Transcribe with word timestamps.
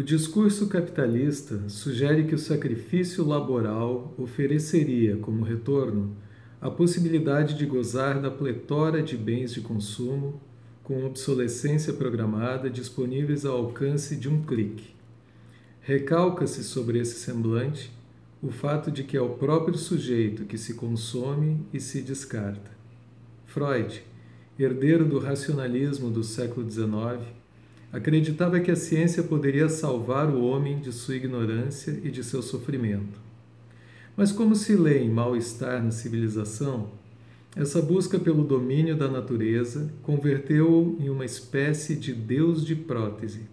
O 0.00 0.02
discurso 0.02 0.66
capitalista 0.66 1.68
sugere 1.68 2.24
que 2.24 2.34
o 2.34 2.38
sacrifício 2.38 3.22
laboral 3.22 4.14
ofereceria 4.16 5.18
como 5.18 5.44
retorno 5.44 6.16
a 6.58 6.70
possibilidade 6.70 7.52
de 7.54 7.66
gozar 7.66 8.18
da 8.18 8.30
pletora 8.30 9.02
de 9.02 9.14
bens 9.14 9.52
de 9.52 9.60
consumo 9.60 10.40
com 10.82 11.04
obsolescência 11.04 11.92
programada 11.92 12.70
disponíveis 12.70 13.44
ao 13.44 13.58
alcance 13.58 14.16
de 14.16 14.26
um 14.26 14.40
clique. 14.40 14.94
Recalca-se 15.82 16.64
sobre 16.64 16.98
esse 16.98 17.18
semblante 17.18 17.92
o 18.42 18.50
fato 18.50 18.90
de 18.90 19.04
que 19.04 19.18
é 19.18 19.20
o 19.20 19.34
próprio 19.34 19.76
sujeito 19.76 20.46
que 20.46 20.56
se 20.56 20.72
consome 20.72 21.60
e 21.74 21.78
se 21.78 22.00
descarta. 22.00 22.70
Freud, 23.44 24.02
herdeiro 24.58 25.04
do 25.04 25.18
racionalismo 25.18 26.08
do 26.08 26.24
século 26.24 26.66
XIX, 26.70 27.39
acreditava 27.92 28.60
que 28.60 28.70
a 28.70 28.76
ciência 28.76 29.22
poderia 29.22 29.68
salvar 29.68 30.28
o 30.28 30.44
homem 30.44 30.78
de 30.78 30.92
sua 30.92 31.16
ignorância 31.16 31.98
e 32.02 32.10
de 32.10 32.22
seu 32.22 32.42
sofrimento. 32.42 33.18
Mas, 34.16 34.32
como 34.32 34.54
se 34.54 34.74
lê 34.76 34.98
em 34.98 35.10
mal-estar 35.10 35.82
na 35.82 35.90
civilização, 35.90 36.90
essa 37.56 37.82
busca 37.82 38.18
pelo 38.18 38.44
domínio 38.44 38.96
da 38.96 39.08
natureza 39.08 39.92
converteu-o 40.02 40.96
em 41.00 41.08
uma 41.08 41.24
espécie 41.24 41.96
de 41.96 42.12
Deus 42.12 42.64
de 42.64 42.76
prótese, 42.76 43.48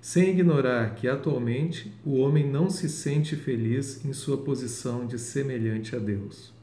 sem 0.00 0.30
ignorar 0.30 0.94
que 0.94 1.08
atualmente 1.08 1.92
o 2.04 2.16
homem 2.18 2.48
não 2.48 2.70
se 2.70 2.88
sente 2.88 3.34
feliz 3.34 4.04
em 4.04 4.12
sua 4.12 4.38
posição 4.38 5.04
de 5.04 5.18
semelhante 5.18 5.96
a 5.96 5.98
Deus. 5.98 6.54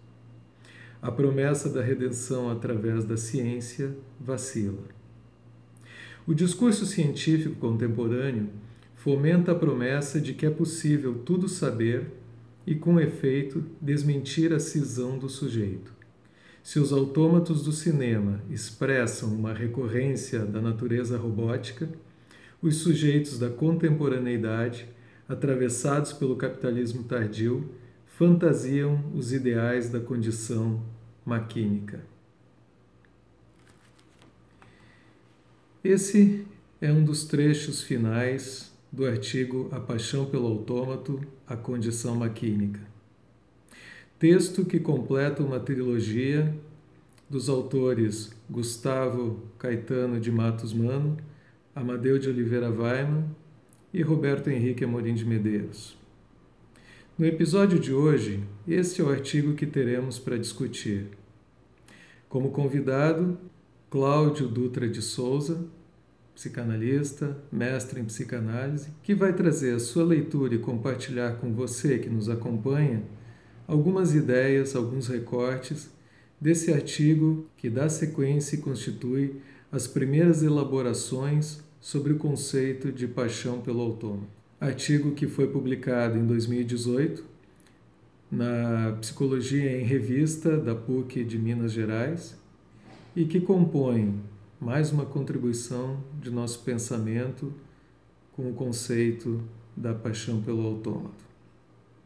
A 1.02 1.12
promessa 1.12 1.70
da 1.70 1.82
redenção 1.82 2.50
através 2.50 3.04
da 3.04 3.18
ciência 3.18 3.96
vacila. 4.20 4.97
O 6.28 6.34
discurso 6.34 6.86
científico 6.86 7.56
contemporâneo 7.56 8.50
fomenta 8.96 9.54
a 9.54 9.56
promessa 9.56 10.20
de 10.20 10.34
que 10.34 10.46
é 10.46 10.50
possível 10.50 11.20
tudo 11.20 11.48
saber 11.48 12.12
e, 12.66 12.76
com 12.76 13.00
efeito, 13.00 13.64
desmentir 13.82 14.52
a 14.52 14.60
cisão 14.60 15.18
do 15.18 15.30
sujeito. 15.30 15.94
Se 16.62 16.80
os 16.80 16.92
autômatos 16.92 17.64
do 17.64 17.72
cinema 17.72 18.42
expressam 18.50 19.34
uma 19.34 19.54
recorrência 19.54 20.40
da 20.40 20.60
natureza 20.60 21.18
robótica, 21.18 21.88
os 22.62 22.76
sujeitos 22.76 23.40
da 23.40 23.50
contemporaneidade, 23.50 24.86
atravessados 25.30 26.12
pelo 26.12 26.36
capitalismo 26.36 27.06
tardio, 27.06 27.70
fantasiam 28.06 29.02
os 29.16 29.32
ideais 29.32 29.90
da 29.90 30.02
condição 30.02 30.84
maquínica. 31.26 32.17
Esse 35.90 36.46
é 36.82 36.92
um 36.92 37.02
dos 37.02 37.24
trechos 37.24 37.82
finais 37.82 38.74
do 38.92 39.06
artigo 39.06 39.70
A 39.72 39.80
Paixão 39.80 40.26
pelo 40.26 40.46
Autômato, 40.46 41.22
a 41.48 41.56
Condição 41.56 42.14
Maquínica. 42.14 42.82
Texto 44.20 44.66
que 44.66 44.82
completa 44.82 45.42
uma 45.42 45.62
trilogia 45.62 46.54
dos 47.30 47.48
autores 47.48 48.34
Gustavo 48.50 49.42
Caetano 49.58 50.20
de 50.20 50.30
Matos 50.30 50.74
Mano, 50.74 51.16
Amadeu 51.74 52.20
de 52.20 52.28
Oliveira 52.28 52.70
Weiman 52.70 53.24
e 53.94 54.02
Roberto 54.02 54.50
Henrique 54.50 54.84
Amorim 54.84 55.14
de 55.14 55.24
Medeiros. 55.24 55.98
No 57.18 57.26
episódio 57.26 57.80
de 57.80 57.94
hoje, 57.94 58.44
este 58.68 59.00
é 59.00 59.06
o 59.06 59.10
artigo 59.10 59.54
que 59.54 59.66
teremos 59.66 60.20
para 60.20 60.38
discutir. 60.38 61.08
Como 62.28 62.52
convidado, 62.52 63.38
Cláudio 63.90 64.50
Dutra 64.50 64.90
de 64.90 65.02
Souza, 65.02 65.66
psicanalista, 66.38 67.36
mestre 67.52 68.00
em 68.00 68.06
psicanálise, 68.06 68.90
que 69.02 69.16
vai 69.16 69.34
trazer 69.34 69.74
a 69.74 69.80
sua 69.80 70.04
leitura 70.04 70.54
e 70.54 70.60
compartilhar 70.60 71.38
com 71.38 71.52
você 71.52 71.98
que 71.98 72.12
nos 72.12 72.30
acompanha 72.30 73.02
algumas 73.68 74.14
ideias, 74.14 74.76
alguns 74.76 75.08
recortes 75.08 75.90
desse 76.40 76.72
artigo 76.72 77.48
que 77.58 77.72
dá 77.72 77.90
sequência 77.90 78.56
e 78.56 78.60
constitui 78.60 79.42
as 79.72 79.88
primeiras 79.88 80.44
elaborações 80.44 81.60
sobre 81.82 82.14
o 82.14 82.18
conceito 82.18 82.92
de 82.92 83.08
paixão 83.08 83.60
pelo 83.60 83.82
autônomo. 83.82 84.28
Artigo 84.62 85.14
que 85.14 85.26
foi 85.26 85.48
publicado 85.48 86.20
em 86.20 86.26
2018 86.28 87.26
na 88.32 88.96
Psicologia 89.02 89.82
em 89.82 89.84
Revista 89.84 90.56
da 90.56 90.76
PUC 90.76 91.24
de 91.24 91.40
Minas 91.40 91.72
Gerais 91.72 92.38
e 93.16 93.26
que 93.26 93.40
compõe 93.40 94.22
mais 94.60 94.92
uma 94.92 95.06
contribuição 95.06 96.04
de 96.20 96.32
nosso 96.32 96.64
pensamento 96.64 97.54
com 98.34 98.50
o 98.50 98.54
conceito 98.54 99.40
da 99.76 99.94
paixão 99.94 100.42
pelo 100.42 100.66
autômato. 100.66 101.24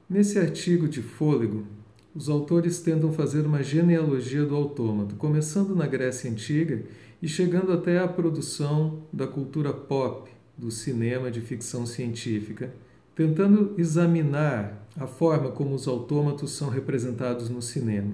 Nesse 0.10 0.38
artigo 0.38 0.88
de 0.88 1.02
fôlego, 1.02 1.66
os 2.14 2.28
autores 2.28 2.82
tentam 2.82 3.14
fazer 3.14 3.46
uma 3.46 3.64
genealogia 3.64 4.44
do 4.44 4.54
autômato, 4.54 5.16
começando 5.16 5.74
na 5.74 5.88
Grécia 5.88 6.30
Antiga 6.30 6.84
e 7.22 7.28
chegando 7.28 7.72
até 7.72 8.00
a 8.00 8.08
produção 8.08 9.04
da 9.14 9.26
cultura 9.26 9.72
pop, 9.72 10.30
do 10.58 10.70
cinema 10.70 11.32
de 11.32 11.40
ficção 11.40 11.86
científica, 11.86 12.74
tentando 13.16 13.74
examinar 13.78 14.86
a 14.98 15.08
forma 15.08 15.52
como 15.52 15.74
os 15.74 15.88
autômatos 15.88 16.52
são 16.52 16.68
representados 16.68 17.50
no 17.50 17.62
cinema. 17.62 18.14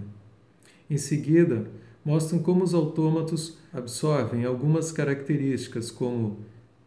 Em 0.88 0.98
seguida, 0.98 1.68
mostram 2.08 2.40
como 2.40 2.64
os 2.64 2.74
autômatos 2.74 3.58
absorvem 3.74 4.46
algumas 4.46 4.94
características, 4.94 5.92
como 5.92 6.38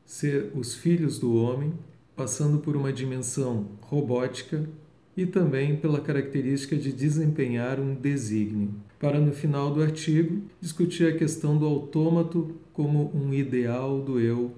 ser 0.03 0.51
os 0.55 0.75
filhos 0.75 1.19
do 1.19 1.35
homem, 1.35 1.75
passando 2.17 2.57
por 2.57 2.75
uma 2.75 2.91
dimensão 2.91 3.67
robótica 3.83 4.67
e 5.15 5.27
também 5.27 5.77
pela 5.77 6.01
característica 6.01 6.75
de 6.75 6.91
desempenhar 6.91 7.79
um 7.79 7.95
desígnio, 7.95 8.71
para 8.99 9.21
no 9.21 9.31
final 9.31 9.71
do 9.71 9.83
artigo 9.83 10.41
discutir 10.59 11.07
a 11.07 11.19
questão 11.19 11.59
do 11.59 11.67
autômato 11.67 12.55
como 12.73 13.15
um 13.15 13.35
ideal 13.35 14.01
do 14.01 14.19
eu 14.19 14.51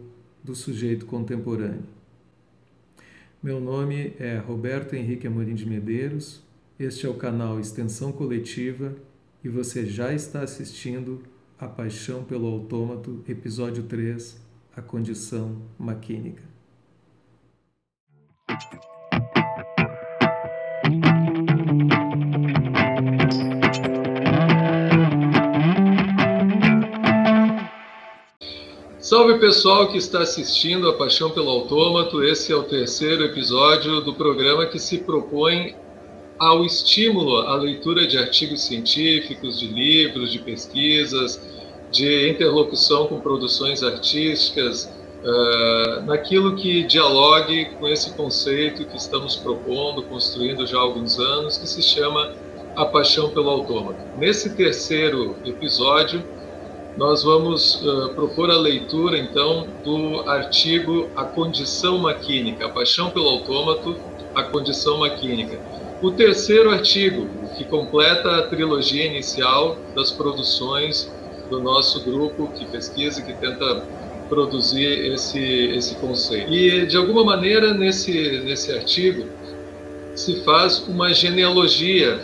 do 0.45 0.55
sujeito 0.55 1.07
contemporâneo. 1.07 1.83
Meu 3.43 3.61
nome 3.61 4.13
é 4.17 4.39
Roberto 4.39 4.95
Henrique 4.95 5.27
Amorim 5.27 5.57
de 5.57 5.69
Medeiros, 5.69 6.41
este 6.79 7.05
é 7.05 7.09
o 7.09 7.15
canal 7.15 7.59
Extensão 7.59 8.13
Coletiva 8.13 8.95
e 9.45 9.49
você 9.49 9.85
já 9.85 10.13
está 10.13 10.41
assistindo 10.43 11.23
A 11.59 11.67
Paixão 11.67 12.23
pelo 12.23 12.47
Autômato, 12.47 13.25
episódio 13.29 13.83
3, 13.85 14.41
A 14.77 14.81
Condição 14.81 15.63
Maquínica. 15.79 16.43
Salve 29.01 29.41
pessoal 29.41 29.91
que 29.91 29.99
está 29.99 30.23
assistindo 30.23 30.89
A 30.89 30.97
Paixão 30.97 31.31
pelo 31.33 31.51
Autômato. 31.51 32.23
Esse 32.23 32.53
é 32.53 32.57
o 32.57 32.63
terceiro 32.63 33.25
episódio 33.25 34.01
do 34.01 34.15
programa 34.15 34.67
que 34.67 34.79
se 34.79 34.99
propõe 34.99 35.75
ao 36.43 36.65
estímulo 36.65 37.37
à 37.37 37.55
leitura 37.55 38.05
de 38.05 38.19
artigos 38.19 38.63
científicos, 38.63 39.61
de 39.61 39.69
livros, 39.69 40.33
de 40.33 40.41
pesquisas, 40.41 41.41
de 41.89 42.29
interlocução 42.29 43.07
com 43.07 43.21
produções 43.21 43.81
artísticas, 43.85 44.93
uh, 45.23 46.03
naquilo 46.05 46.57
que 46.57 46.83
dialogue 46.83 47.67
com 47.79 47.87
esse 47.87 48.15
conceito 48.15 48.85
que 48.85 48.97
estamos 48.97 49.37
propondo, 49.37 50.03
construindo 50.03 50.67
já 50.67 50.79
há 50.79 50.81
alguns 50.81 51.17
anos, 51.21 51.57
que 51.59 51.69
se 51.69 51.81
chama 51.81 52.33
a 52.75 52.87
paixão 52.87 53.31
pelo 53.31 53.49
autômato. 53.49 54.01
Nesse 54.19 54.57
terceiro 54.57 55.37
episódio, 55.45 56.25
nós 56.97 57.23
vamos 57.23 57.77
uh, 57.85 58.09
propor 58.17 58.51
a 58.51 58.57
leitura, 58.57 59.17
então, 59.17 59.69
do 59.85 60.29
artigo 60.29 61.09
A 61.15 61.23
Condição 61.23 61.99
Maquínica, 61.99 62.67
a 62.67 62.69
paixão 62.69 63.11
pelo 63.11 63.29
autômato, 63.29 63.95
a 64.35 64.43
condição 64.43 64.99
maquínica 64.99 65.61
o 66.03 66.11
terceiro 66.11 66.71
artigo, 66.71 67.29
que 67.57 67.65
completa 67.65 68.37
a 68.37 68.43
trilogia 68.43 69.07
inicial 69.07 69.79
das 69.95 70.11
produções 70.11 71.11
do 71.49 71.61
nosso 71.61 72.03
grupo 72.05 72.49
que 72.49 72.65
pesquisa 72.67 73.21
e 73.21 73.25
que 73.25 73.33
tenta 73.35 73.85
produzir 74.29 75.13
esse, 75.13 75.41
esse 75.77 75.95
conceito. 75.97 76.53
E, 76.53 76.87
de 76.87 76.97
alguma 76.97 77.25
maneira, 77.25 77.73
nesse, 77.73 78.41
nesse 78.45 78.73
artigo, 78.73 79.29
se 80.15 80.43
faz 80.43 80.79
uma 80.89 81.13
genealogia 81.15 82.21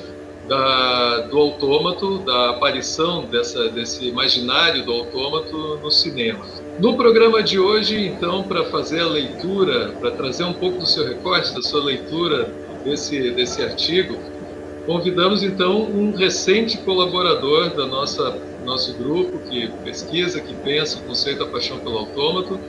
da, 0.49 1.21
do 1.31 1.39
autômato, 1.39 2.19
da 2.21 2.51
aparição 2.51 3.27
dessa, 3.27 3.69
desse 3.69 4.07
imaginário 4.07 4.85
do 4.85 4.93
autômato 4.93 5.79
no 5.83 5.91
cinema. 5.91 6.45
No 6.81 6.97
programa 6.97 7.43
de 7.43 7.61
hoje, 7.61 8.07
então, 8.07 8.43
para 8.43 8.65
fazer 8.65 9.01
a 9.01 9.07
leitura, 9.07 9.91
para 10.01 10.11
trazer 10.13 10.45
um 10.45 10.55
pouco 10.55 10.79
do 10.79 10.87
seu 10.87 11.07
recorte, 11.07 11.55
da 11.55 11.63
sua 11.63 11.85
leitura 11.85 12.51
desse, 12.85 13.31
desse 13.33 13.63
artigo, 13.63 14.19
convidamos 14.87 15.43
então 15.43 15.83
um 15.83 16.13
recente 16.15 16.79
colaborador 16.79 17.71
da 17.75 17.87
nossa 17.87 18.37
nosso 18.69 18.93
grupo 18.95 19.39
que 19.49 19.67
pesquisa, 19.83 20.41
que 20.41 20.55
pensa 20.55 20.99
o 20.99 21.03
conceito 21.03 21.39
da 21.39 21.47
paixão 21.47 21.79
pelo 21.79 21.99
autômato, 21.99 22.61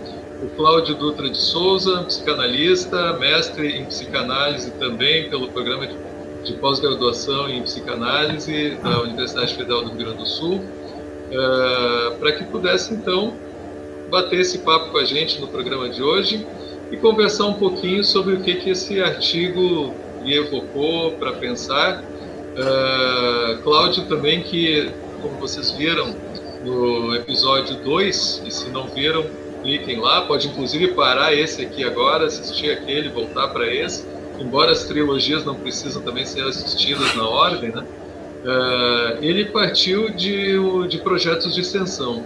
o 0.42 0.48
Cláudio 0.56 0.96
Dutra 0.96 1.30
de 1.30 1.38
Souza, 1.38 2.04
psicanalista, 2.04 3.14
mestre 3.14 3.78
em 3.78 3.86
psicanálise 3.86 4.72
também 4.72 5.30
pelo 5.30 5.50
programa 5.50 5.86
de, 5.86 5.98
de 6.46 6.54
pós-graduação 6.54 7.50
em 7.50 7.62
psicanálise 7.64 8.78
da 8.82 9.02
Universidade 9.02 9.54
Federal 9.56 9.84
do 9.84 9.90
Rio 9.90 9.98
Grande 9.98 10.18
do 10.20 10.26
Sul, 10.26 10.56
uh, 10.56 12.16
para 12.18 12.32
que 12.32 12.46
pudesse 12.46 12.94
então 12.94 13.34
bater 14.10 14.40
esse 14.40 14.60
papo 14.60 14.92
com 14.92 14.98
a 14.98 15.04
gente 15.04 15.42
no 15.42 15.48
programa 15.50 15.90
de 15.90 16.02
hoje 16.02 16.48
e 16.92 16.98
conversar 16.98 17.46
um 17.46 17.54
pouquinho 17.54 18.04
sobre 18.04 18.36
o 18.36 18.42
que, 18.42 18.56
que 18.56 18.70
esse 18.72 19.02
artigo 19.02 19.94
lhe 20.24 20.36
evocou 20.36 21.12
para 21.14 21.34
pensar. 21.34 22.04
Uh, 22.04 23.62
Cláudio 23.62 24.06
também 24.06 24.42
que, 24.42 24.92
como 25.22 25.36
vocês 25.36 25.72
viram 25.72 26.16
no 26.64 27.16
episódio 27.16 27.78
2, 27.78 28.44
e 28.46 28.52
se 28.52 28.70
não 28.70 28.88
viram, 28.88 29.26
cliquem 29.62 30.00
lá, 30.00 30.22
pode 30.22 30.48
inclusive 30.48 30.90
parar 30.90 31.34
esse 31.34 31.62
aqui 31.62 31.84
agora, 31.84 32.26
assistir 32.26 32.72
aquele, 32.72 33.10
voltar 33.10 33.48
para 33.50 33.74
esse, 33.74 34.06
embora 34.40 34.72
as 34.72 34.84
trilogias 34.86 35.46
não 35.46 35.56
precisam 35.56 36.02
também 36.02 36.26
ser 36.26 36.44
assistidas 36.44 37.16
na 37.16 37.28
ordem, 37.28 37.70
né? 37.70 37.86
Uh, 38.44 39.24
ele 39.24 39.46
partiu 39.46 40.10
de, 40.10 40.58
de 40.88 40.98
projetos 41.00 41.54
de 41.54 41.62
extensão. 41.62 42.24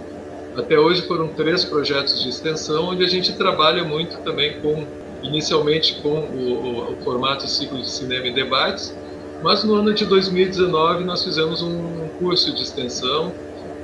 Até 0.56 0.78
hoje 0.78 1.02
foram 1.02 1.28
três 1.28 1.64
projetos 1.64 2.22
de 2.22 2.28
extensão, 2.28 2.86
onde 2.86 3.04
a 3.04 3.08
gente 3.08 3.32
trabalha 3.32 3.82
muito 3.82 4.16
também 4.18 4.60
com, 4.60 4.86
inicialmente 5.22 5.96
com 6.00 6.20
o, 6.20 6.52
o, 6.52 6.92
o 6.92 6.96
formato 7.02 7.48
ciclo 7.48 7.80
de 7.80 7.90
cinema 7.90 8.28
e 8.28 8.32
debates, 8.32 8.96
mas 9.42 9.64
no 9.64 9.74
ano 9.74 9.92
de 9.92 10.06
2019 10.06 11.04
nós 11.04 11.24
fizemos 11.24 11.60
um 11.60 12.08
curso 12.18 12.54
de 12.54 12.62
extensão 12.62 13.32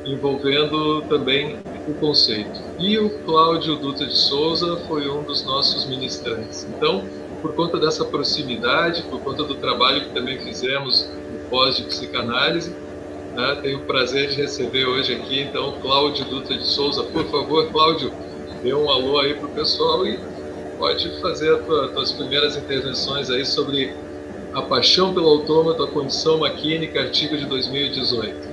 envolvendo 0.05 1.03
também 1.03 1.59
o 1.89 1.95
conceito. 1.95 2.61
E 2.79 2.99
o 2.99 3.11
Cláudio 3.25 3.77
Dutra 3.77 4.07
de 4.07 4.17
Souza 4.17 4.77
foi 4.89 5.09
um 5.11 5.23
dos 5.23 5.45
nossos 5.45 5.87
ministrantes. 5.87 6.67
Então, 6.77 7.05
por 7.43 7.55
conta 7.55 7.79
dessa 7.79 8.05
proximidade, 8.05 9.03
por 9.03 9.21
conta 9.21 9.43
do 9.43 9.55
trabalho 9.57 10.03
que 10.03 10.11
também 10.11 10.39
fizemos 10.39 11.11
no 11.33 11.51
pós 11.51 11.77
de 11.77 11.83
psicanálise, 11.85 12.75
né, 13.35 13.59
tenho 13.63 13.79
o 13.79 13.83
prazer 13.83 14.29
de 14.29 14.37
receber 14.37 14.87
hoje 14.87 15.15
aqui, 15.15 15.43
então, 15.43 15.75
Cláudio 15.81 16.25
Dutra 16.25 16.57
de 16.57 16.67
Souza. 16.67 17.05
Por 17.05 17.25
favor, 17.27 17.71
Cláudio, 17.71 18.13
dê 18.63 18.75
um 18.75 18.91
alô 18.91 19.19
aí 19.19 19.35
para 19.35 19.47
o 19.47 19.51
pessoal 19.51 20.07
e 20.07 20.19
pode 20.79 21.21
fazer 21.21 21.55
as 21.55 21.65
tua, 21.65 21.89
tuas 21.89 22.13
primeiras 22.13 22.57
intervenções 22.57 23.31
aí 23.31 23.45
sobre 23.45 23.93
a 24.55 24.63
paixão 24.63 25.15
pelo 25.15 25.29
autômato, 25.29 25.83
a 25.83 25.89
condição 25.89 26.39
maquínica, 26.39 27.01
artigo 27.01 27.37
de 27.37 27.47
2018. 27.47 28.51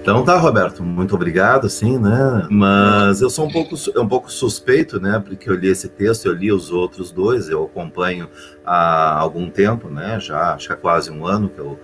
Então 0.00 0.22
tá, 0.22 0.36
Roberto, 0.36 0.82
muito 0.82 1.14
obrigado, 1.14 1.66
sim, 1.68 1.98
né? 1.98 2.46
Mas 2.50 3.22
eu 3.22 3.30
sou 3.30 3.46
um 3.46 3.50
pouco, 3.50 3.74
um 3.96 4.06
pouco 4.06 4.30
suspeito, 4.30 5.00
né? 5.00 5.18
Porque 5.18 5.48
eu 5.48 5.54
li 5.54 5.68
esse 5.68 5.88
texto, 5.88 6.26
eu 6.26 6.34
li 6.34 6.52
os 6.52 6.70
outros 6.70 7.10
dois, 7.10 7.48
eu 7.48 7.64
acompanho 7.64 8.28
há 8.66 9.18
algum 9.18 9.48
tempo, 9.48 9.88
né? 9.88 10.20
Já 10.20 10.52
acho 10.52 10.66
que 10.66 10.72
há 10.74 10.76
quase 10.76 11.10
um 11.10 11.26
ano 11.26 11.48
que 11.48 11.58
eu 11.58 11.80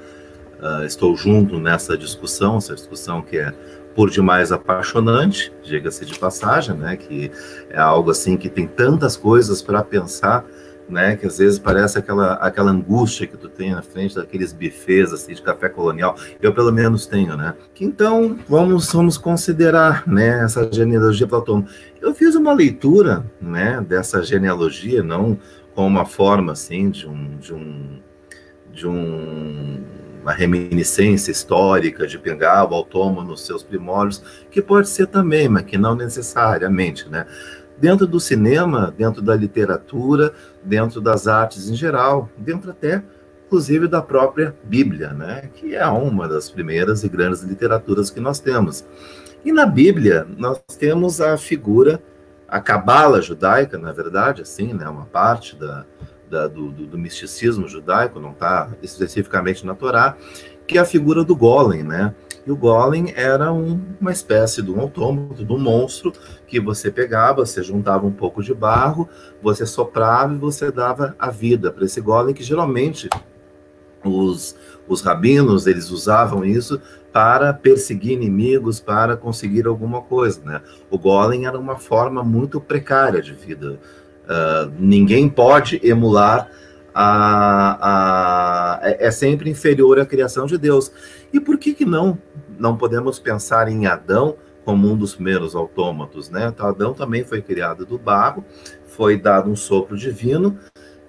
uh, 0.63 0.85
estou 0.85 1.17
junto 1.17 1.59
nessa 1.59 1.97
discussão, 1.97 2.57
essa 2.57 2.75
discussão 2.75 3.23
que 3.23 3.39
é 3.39 3.53
por 3.95 4.09
demais 4.09 4.53
apaixonante, 4.53 5.53
diga-se 5.63 6.05
de 6.07 6.19
passagem, 6.19 6.77
né? 6.77 6.97
Que 6.97 7.31
é 7.69 7.81
algo 7.81 8.11
assim 8.11 8.37
que 8.37 8.49
tem 8.49 8.67
tantas 8.67 9.17
coisas 9.17 9.61
para 9.61 9.83
pensar 9.83 10.47
né? 10.91 11.17
Que 11.17 11.27
às 11.27 11.39
vezes 11.39 11.59
parece 11.59 11.99
aquela, 11.99 12.35
aquela 12.35 12.71
angústia 12.71 13.27
que 13.27 13.37
tu 13.37 13.49
tem 13.49 13.73
na 13.73 13.83
frente 13.83 14.17
daqueles 14.17 14.53
bufês 14.53 15.13
assim 15.13 15.33
de 15.33 15.41
café 15.41 15.69
colonial. 15.69 16.17
Eu 16.43 16.53
pelo 16.53 16.73
menos 16.73 17.07
tenho, 17.07 17.37
né? 17.37 17.55
Que 17.73 17.85
então 17.85 18.39
vamos 18.49 18.93
vamos 18.93 19.17
considerar, 19.17 20.07
né? 20.07 20.45
Essa 20.45 20.71
genealogia 20.71 21.27
platônica. 21.27 21.71
Eu 22.01 22.15
fiz 22.15 22.35
uma 22.35 22.53
leitura, 22.53 23.25
né? 23.41 23.81
Dessa 23.81 24.23
genealogia, 24.23 25.03
não 25.03 25.39
com 25.75 25.87
uma 25.87 26.05
forma 26.05 26.53
assim 26.53 26.91
de 26.91 27.07
um 27.07 27.37
de 27.39 27.55
um 27.55 28.01
de 28.73 28.87
um 28.87 29.83
uma 30.23 30.33
reminiscência 30.33 31.31
histórica 31.31 32.07
de 32.07 32.19
pegar 32.19 32.71
o 32.71 32.75
autônomo 32.75 33.23
nos 33.23 33.45
seus 33.45 33.63
primórdios, 33.63 34.23
que 34.51 34.61
pode 34.61 34.89
ser 34.89 35.07
também, 35.07 35.49
mas 35.49 35.65
que 35.65 35.79
não 35.79 35.95
necessariamente, 35.95 37.09
né? 37.09 37.27
dentro 37.81 38.07
do 38.07 38.21
cinema, 38.21 38.95
dentro 38.97 39.23
da 39.23 39.35
literatura, 39.35 40.35
dentro 40.63 41.01
das 41.01 41.27
artes 41.27 41.69
em 41.71 41.75
geral, 41.75 42.29
dentro 42.37 42.71
até, 42.71 43.03
inclusive, 43.47 43.89
da 43.89 44.03
própria 44.03 44.55
Bíblia, 44.63 45.15
né? 45.15 45.49
que 45.55 45.75
é 45.75 45.87
uma 45.87 46.29
das 46.29 46.51
primeiras 46.51 47.03
e 47.03 47.09
grandes 47.09 47.43
literaturas 47.43 48.11
que 48.11 48.21
nós 48.21 48.39
temos. 48.39 48.85
E 49.43 49.51
na 49.51 49.65
Bíblia, 49.65 50.27
nós 50.37 50.61
temos 50.79 51.21
a 51.21 51.39
figura, 51.39 52.03
a 52.47 52.61
cabala 52.61 53.23
judaica, 53.23 53.79
na 53.79 53.93
verdade, 53.93 54.43
assim, 54.43 54.75
né? 54.75 54.87
uma 54.87 55.07
parte 55.07 55.57
da, 55.57 55.87
da 56.31 56.47
do, 56.47 56.71
do, 56.71 56.87
do, 56.87 56.99
misticismo 56.99 57.69
judaico, 57.69 58.21
não 58.21 58.31
está 58.31 58.71
especificamente 58.83 59.67
na 59.67 59.75
Torá, 59.75 60.17
que 60.67 60.79
é 60.79 60.81
a 60.81 60.85
figura 60.85 61.25
do 61.25 61.35
Golem, 61.35 61.83
né? 61.83 62.15
E 62.47 62.51
o 62.51 62.57
Golem 62.57 63.13
era 63.17 63.53
um, 63.53 63.81
uma 64.01 64.13
espécie 64.13 64.63
de 64.63 64.71
um 64.71 64.81
autômato, 64.81 65.45
de 65.45 65.53
um 65.53 65.59
monstro 65.59 66.13
que 66.47 66.59
você 66.61 66.91
pegava, 66.91 67.45
você 67.45 67.63
juntava 67.63 68.07
um 68.07 68.13
pouco 68.13 68.43
de 68.43 68.55
barro, 68.55 69.09
você 69.43 69.67
soprava 69.67 70.33
e 70.33 70.39
você 70.39 70.71
dava 70.71 71.15
a 71.19 71.31
vida 71.31 71.71
para 71.71 71.85
esse 71.85 72.01
Golem, 72.01 72.35
que 72.35 72.43
geralmente 72.43 73.11
os, 74.05 74.57
os 74.89 75.03
rabinos 75.03 75.67
eles 75.67 75.91
usavam 75.91 76.45
isso 76.45 76.81
para 77.13 77.53
perseguir 77.53 78.13
inimigos, 78.13 78.81
para 78.81 79.17
conseguir 79.17 79.67
alguma 79.67 80.01
coisa. 80.01 80.41
Né? 80.45 80.63
O 80.89 80.99
Golem 80.99 81.47
era 81.47 81.59
uma 81.59 81.77
forma 81.77 82.23
muito 82.23 82.61
precária 82.61 83.21
de 83.21 83.35
vida. 83.35 83.79
Uh, 84.31 84.73
ninguém 84.79 85.29
pode 85.29 85.81
emular 85.83 86.49
a, 86.95 88.79
a, 88.79 88.89
é, 88.89 89.07
é 89.09 89.11
sempre 89.11 89.51
inferior 89.51 89.99
à 89.99 90.07
criação 90.07 90.47
de 90.47 90.57
Deus. 90.57 90.93
E 91.33 91.41
por 91.41 91.59
que, 91.59 91.75
que 91.75 91.85
não, 91.85 92.17
não 92.59 92.77
podemos 92.77 93.19
pensar 93.19 93.69
em 93.69 93.87
Adão 93.87 94.37
como 94.65 94.89
um 94.89 94.97
dos 94.97 95.15
primeiros 95.15 95.57
autômatos? 95.57 96.31
Né? 96.31 96.47
Então, 96.47 96.67
Adão 96.67 96.95
também 96.95 97.25
foi 97.25 97.43
criado 97.43 97.85
do 97.85 97.99
barro, 97.99 98.45
foi 98.87 99.17
dado 99.17 99.51
um 99.51 99.57
sopro 99.57 99.97
divino, 99.97 100.57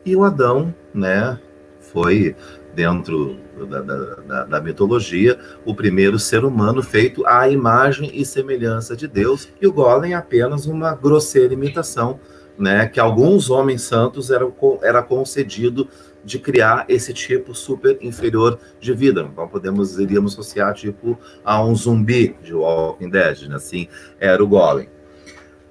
e 0.03 0.15
o 0.15 0.24
Adão 0.24 0.74
né, 0.91 1.39
foi, 1.79 2.35
dentro 2.74 3.38
da, 3.69 3.81
da, 3.81 4.43
da, 4.45 4.62
mitologia, 4.62 5.38
o 5.63 5.75
primeiro 5.75 6.17
ser 6.17 6.43
humano 6.43 6.81
feito 6.81 7.25
à 7.27 7.48
imagem 7.48 8.10
e 8.13 8.25
semelhança 8.25 8.95
de 8.95 9.07
Deus, 9.07 9.50
e 9.62 9.67
o 9.67 9.74
Golem 9.74 10.13
é 10.13 10.15
apenas 10.15 10.65
uma 10.65 10.95
grosseira 10.95 11.53
imitação 11.53 12.19
né, 12.62 12.88
que 12.88 13.00
alguns 13.00 13.50
homens 13.50 13.82
santos 13.82 14.30
eram 14.30 14.53
era 14.84 15.01
concedido 15.01 15.89
de 16.24 16.38
criar 16.38 16.86
esse 16.88 17.12
tipo 17.12 17.56
super 17.56 17.98
inferior 18.01 18.60
de 18.80 18.94
vida. 18.94 19.27
Então 19.32 19.48
podemos 19.48 19.98
iríamos 19.98 20.34
associar 20.34 20.72
tipo 20.75 21.18
a 21.44 21.63
um 21.63 21.75
zumbi 21.75 22.38
de 22.44 22.53
Walking 22.53 23.10
Dead, 23.10 23.48
né? 23.48 23.56
assim 23.56 23.88
era 24.20 24.44
o 24.44 24.48
Golem. 24.48 24.88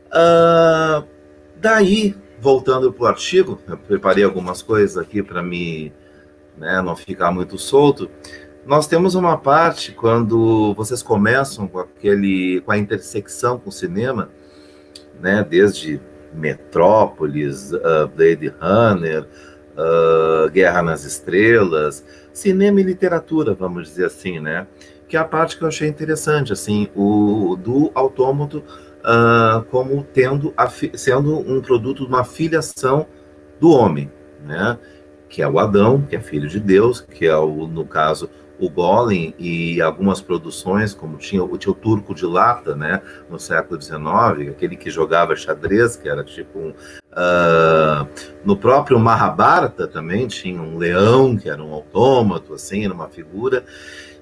Uh, 0.09 1.07
daí 1.57 2.17
voltando 2.41 2.93
para 2.93 3.05
o 3.05 3.07
artigo, 3.07 3.61
eu 3.69 3.77
preparei 3.77 4.25
algumas 4.25 4.61
coisas 4.61 4.97
aqui 4.97 5.23
para 5.23 5.43
me 5.43 5.93
né, 6.59 6.83
não 6.83 6.97
ficar 6.97 7.31
muito 7.31 7.57
solto. 7.57 8.11
Nós 8.67 8.89
temos 8.89 9.15
uma 9.15 9.39
parte 9.39 9.93
quando 9.93 10.75
vocês 10.75 11.03
começam 11.03 11.69
com 11.69 11.79
aquele 11.79 12.61
com 12.63 12.73
a 12.73 12.79
intersecção 12.79 13.61
com 13.61 13.69
o 13.69 13.73
cinema, 13.73 14.31
né, 15.21 15.47
desde 15.49 16.01
Metrópolis, 16.33 17.73
uh, 17.73 18.09
Blade 18.15 18.53
Runner, 18.61 19.27
uh, 19.77 20.51
Guerra 20.51 20.83
nas 20.83 21.05
Estrelas, 21.05 22.05
cinema 22.33 22.81
e 22.81 22.85
literatura, 22.85 23.55
vamos 23.55 23.89
dizer 23.89 24.07
assim, 24.07 24.41
né? 24.41 24.67
Que 25.09 25.17
é 25.17 25.21
a 25.21 25.25
parte 25.25 25.57
que 25.57 25.65
eu 25.65 25.69
achei 25.69 25.89
interessante, 25.89 26.53
assim, 26.53 26.89
o 26.95 27.57
do 27.57 27.91
autômato 27.95 28.63
uh, 29.01 29.63
como 29.71 30.05
tendo 30.13 30.55
sendo 30.95 31.39
um 31.39 31.61
produto 31.61 32.05
de 32.05 32.09
uma 32.09 32.25
filiação 32.25 33.07
do 33.59 33.71
homem, 33.71 34.11
né? 34.45 34.79
Que 35.29 35.43
é 35.43 35.49
o 35.49 35.59
Adão, 35.59 36.03
que 36.03 36.17
é 36.17 36.21
filho 36.21 36.49
de 36.49 36.59
Deus, 36.59 37.01
que 37.01 37.27
é 37.27 37.37
o, 37.37 37.67
no 37.67 37.85
caso 37.85 38.29
o 38.61 38.69
Golem 38.69 39.35
e 39.39 39.81
algumas 39.81 40.21
produções, 40.21 40.95
como 40.95 41.17
tinha, 41.17 41.47
tinha 41.59 41.73
o 41.73 41.75
Turco 41.75 42.15
de 42.15 42.27
Lata, 42.27 42.77
né, 42.77 43.01
no 43.29 43.39
século 43.39 43.81
XIX, 43.81 44.51
aquele 44.51 44.77
que 44.77 44.91
jogava 44.91 45.35
xadrez, 45.35 45.97
que 45.97 46.09
era 46.09 46.23
tipo 46.23 46.59
um... 46.59 46.71
Uh, 47.11 48.07
no 48.45 48.57
próprio 48.57 48.99
Mahabharata 48.99 49.89
também 49.89 50.29
tinha 50.29 50.61
um 50.61 50.77
leão, 50.79 51.37
que 51.37 51.49
era 51.49 51.63
um 51.63 51.73
autômato, 51.73 52.55
assim, 52.55 52.85
era 52.85 52.95
uma 52.95 53.09
figura. 53.09 53.65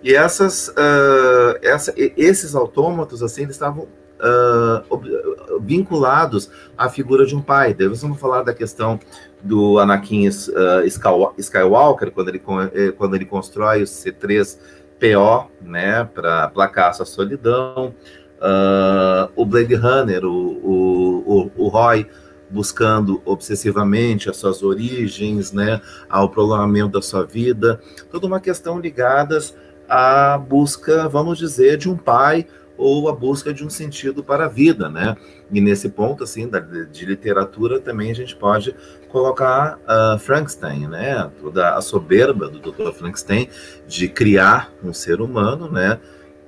E 0.03 0.15
essas, 0.15 0.69
uh, 0.69 1.59
essa, 1.61 1.93
esses 1.97 2.55
autômatos, 2.55 3.23
assim, 3.23 3.43
eles 3.43 3.57
estavam 3.57 3.89
uh, 4.19 5.61
vinculados 5.61 6.51
à 6.77 6.89
figura 6.89 7.27
de 7.27 7.35
um 7.35 7.43
pai. 7.43 7.75
Daí 7.75 7.89
vamos 7.89 8.21
falar 8.21 8.43
da 8.43 8.55
questão 8.55 8.99
do 9.43 9.79
Anakin 9.79 10.29
uh, 10.29 11.35
Skywalker, 11.39 12.11
quando 12.11 12.29
ele, 12.29 12.43
eh, 12.75 12.93
quando 12.93 13.15
ele 13.15 13.25
constrói 13.25 13.83
o 13.83 13.87
C3PO, 13.87 15.47
né, 15.63 16.05
para 16.05 16.49
placar 16.49 16.95
sua 16.95 17.07
solidão. 17.07 17.95
Uh, 18.39 19.31
o 19.35 19.45
Blade 19.45 19.75
Runner, 19.75 20.25
o, 20.25 21.51
o 21.57 21.69
Roy 21.69 22.07
buscando 22.51 23.21
obsessivamente 23.25 24.31
as 24.31 24.37
suas 24.37 24.63
origens, 24.63 25.53
né, 25.53 25.81
ao 26.09 26.29
prolongamento 26.29 26.91
da 26.91 27.03
sua 27.03 27.25
vida, 27.25 27.81
toda 28.11 28.27
uma 28.27 28.41
questão 28.41 28.79
ligadas 28.79 29.55
à 29.89 30.39
busca, 30.39 31.09
vamos 31.09 31.39
dizer, 31.39 31.77
de 31.77 31.89
um 31.89 31.97
pai 31.97 32.47
ou 32.79 33.09
a 33.09 33.13
busca 33.13 33.53
de 33.53 33.65
um 33.65 33.69
sentido 33.69 34.23
para 34.23 34.45
a 34.45 34.49
vida, 34.49 34.89
né? 34.89 35.17
E 35.51 35.61
nesse 35.61 35.89
ponto, 35.89 36.23
assim, 36.23 36.49
da, 36.49 36.61
de 36.61 37.05
literatura 37.05 37.81
também 37.81 38.11
a 38.11 38.15
gente 38.15 38.37
pode 38.37 38.75
colocar 39.09 39.79
uh, 39.79 40.19
Frankenstein, 40.19 40.87
né? 40.87 41.31
Toda 41.41 41.75
a 41.75 41.81
soberba 41.81 42.49
do 42.49 42.61
Dr. 42.61 42.93
Frankenstein 42.93 43.49
de 43.87 44.09
criar 44.09 44.73
um 44.83 44.93
ser 44.93 45.21
humano, 45.21 45.71
né? 45.71 45.99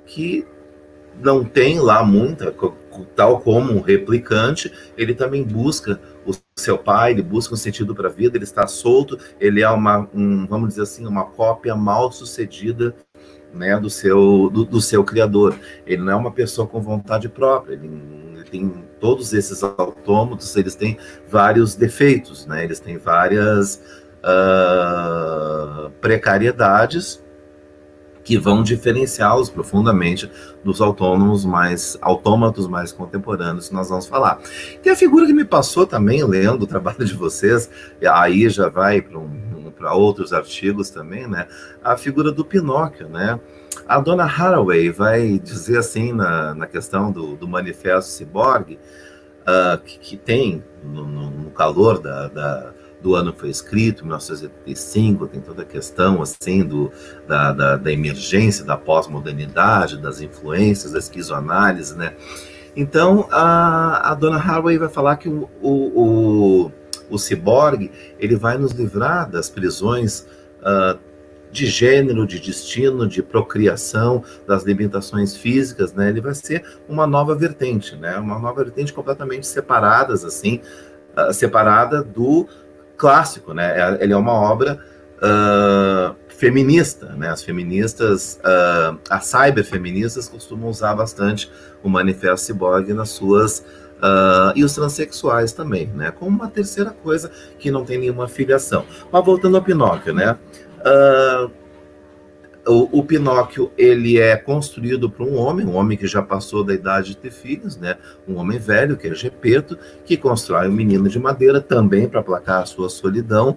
Que 0.07 0.47
não 1.21 1.45
tem 1.45 1.81
lá 1.81 2.05
muita, 2.05 2.55
tal 3.17 3.41
como 3.41 3.73
um 3.73 3.81
replicante, 3.81 4.73
ele 4.97 5.15
também 5.15 5.43
busca 5.43 6.01
o 6.25 6.33
seu 6.57 6.79
pai, 6.79 7.11
ele 7.11 7.23
busca 7.23 7.55
um 7.55 7.57
sentido 7.57 7.95
para 7.95 8.09
a 8.09 8.13
vida, 8.13 8.37
ele 8.37 8.45
está 8.45 8.67
solto, 8.67 9.19
ele 9.41 9.63
é 9.63 9.69
uma, 9.69 10.09
um, 10.15 10.47
vamos 10.47 10.71
dizer 10.71 10.83
assim, 10.83 11.07
uma 11.07 11.25
cópia 11.25 11.75
mal 11.75 12.13
sucedida 12.13 12.95
né, 13.53 13.79
do 13.79 13.91
seu 13.91 14.51
do, 14.53 14.65
do, 14.65 14.81
seu 14.81 15.05
criador. 15.05 15.59
Ele 15.87 16.03
não 16.03 16.13
é 16.13 16.17
uma 16.17 16.31
pessoa 16.31 16.67
com 16.67 16.81
vontade 16.81 17.29
própria. 17.29 17.75
Ele, 17.75 17.91
ele, 18.35 18.45
tem 18.45 18.73
todos 18.99 19.33
esses 19.33 19.63
autômatos, 19.63 20.57
eles 20.57 20.75
têm 20.75 20.97
vários 21.29 21.75
defeitos, 21.75 22.47
né? 22.47 22.65
Eles 22.65 22.81
têm 22.81 22.99
várias 22.99 23.81
uh, 24.25 25.91
precariedades 26.01 27.23
que 28.23 28.39
vão 28.39 28.63
diferenciá-los 28.63 29.51
profundamente 29.51 30.31
dos 30.63 30.81
autônomos 30.81 31.45
mais 31.45 31.97
autômatos 32.01 32.69
mais 32.69 32.93
contemporâneos 32.93 33.69
que 33.69 33.75
nós 33.75 33.89
vamos 33.89 34.07
falar. 34.07 34.41
Tem 34.83 34.93
a 34.93 34.97
figura 34.97 35.27
que 35.27 35.33
me 35.33 35.45
passou 35.45 35.87
também 35.87 36.23
lendo 36.25 36.63
o 36.63 36.67
trabalho 36.67 37.05
de 37.05 37.15
vocês, 37.15 37.71
aí 38.07 38.49
já 38.49 38.69
vai 38.69 39.01
para 39.01 39.19
um 39.19 39.50
para 39.81 39.95
outros 39.95 40.35
artigos 40.35 40.91
também, 40.91 41.27
né? 41.27 41.49
A 41.83 41.97
figura 41.97 42.31
do 42.31 42.45
Pinóquio, 42.45 43.09
né? 43.09 43.41
A 43.89 43.99
dona 43.99 44.25
Haraway 44.25 44.91
vai 44.91 45.39
dizer 45.39 45.79
assim 45.79 46.13
na, 46.13 46.55
na 46.55 46.67
questão 46.67 47.11
do, 47.11 47.35
do 47.35 47.49
manifesto 47.49 48.11
Cyborg, 48.11 48.79
uh, 49.43 49.79
que, 49.83 49.99
que, 49.99 50.17
tem 50.19 50.63
no, 50.85 51.07
no 51.07 51.51
calor 51.51 51.99
da, 51.99 52.29
da, 52.29 52.73
do 53.01 53.15
ano 53.15 53.33
que 53.33 53.41
foi 53.41 53.49
escrito, 53.49 54.05
1985, 54.05 55.27
tem 55.29 55.41
toda 55.41 55.63
a 55.63 55.65
questão 55.65 56.21
assim 56.21 56.63
do, 56.63 56.93
da, 57.27 57.53
da, 57.53 57.77
da 57.77 57.91
emergência 57.91 58.63
da 58.63 58.77
pós-modernidade, 58.77 59.97
das 59.97 60.21
influências, 60.21 60.93
da 60.93 60.99
esquizoanálise, 60.99 61.97
né? 61.97 62.15
Então, 62.77 63.27
a, 63.33 64.13
a 64.13 64.15
dona 64.15 64.37
Haraway 64.37 64.77
vai 64.77 64.91
falar 64.91 65.17
que 65.17 65.29
o, 65.29 65.49
o 65.63 66.71
o 67.11 67.19
ciborgue, 67.19 67.91
ele 68.19 68.37
vai 68.37 68.57
nos 68.57 68.73
livrar 68.73 69.29
das 69.29 69.51
prisões 69.51 70.27
uh, 70.61 70.99
de 71.51 71.67
gênero, 71.67 72.27
de 72.27 72.39
destino, 72.39 73.07
de 73.07 73.23
procriação, 73.23 74.23
das 74.47 74.63
limitações 74.63 75.37
físicas, 75.37 75.93
né? 75.93 76.09
Ele 76.09 76.21
vai 76.21 76.35
ser 76.35 76.65
uma 76.89 77.07
nova 77.07 77.35
vertente, 77.35 77.97
né? 77.97 78.17
Uma 78.19 78.39
nova 78.39 78.63
vertente 78.63 78.93
completamente 78.93 79.47
separadas, 79.47 80.25
assim, 80.25 80.61
uh, 81.17 81.33
separada 81.33 82.03
do 82.03 82.47
clássico, 82.97 83.53
né? 83.53 83.81
É, 83.81 84.05
ele 84.05 84.13
é 84.13 84.17
uma 84.17 84.33
obra 84.33 84.79
uh, 85.17 86.15
feminista, 86.29 87.15
né? 87.17 87.29
As 87.29 87.43
feministas, 87.43 88.39
uh, 88.45 88.99
as 89.09 89.27
cyberfeministas 89.27 90.29
costumam 90.29 90.69
usar 90.69 90.95
bastante 90.95 91.51
o 91.83 91.89
Manifesto 91.89 92.47
Cyborg 92.47 92.93
nas 92.93 93.11
suas 93.11 93.65
Uh, 94.01 94.57
e 94.57 94.65
os 94.65 94.75
transexuais 94.75 95.53
também, 95.53 95.87
né? 95.89 96.11
Como 96.11 96.35
uma 96.35 96.49
terceira 96.49 96.91
coisa 96.91 97.31
que 97.59 97.71
não 97.71 97.85
tem 97.85 97.99
nenhuma 97.99 98.27
filiação. 98.27 98.87
Mas 99.13 99.25
voltando 99.25 99.57
ao 99.57 99.63
Pinóquio, 99.63 100.15
né? 100.15 100.39
Uh, 100.81 101.51
o, 102.67 103.01
o, 103.01 103.05
Pinóquio 103.05 103.71
ele 103.77 104.19
é 104.19 104.37
construído 104.37 105.11
por 105.11 105.27
um 105.27 105.37
homem, 105.37 105.67
um 105.67 105.75
homem 105.75 105.99
que 105.99 106.07
já 106.07 106.23
passou 106.23 106.65
da 106.65 106.73
idade 106.73 107.09
de 107.09 107.17
ter 107.19 107.31
filhos, 107.31 107.77
né? 107.77 107.97
Um 108.27 108.37
homem 108.37 108.59
velho 108.59 108.97
que 108.97 109.07
é 109.07 109.15
Gepeto, 109.15 109.79
que 110.05 110.17
constrói 110.17 110.69
um 110.69 110.73
menino 110.73 111.09
de 111.09 111.19
madeira 111.19 111.61
também 111.61 112.09
para 112.09 112.21
aplacar 112.21 112.63
a 112.63 112.67
sua 112.67 112.89
solidão 112.89 113.57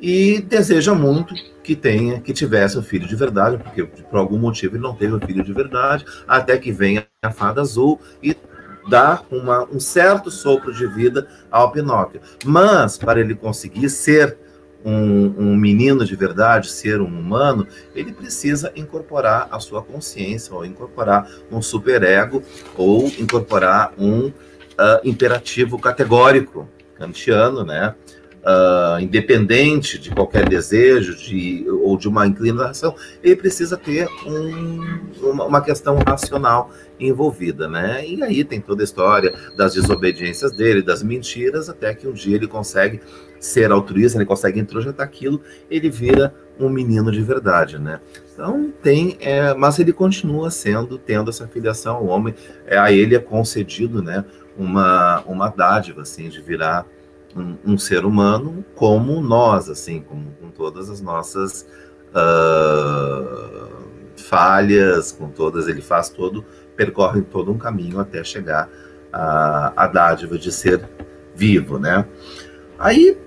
e 0.00 0.40
deseja 0.40 0.94
muito 0.94 1.34
que 1.62 1.74
tenha, 1.74 2.20
que 2.20 2.32
tivesse 2.32 2.78
um 2.78 2.82
filho 2.82 3.06
de 3.06 3.16
verdade, 3.16 3.58
porque 3.58 3.84
por 3.84 4.18
algum 4.18 4.38
motivo 4.38 4.76
ele 4.76 4.82
não 4.82 4.94
teve 4.94 5.14
um 5.14 5.20
filho 5.20 5.44
de 5.44 5.52
verdade, 5.52 6.04
até 6.26 6.56
que 6.56 6.72
venha 6.72 7.06
a 7.22 7.30
fada 7.30 7.60
azul 7.60 8.00
e 8.22 8.34
dá 8.88 9.22
uma, 9.30 9.64
um 9.64 9.78
certo 9.78 10.30
sopro 10.30 10.72
de 10.72 10.86
vida 10.86 11.28
ao 11.50 11.70
Pinóquio. 11.70 12.20
Mas, 12.44 12.96
para 12.96 13.20
ele 13.20 13.34
conseguir 13.34 13.88
ser 13.90 14.36
um, 14.84 15.34
um, 15.38 15.56
menino 15.56 16.04
de 16.04 16.14
verdade, 16.14 16.70
ser 16.70 17.00
um 17.00 17.06
humano, 17.06 17.66
ele 17.94 18.12
precisa 18.12 18.72
incorporar 18.74 19.48
a 19.50 19.60
sua 19.60 19.82
consciência, 19.82 20.54
ou 20.54 20.64
incorporar 20.64 21.28
um 21.50 21.60
superego, 21.60 22.42
ou 22.76 23.08
incorporar 23.18 23.92
um 23.98 24.28
uh, 24.28 24.32
imperativo 25.04 25.78
categórico 25.78 26.68
kantiano, 26.96 27.64
né? 27.64 27.94
Uh, 28.38 29.00
independente 29.00 29.98
de 29.98 30.10
qualquer 30.10 30.48
desejo 30.48 31.16
de, 31.16 31.66
ou 31.82 31.98
de 31.98 32.08
uma 32.08 32.24
inclinação, 32.26 32.94
ele 33.22 33.34
precisa 33.34 33.76
ter 33.76 34.08
um, 34.24 35.00
uma, 35.20 35.44
uma, 35.44 35.60
questão 35.60 35.98
racional 36.06 36.70
envolvida, 37.00 37.68
né? 37.68 38.06
E 38.06 38.22
aí 38.22 38.44
tem 38.44 38.60
toda 38.60 38.82
a 38.82 38.84
história 38.84 39.34
das 39.56 39.74
desobediências 39.74 40.52
dele, 40.52 40.82
das 40.82 41.02
mentiras, 41.02 41.68
até 41.68 41.92
que 41.92 42.06
um 42.06 42.12
dia 42.12 42.36
ele 42.36 42.46
consegue 42.46 43.00
ser 43.40 43.70
altruísta, 43.72 44.18
ele 44.18 44.24
consegue 44.24 44.60
introjetar 44.60 45.04
aquilo, 45.04 45.42
ele 45.68 45.90
vira 45.90 46.32
um 46.58 46.68
menino 46.68 47.10
de 47.10 47.22
verdade, 47.22 47.78
né? 47.78 48.00
Então 48.32 48.72
tem, 48.82 49.16
é, 49.20 49.54
mas 49.54 49.78
ele 49.78 49.92
continua 49.92 50.50
sendo, 50.50 50.98
tendo 50.98 51.30
essa 51.30 51.46
filiação 51.46 51.96
ao 51.96 52.06
homem, 52.06 52.34
é, 52.66 52.78
a 52.78 52.90
ele 52.92 53.14
é 53.14 53.18
concedido, 53.18 54.02
né? 54.02 54.24
Uma, 54.56 55.20
uma 55.26 55.48
dádiva, 55.48 56.02
assim, 56.02 56.28
de 56.28 56.40
virar 56.40 56.84
um, 57.38 57.58
um 57.64 57.78
ser 57.78 58.04
humano 58.04 58.64
como 58.74 59.20
nós, 59.20 59.68
assim, 59.68 60.00
com, 60.00 60.24
com 60.40 60.50
todas 60.50 60.90
as 60.90 61.00
nossas 61.00 61.66
uh, 62.10 63.68
falhas, 64.16 65.12
com 65.12 65.28
todas, 65.28 65.68
ele 65.68 65.80
faz 65.80 66.08
todo 66.08 66.44
percorrem 66.78 67.24
todo 67.24 67.50
um 67.50 67.58
caminho 67.58 67.98
até 67.98 68.22
chegar 68.22 68.70
à, 69.12 69.72
à 69.76 69.88
dádiva 69.88 70.38
de 70.38 70.52
ser 70.52 70.88
vivo, 71.34 71.76
né? 71.76 72.06
Aí 72.78 73.18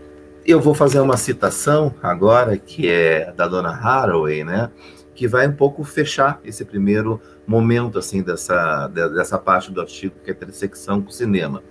eu 0.45 0.61
vou 0.61 0.73
fazer 0.73 1.01
uma 1.01 1.17
citação 1.17 1.93
agora 2.01 2.57
que 2.57 2.89
é 2.89 3.33
da 3.33 3.49
dona 3.49 3.69
Haraway, 3.69 4.45
né? 4.45 4.71
Que 5.13 5.27
vai 5.27 5.45
um 5.45 5.51
pouco 5.51 5.83
fechar 5.83 6.39
esse 6.45 6.63
primeiro 6.63 7.19
momento 7.45 7.99
assim 7.99 8.23
dessa 8.23 8.87
dessa 8.87 9.37
parte 9.37 9.69
do 9.69 9.81
artigo 9.81 10.15
que 10.23 10.31
é 10.31 10.33
a 10.33 10.37
intersecção 10.37 11.01
com 11.01 11.09
o 11.09 11.13
cinema. 11.13 11.61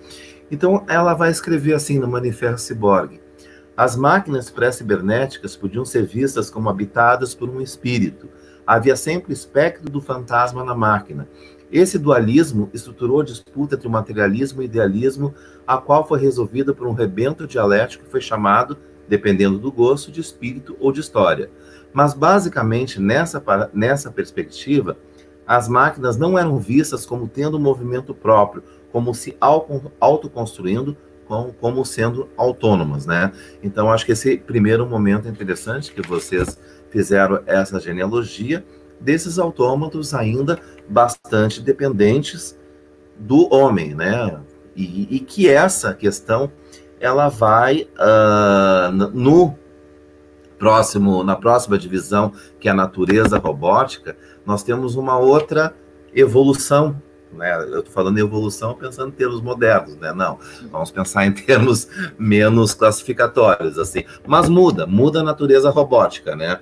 Então 0.51 0.85
ela 0.89 1.15
vai 1.15 1.31
escrever 1.31 1.75
assim 1.75 1.99
no 1.99 2.09
Manifesto 2.09 2.61
Cyborg: 2.61 3.21
as 3.77 3.97
máquinas 3.97 4.51
pré-cibernéticas 4.51 5.57
podiam 5.57 5.85
ser 5.85 6.05
vistas 6.07 6.51
como 6.51 6.69
habitadas 6.69 7.35
por 7.35 7.49
um 7.49 7.61
espírito. 7.61 8.29
Havia 8.67 8.97
sempre 8.97 9.33
o 9.33 9.35
espectro 9.35 9.91
do 9.91 10.01
fantasma 10.01 10.65
na 10.65 10.75
máquina, 10.75 11.29
esse 11.73 11.99
dualismo 11.99 12.69
estruturou 12.75 13.21
a 13.21 13.25
disputa 13.25 13.77
entre 13.77 13.87
o 13.87 13.91
materialismo 13.91 14.61
e 14.61 14.65
o 14.65 14.67
idealismo, 14.67 15.33
a 15.65 15.79
qual 15.79 16.07
foi 16.07 16.19
resolvida 16.19 16.75
por 16.75 16.87
um 16.89 16.93
rebento 16.93 17.47
dialético 17.47 18.05
que 18.05 18.11
foi 18.11 18.21
chamado, 18.21 18.77
dependendo 19.09 19.57
do 19.57 19.71
gosto, 19.71 20.11
de 20.11 20.21
espírito 20.21 20.77
ou 20.81 20.91
de 20.91 20.99
história. 20.99 21.49
Mas, 21.93 22.13
basicamente, 22.13 23.01
nessa, 23.01 23.43
nessa 23.73 24.11
perspectiva, 24.11 24.97
as 25.47 25.69
máquinas 25.69 26.17
não 26.17 26.37
eram 26.37 26.59
vistas 26.59 27.07
como 27.07 27.29
tendo 27.29 27.57
um 27.57 27.61
movimento 27.61 28.13
próprio, 28.13 28.65
como 28.93 29.15
se 29.15 29.37
autoconstruindo, 30.01 30.97
como, 31.27 31.53
como 31.55 31.85
sendo 31.85 32.29
autônomas, 32.37 33.07
né? 33.07 33.33
Então, 33.63 33.91
acho 33.91 34.05
que 34.05 34.13
esse 34.13 34.37
primeiro 34.37 34.87
momento 34.87 35.29
é 35.29 35.31
interessante 35.31 35.93
que 35.93 36.07
vocês 36.07 36.59
fizeram 36.91 37.41
essa 37.47 37.79
genealogia, 37.79 38.65
desses 39.01 39.39
autômatos 39.39 40.13
ainda 40.13 40.59
bastante 40.89 41.63
dependentes 41.63 42.59
do 43.19 43.53
homem, 43.55 43.95
né? 43.95 44.41
E, 44.77 45.17
e 45.17 45.21
que 45.21 45.49
essa 45.49 45.95
questão 45.95 46.51
ela 47.01 47.29
vai 47.29 47.89
uh, 47.97 48.93
no 48.93 49.59
próximo 50.59 51.25
na 51.25 51.35
próxima 51.35 51.79
divisão 51.79 52.33
que 52.61 52.69
é 52.69 52.71
a 52.71 52.75
natureza 52.75 53.39
robótica 53.39 54.17
nós 54.45 54.63
temos 54.63 54.95
uma 54.95 55.19
outra 55.19 55.75
evolução 56.15 57.01
né? 57.33 57.57
Eu 57.57 57.81
estou 57.81 57.93
falando 57.93 58.19
em 58.19 58.23
evolução 58.23 58.75
pensando 58.75 59.09
em 59.09 59.13
termos 59.13 59.41
modernos, 59.41 59.97
né? 59.97 60.13
Não, 60.13 60.39
vamos 60.71 60.91
pensar 60.91 61.27
em 61.27 61.33
termos 61.33 61.89
menos 62.19 62.75
classificatórios, 62.75 63.79
assim. 63.79 64.05
Mas 64.27 64.49
muda, 64.49 64.87
muda 64.87 65.21
a 65.21 65.25
natureza 65.25 65.71
robótica, 65.71 66.35
né? 66.35 66.61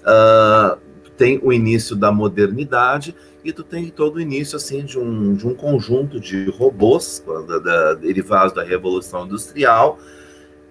Uh, 0.00 0.78
tem 1.16 1.38
o 1.42 1.52
início 1.52 1.94
da 1.94 2.10
modernidade 2.10 3.14
e 3.44 3.52
tu 3.52 3.62
tem 3.62 3.88
todo 3.88 4.16
o 4.16 4.20
início 4.20 4.56
assim 4.56 4.84
de 4.84 4.98
um, 4.98 5.34
de 5.34 5.46
um 5.46 5.54
conjunto 5.54 6.18
de 6.18 6.50
robôs 6.50 7.22
da, 7.46 7.58
da, 7.58 7.94
derivados 7.94 8.54
da 8.54 8.62
revolução 8.62 9.26
industrial 9.26 9.98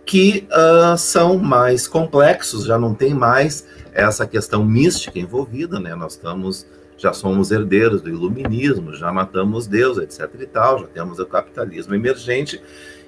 que 0.10 0.48
uh, 0.50 0.98
são 0.98 1.38
mais 1.38 1.88
complexos, 1.88 2.66
já 2.66 2.80
não 2.80 2.96
tem 2.96 3.14
mais 3.14 3.68
essa 3.94 4.26
questão 4.26 4.66
mística 4.66 5.20
envolvida, 5.20 5.80
né? 5.80 5.94
Nós 5.94 6.14
estamos, 6.14 6.66
já 7.00 7.14
somos 7.14 7.50
herdeiros 7.50 8.02
do 8.02 8.10
iluminismo, 8.10 8.94
já 8.94 9.12
matamos 9.12 9.66
Deus, 9.66 9.98
etc. 9.98 10.30
e 10.40 10.46
tal, 10.46 10.80
já 10.80 10.88
temos 10.88 11.18
o 11.18 11.26
capitalismo 11.26 11.96
emergente. 11.96 12.62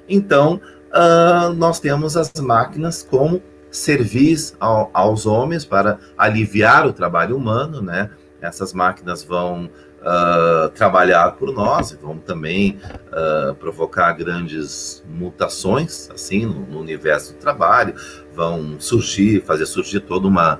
Então, 0.07 0.59
uh, 0.89 1.53
nós 1.53 1.79
temos 1.79 2.15
as 2.15 2.31
máquinas 2.39 3.03
como 3.03 3.43
servis 3.69 4.55
ao, 4.59 4.89
aos 4.93 5.25
homens 5.25 5.65
para 5.65 5.99
aliviar 6.17 6.87
o 6.87 6.93
trabalho 6.93 7.35
humano, 7.35 7.81
né? 7.81 8.09
Essas 8.41 8.73
máquinas 8.73 9.23
vão 9.23 9.69
uh, 10.01 10.69
trabalhar 10.69 11.33
por 11.33 11.53
nós 11.53 11.91
e 11.91 11.95
vão 11.95 12.17
também 12.17 12.79
uh, 13.07 13.53
provocar 13.55 14.11
grandes 14.13 15.03
mutações 15.07 16.09
assim 16.09 16.45
no, 16.45 16.65
no, 16.65 16.79
universo 16.79 17.33
do 17.33 17.39
trabalho, 17.39 17.93
vão 18.33 18.79
surgir, 18.79 19.41
fazer 19.43 19.65
surgir 19.65 20.01
toda 20.01 20.27
uma, 20.27 20.59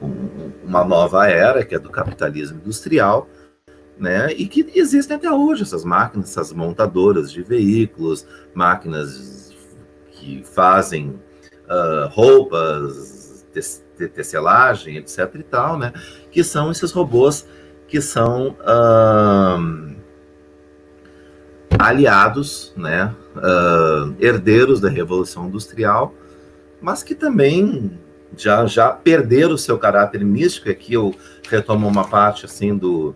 um, 0.00 0.52
uma 0.64 0.84
nova 0.84 1.28
era 1.28 1.64
que 1.64 1.74
é 1.74 1.78
do 1.78 1.90
capitalismo 1.90 2.58
industrial. 2.58 3.28
Né? 3.98 4.32
E 4.32 4.46
que 4.46 4.66
existem 4.74 5.18
até 5.18 5.30
hoje 5.30 5.62
essas 5.62 5.84
máquinas, 5.84 6.30
essas 6.30 6.54
montadoras 6.54 7.30
de 7.30 7.42
veículos, 7.42 8.26
máquinas 8.54 9.54
que 10.10 10.42
fazem 10.42 11.20
uh, 11.66 12.08
roupas, 12.08 13.44
te 13.52 14.08
tecelagem, 14.08 14.96
etc. 14.96 15.34
e 15.34 15.42
tal, 15.42 15.78
né? 15.78 15.92
Que 16.30 16.42
são 16.42 16.70
esses 16.70 16.92
robôs 16.92 17.46
que 17.86 18.00
são 18.00 18.56
uh, 18.60 19.96
aliados, 21.78 22.72
né, 22.76 23.14
uh, 23.36 24.14
herdeiros 24.20 24.80
da 24.80 24.88
Revolução 24.88 25.48
Industrial, 25.48 26.14
mas 26.80 27.02
que 27.02 27.14
também 27.14 27.98
já, 28.36 28.66
já 28.66 28.90
perderam 28.90 29.54
o 29.54 29.58
seu 29.58 29.78
caráter 29.78 30.24
místico. 30.24 30.70
Aqui 30.70 30.94
eu 30.94 31.14
retomo 31.48 31.86
uma 31.86 32.08
parte 32.08 32.46
assim 32.46 32.76
do, 32.76 33.14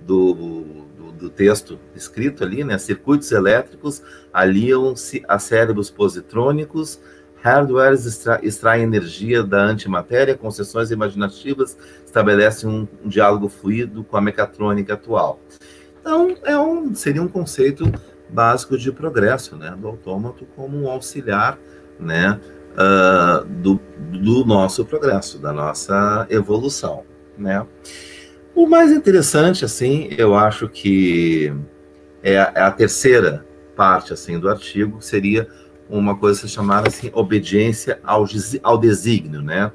do, 0.00 0.34
do, 0.34 1.12
do 1.12 1.30
texto 1.30 1.78
escrito 1.94 2.44
ali, 2.44 2.64
né? 2.64 2.78
Circuitos 2.78 3.30
elétricos 3.32 4.02
aliam-se 4.32 5.22
a 5.28 5.38
cérebros 5.38 5.90
positrônicos 5.90 7.00
Hardwares 7.44 8.06
extra, 8.06 8.40
extraem 8.42 8.84
energia 8.84 9.42
da 9.42 9.62
antimatéria, 9.62 10.34
concessões 10.34 10.90
imaginativas 10.90 11.76
estabelecem 12.06 12.66
um, 12.66 12.88
um, 13.04 13.08
diálogo 13.08 13.50
fluido 13.50 14.02
com 14.02 14.16
a 14.16 14.20
mecatrônica 14.20 14.94
atual. 14.94 15.38
Então, 16.00 16.34
é 16.42 16.56
um, 16.56 16.94
seria 16.94 17.20
um 17.20 17.28
conceito 17.28 17.84
básico 18.30 18.78
de 18.78 18.90
progresso, 18.90 19.56
né, 19.56 19.76
do 19.78 19.88
autômato 19.88 20.46
como 20.56 20.80
um 20.80 20.88
auxiliar, 20.88 21.58
né, 22.00 22.40
uh, 22.74 23.44
do, 23.44 23.80
do 24.12 24.44
nosso 24.44 24.84
progresso, 24.84 25.38
da 25.38 25.52
nossa 25.52 26.26
evolução, 26.30 27.04
né. 27.36 27.66
O 28.54 28.68
mais 28.68 28.92
interessante, 28.92 29.64
assim, 29.64 30.08
eu 30.16 30.36
acho 30.36 30.68
que 30.68 31.52
é 32.22 32.38
a, 32.38 32.52
é 32.54 32.60
a 32.62 32.70
terceira 32.70 33.44
parte, 33.74 34.12
assim, 34.12 34.38
do 34.38 34.48
artigo, 34.48 35.02
seria 35.02 35.48
uma 35.88 36.16
coisa 36.16 36.46
chamada 36.46 36.88
assim, 36.88 37.10
obediência 37.12 37.98
ao, 38.04 38.24
ao 38.62 38.78
desígnio, 38.78 39.42
né? 39.42 39.72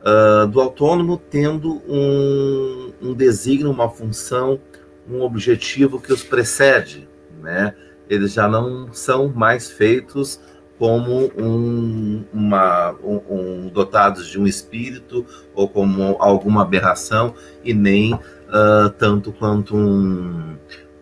Uh, 0.00 0.46
do 0.48 0.60
autônomo 0.60 1.16
tendo 1.16 1.80
um, 1.88 2.92
um 3.00 3.14
desígnio, 3.14 3.70
uma 3.70 3.88
função, 3.88 4.60
um 5.08 5.22
objetivo 5.22 6.00
que 6.00 6.12
os 6.12 6.22
precede, 6.22 7.08
né? 7.40 7.74
Eles 8.08 8.32
já 8.34 8.46
não 8.46 8.92
são 8.92 9.28
mais 9.28 9.70
feitos 9.70 10.40
como 10.78 11.30
um, 11.36 12.24
uma, 12.32 12.92
um, 13.02 13.20
um, 13.28 13.68
dotados 13.68 14.28
de 14.28 14.38
um 14.38 14.46
espírito 14.46 15.24
ou 15.54 15.68
como 15.68 16.16
alguma 16.18 16.62
aberração 16.62 17.34
e 17.62 17.72
nem 17.72 18.14
uh, 18.14 18.90
tanto 18.98 19.32
quanto 19.32 19.76
um, 19.76 20.56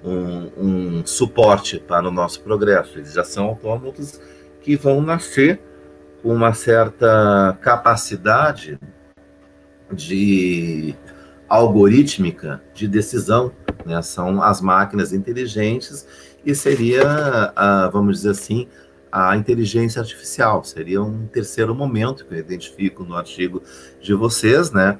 um, 0.04 0.50
um 0.56 1.06
suporte 1.06 1.78
para 1.78 2.06
o 2.06 2.11
nosso 2.11 2.42
progresso. 2.42 2.98
Eles 2.98 3.12
já 3.14 3.24
são 3.24 3.46
autômatos 3.46 4.20
que 4.61 4.76
vão 4.76 5.00
nascer 5.00 5.61
com 6.22 6.35
uma 6.35 6.52
certa 6.52 7.56
capacidade 7.61 8.78
de 9.92 10.94
algorítmica 11.48 12.62
de 12.72 12.87
decisão, 12.87 13.52
né? 13.85 14.00
São 14.02 14.42
as 14.42 14.61
máquinas 14.61 15.12
inteligentes 15.12 16.06
e 16.44 16.54
seria, 16.54 17.52
a, 17.54 17.88
vamos 17.88 18.18
dizer 18.18 18.30
assim, 18.30 18.68
a 19.12 19.37
inteligência 19.37 20.01
artificial. 20.01 20.64
Seria 20.64 21.03
um 21.03 21.27
terceiro 21.27 21.75
momento 21.75 22.25
que 22.25 22.35
eu 22.35 22.38
identifico 22.38 23.05
no 23.05 23.14
artigo 23.14 23.62
de 24.01 24.14
vocês, 24.14 24.72
né? 24.72 24.98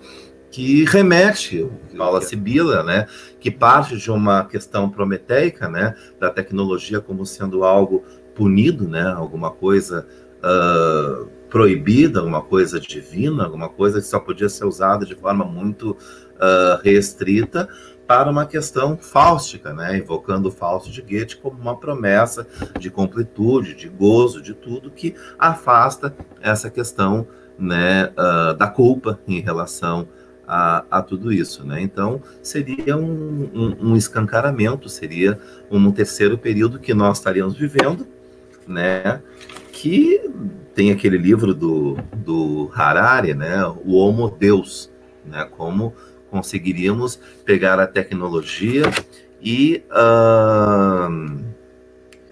que 0.53 0.85
remete, 0.85 1.67
fala 1.97 2.21
Sibila, 2.21 2.83
né, 2.83 3.07
que 3.41 3.51
parte 3.51 3.97
de 3.97 4.11
uma 4.11 4.45
questão 4.45 4.91
prometeica, 4.91 5.67
né, 5.67 5.97
da 6.21 6.31
tecnologia 6.31 7.01
como 7.01 7.25
sendo 7.25 7.65
algo 7.65 8.05
punido, 8.35 8.87
né, 8.87 9.03
alguma 9.03 9.51
coisa 9.51 10.07
uh, 10.45 11.27
proibida, 11.49 12.21
alguma 12.21 12.43
coisa 12.43 12.79
divina, 12.79 13.45
alguma 13.45 13.71
coisa 13.71 13.99
que 13.99 14.07
só 14.07 14.21
podia 14.21 14.49
ser 14.51 14.67
usada 14.67 15.07
de 15.07 15.15
forma 15.15 15.45
muito 15.45 15.93
uh, 15.93 16.83
restrita, 16.85 17.67
para 18.07 18.31
uma 18.31 18.47
questão 18.47 18.97
fáustica, 18.97 19.73
né, 19.73 19.97
invocando 19.97 20.49
o 20.49 20.53
Fausto 20.53 20.91
de 20.91 21.01
Goethe 21.01 21.37
como 21.37 21.59
uma 21.61 21.77
promessa 21.77 22.47
de 22.79 22.91
completude, 22.91 23.75
de 23.75 23.89
gozo, 23.89 24.43
de 24.43 24.55
tudo 24.55 24.91
que 24.91 25.15
afasta 25.39 26.15
essa 26.41 26.71
questão 26.71 27.27
né, 27.59 28.13
uh, 28.19 28.55
da 28.55 28.67
culpa 28.67 29.21
em 29.27 29.41
relação 29.41 30.09
a, 30.47 30.85
a 30.91 31.03
tudo 31.03 31.33
isso, 31.33 31.65
né? 31.65 31.81
Então 31.81 32.21
seria 32.43 32.97
um, 32.97 33.49
um, 33.55 33.91
um, 33.91 33.97
escancaramento, 33.97 34.89
seria 34.89 35.39
um 35.71 35.91
terceiro 35.91 36.37
período 36.37 36.79
que 36.79 36.93
nós 36.93 37.19
estaríamos 37.19 37.57
vivendo, 37.57 38.07
né? 38.67 39.23
Que 39.73 40.31
tem 40.75 40.91
aquele 40.91 41.17
livro 41.17 41.55
do, 41.55 41.97
do 42.15 42.71
Harari, 42.75 43.35
né? 43.35 43.65
O 43.85 43.95
Homo 43.95 44.31
Deus, 44.31 44.91
né? 45.25 45.47
Como 45.57 45.95
conseguiríamos 46.33 47.21
pegar 47.45 47.79
a 47.79 47.87
tecnologia 47.87 48.85
e 49.43 49.85
uh, 49.91 51.39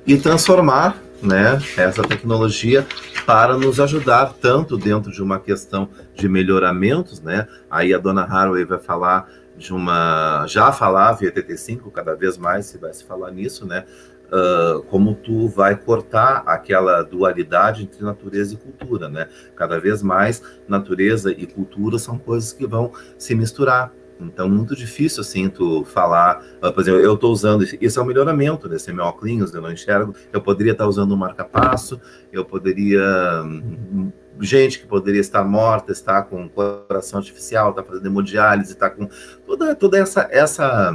e 0.07 0.17
transformar 0.17 0.97
né, 1.23 1.61
essa 1.77 2.03
tecnologia 2.03 2.87
para 3.27 3.59
nos 3.59 3.79
ajudar 3.79 4.33
tanto 4.41 4.79
dentro 4.79 5.13
de 5.13 5.23
uma 5.23 5.39
questão 5.39 5.91
de 6.15 6.27
melhoramentos, 6.27 7.21
né? 7.21 7.47
Aí 7.71 7.93
a 7.93 7.99
dona 7.99 8.23
Haraway 8.23 8.65
vai 8.65 8.79
falar 8.79 9.31
de 9.59 9.75
uma, 9.75 10.47
já 10.49 10.73
falava 10.73 11.23
em 11.23 11.29
ETT5, 11.29 11.93
cada 11.93 12.15
vez 12.15 12.39
mais 12.39 12.65
se 12.65 12.79
vai 12.79 12.95
se 12.95 13.05
falar 13.05 13.31
nisso, 13.31 13.67
né? 13.67 13.85
Uh, 14.33 14.83
como 14.85 15.17
tu 15.17 15.49
vai 15.49 15.75
cortar 15.75 16.45
aquela 16.47 17.03
dualidade 17.03 17.83
entre 17.83 18.05
natureza 18.05 18.55
e 18.55 18.57
cultura, 18.57 19.09
né? 19.09 19.29
Cada 19.57 19.81
vez 19.81 20.05
mais 20.05 20.41
natureza 20.69 21.33
e 21.33 21.47
cultura 21.49 21.99
são 21.99 22.17
coisas 22.17 22.53
que 22.53 22.65
vão 22.65 22.93
se 23.19 23.35
misturar. 23.35 23.93
Então, 24.21 24.49
muito 24.49 24.77
difícil, 24.77 25.23
assim, 25.23 25.49
tu 25.49 25.85
falar, 25.85 26.45
uh, 26.63 26.73
por 26.73 26.83
exemplo, 26.83 27.01
eu 27.01 27.15
estou 27.15 27.33
usando, 27.33 27.65
isso 27.81 27.99
é 27.99 28.03
um 28.03 28.07
melhoramento 28.07 28.69
desse 28.69 28.93
meu 28.93 29.05
óculos, 29.05 29.55
eu 29.55 29.63
não 29.63 29.73
enxergo, 29.73 30.15
eu 30.33 30.41
poderia 30.41 30.73
estar 30.73 30.87
usando 30.87 31.13
um 31.15 31.17
marca-passo, 31.17 32.01
eu 32.33 32.45
poderia, 32.45 33.03
hum, 33.45 34.13
gente 34.41 34.79
que 34.79 34.87
poderia 34.87 35.21
estar 35.21 35.43
morta, 35.45 35.93
estar 35.93 36.23
com 36.25 36.49
coração 36.49 37.19
artificial, 37.19 37.71
está 37.71 37.83
fazendo 37.83 38.07
hemodiálise, 38.07 38.73
está 38.73 38.91
com 38.91 39.09
toda, 39.47 39.75
toda 39.75 39.99
essa, 39.99 40.29
essa, 40.31 40.95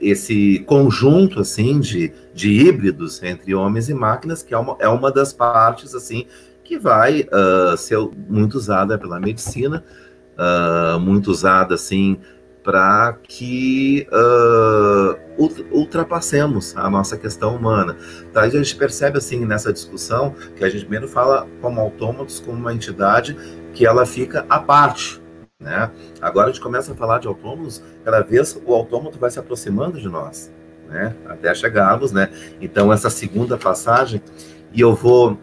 esse 0.00 0.60
conjunto, 0.66 1.40
assim, 1.40 1.78
de, 1.78 2.12
de 2.34 2.50
híbridos 2.50 3.22
entre 3.22 3.54
homens 3.54 3.88
e 3.88 3.94
máquinas, 3.94 4.42
que 4.42 4.52
é 4.52 4.58
uma, 4.58 4.76
é 4.80 4.88
uma 4.88 5.12
das 5.12 5.32
partes, 5.32 5.94
assim, 5.94 6.26
que 6.64 6.78
vai 6.78 7.22
uh, 7.22 7.76
ser 7.76 7.98
muito 8.28 8.54
usada 8.54 8.98
pela 8.98 9.20
medicina, 9.20 9.84
uh, 10.36 10.98
muito 10.98 11.30
usada 11.30 11.74
assim 11.74 12.18
para 12.64 13.16
que 13.22 14.08
uh, 14.10 15.48
ultrapassemos 15.70 16.76
a 16.76 16.90
nossa 16.90 17.16
questão 17.16 17.54
humana. 17.54 17.96
Tá? 18.32 18.40
a 18.40 18.48
gente 18.48 18.74
percebe 18.74 19.18
assim 19.18 19.46
nessa 19.46 19.72
discussão 19.72 20.34
que 20.56 20.64
a 20.64 20.68
gente 20.68 20.80
primeiro 20.80 21.06
fala 21.06 21.46
como 21.60 21.80
autômatos 21.80 22.40
como 22.40 22.58
uma 22.58 22.74
entidade 22.74 23.36
que 23.72 23.86
ela 23.86 24.04
fica 24.04 24.44
à 24.48 24.58
parte. 24.58 25.22
Né? 25.66 25.90
Agora 26.20 26.48
a 26.48 26.52
gente 26.52 26.62
começa 26.62 26.92
a 26.92 26.94
falar 26.94 27.18
de 27.18 27.26
autômatos, 27.26 27.82
cada 28.04 28.20
vez 28.20 28.60
o 28.64 28.72
autômato 28.72 29.18
vai 29.18 29.30
se 29.30 29.38
aproximando 29.38 29.98
de 29.98 30.08
nós, 30.08 30.52
né? 30.88 31.12
até 31.26 31.52
chegarmos. 31.54 32.12
Né? 32.12 32.30
Então, 32.60 32.92
essa 32.92 33.10
segunda 33.10 33.58
passagem, 33.58 34.22
e 34.72 34.80
eu 34.80 34.94
vou 34.94 35.36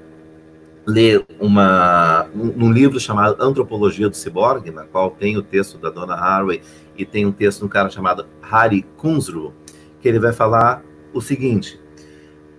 ler 0.86 1.26
uma, 1.39 2.26
um, 2.34 2.65
um, 2.65 2.71
livro 2.71 2.99
chamado 2.99 3.36
Antropologia 3.41 4.08
do 4.08 4.15
Ciborgue, 4.15 4.71
na 4.71 4.84
qual 4.84 5.12
tem 5.12 5.36
o 5.36 5.41
texto 5.41 5.78
da 5.78 5.89
Donna 5.89 6.13
Haraway 6.13 6.62
e 6.97 7.06
tem 7.06 7.26
um 7.26 7.32
texto 7.32 7.60
de 7.60 7.65
um 7.65 7.69
cara 7.69 7.89
chamado 7.89 8.26
Hari 8.41 8.84
Kunzru, 8.97 9.54
que 9.99 10.08
ele 10.08 10.19
vai 10.19 10.32
falar 10.32 10.84
o 11.13 11.21
seguinte: 11.21 11.82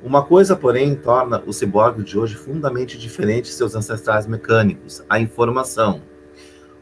uma 0.03 0.23
coisa, 0.23 0.57
porém, 0.57 0.95
torna 0.95 1.43
o 1.47 1.53
ciborgue 1.53 2.03
de 2.03 2.19
hoje 2.19 2.35
fundamentalmente 2.35 2.99
diferente 2.99 3.45
de 3.45 3.53
seus 3.53 3.75
ancestrais 3.75 4.27
mecânicos: 4.27 5.03
a 5.09 5.21
informação. 5.21 6.03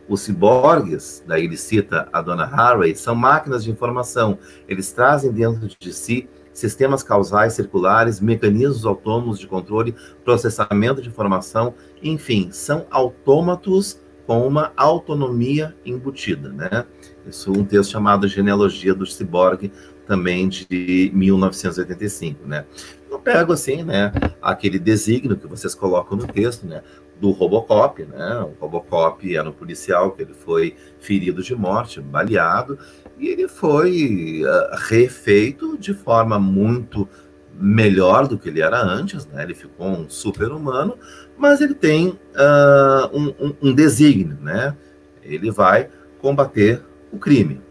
Os 0.09 0.21
ciborgues, 0.21 1.23
daí 1.27 1.45
ele 1.45 1.57
cita 1.57 2.09
a 2.13 2.21
Donna 2.21 2.45
Haraway, 2.45 2.95
são 2.95 3.15
máquinas 3.15 3.65
de 3.65 3.71
informação. 3.71 4.39
Eles 4.69 4.93
trazem 4.93 5.33
dentro 5.33 5.69
de 5.79 5.93
si 5.93 6.29
sistemas 6.53 7.03
causais 7.03 7.55
circulares, 7.55 8.21
mecanismos 8.21 8.85
autônomos 8.85 9.39
de 9.39 9.47
controle, 9.47 9.95
processamento 10.25 11.01
de 11.01 11.09
informação, 11.09 11.75
enfim, 12.03 12.51
são 12.53 12.87
autômatos 12.91 13.99
com 14.27 14.47
uma 14.47 14.73
autonomia 14.77 15.75
embutida, 15.85 16.51
né? 16.51 16.85
Isso 17.27 17.51
um 17.51 17.65
texto 17.65 17.93
chamado 17.93 18.29
Genealogia 18.29 18.95
do 18.95 19.07
Ciborgue, 19.07 19.73
também 20.07 20.49
de 20.49 21.11
1985, 21.15 22.47
né? 22.47 22.65
Eu 23.11 23.19
pego 23.19 23.53
assim, 23.53 23.83
né, 23.83 24.13
aquele 24.41 24.79
desígnio 24.79 25.37
que 25.37 25.47
vocês 25.47 25.75
colocam 25.75 26.17
no 26.17 26.27
texto, 26.27 26.67
né, 26.67 26.83
do 27.23 27.31
Robocop, 27.31 28.05
né? 28.05 28.41
O 28.41 28.61
Robocop 28.61 29.37
era 29.37 29.49
um 29.49 29.53
policial 29.53 30.11
que 30.11 30.23
ele 30.23 30.35
foi 30.35 30.75
ferido 30.99 31.41
de 31.41 31.55
morte, 31.55 32.01
baleado, 32.01 32.77
e 33.17 33.29
ele 33.29 33.47
foi 33.47 34.43
uh, 34.45 34.77
refeito 34.89 35.79
de 35.79 35.95
forma 35.95 36.37
muito 36.37 37.09
melhor 37.55 38.27
do 38.27 38.37
que 38.37 38.49
ele 38.49 38.61
era 38.61 38.83
antes, 38.83 39.25
né? 39.25 39.45
Ele 39.45 39.55
ficou 39.55 39.87
um 39.87 40.11
super-humano, 40.11 40.99
mas 41.39 41.61
ele 41.61 41.75
tem 41.75 42.09
uh, 42.09 43.17
um, 43.17 43.29
um, 43.39 43.55
um 43.63 43.73
desígnio, 43.73 44.37
né? 44.41 44.77
Ele 45.23 45.49
vai 45.53 45.89
combater 46.21 46.83
o 47.13 47.19
crime. 47.19 47.63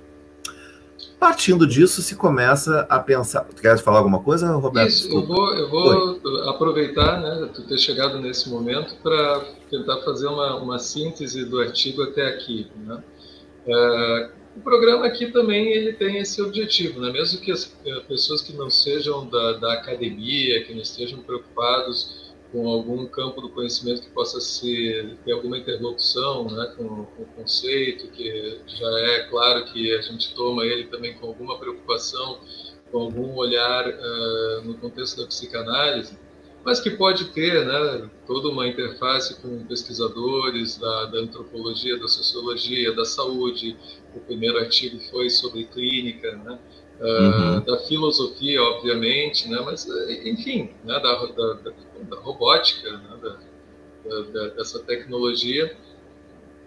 Partindo 1.22 1.68
disso, 1.68 2.02
se 2.02 2.16
começa 2.16 2.80
a 2.90 2.98
pensar. 2.98 3.42
Tu 3.44 3.62
quer 3.62 3.78
falar 3.78 4.00
alguma 4.00 4.24
coisa, 4.24 4.56
Roberto? 4.56 4.90
Isso, 4.90 5.08
eu 5.08 5.24
vou, 5.24 5.54
eu 5.54 5.70
vou 5.70 6.50
aproveitar, 6.50 7.22
né, 7.22 7.48
tu 7.54 7.62
ter 7.62 7.78
chegado 7.78 8.20
nesse 8.20 8.50
momento 8.50 8.96
para 9.04 9.46
tentar 9.70 10.02
fazer 10.02 10.26
uma, 10.26 10.56
uma 10.56 10.80
síntese 10.80 11.46
do 11.46 11.60
artigo 11.60 12.02
até 12.02 12.26
aqui. 12.26 12.72
Né? 12.76 13.04
É, 13.68 14.30
o 14.58 14.62
programa 14.62 15.06
aqui 15.06 15.28
também 15.28 15.72
ele 15.72 15.94
tem 15.94 16.18
esse 16.18 16.42
objetivo, 16.42 17.00
né? 17.00 17.12
mesmo 17.12 17.40
que 17.40 17.52
as 17.52 17.72
eh, 17.86 18.00
pessoas 18.08 18.42
que 18.42 18.54
não 18.54 18.72
sejam 18.72 19.30
da, 19.30 19.54
da 19.54 19.74
academia, 19.74 20.64
que 20.66 20.74
não 20.74 20.82
estejam 20.82 21.20
preocupados 21.20 22.31
com 22.52 22.68
algum 22.68 23.06
campo 23.06 23.40
do 23.40 23.50
conhecimento 23.50 24.02
que 24.02 24.10
possa 24.10 24.42
ser, 24.42 25.18
ter 25.24 25.32
alguma 25.32 25.58
interlocução 25.58 26.46
né, 26.46 26.74
com, 26.76 27.06
com, 27.06 27.24
o 27.24 27.26
conceito, 27.36 28.08
que 28.10 28.60
já 28.68 28.90
é 29.00 29.20
claro 29.30 29.66
que 29.66 29.96
a 29.96 30.02
gente 30.02 30.36
toma 30.36 30.66
ele 30.66 30.86
também 30.86 31.14
com 31.14 31.28
alguma 31.28 31.58
preocupação, 31.58 32.40
com 32.92 33.00
algum 33.00 33.36
olhar 33.36 33.88
uh, 33.88 34.62
no 34.66 34.74
contexto 34.76 35.22
da 35.22 35.28
psicanálise, 35.28 36.18
mas 36.64 36.80
que 36.80 36.92
pode 36.92 37.26
ter 37.30 37.66
né, 37.66 38.10
toda 38.28 38.50
uma 38.50 38.68
interface 38.68 39.42
com 39.42 39.66
pesquisadores 39.66 40.78
da, 40.78 41.06
da 41.06 41.20
antropologia, 41.20 41.98
da 41.98 42.08
sociologia, 42.08 42.94
da 42.94 43.06
saúde. 43.06 43.76
O 44.14 44.20
primeiro 44.20 44.60
artigo 44.60 45.00
foi 45.10 45.30
sobre 45.30 45.64
clínica, 45.64 46.34
né? 46.36 46.60
uhum. 47.02 47.62
da 47.62 47.78
filosofia, 47.80 48.62
obviamente, 48.62 49.50
né? 49.50 49.60
mas, 49.66 49.88
enfim, 50.24 50.70
né? 50.84 51.00
da, 51.00 51.26
da, 51.26 51.74
da, 52.04 52.18
robótica, 52.18 52.92
né? 52.92 53.38
da, 54.34 54.48
dessa 54.50 54.80
tecnologia 54.80 55.76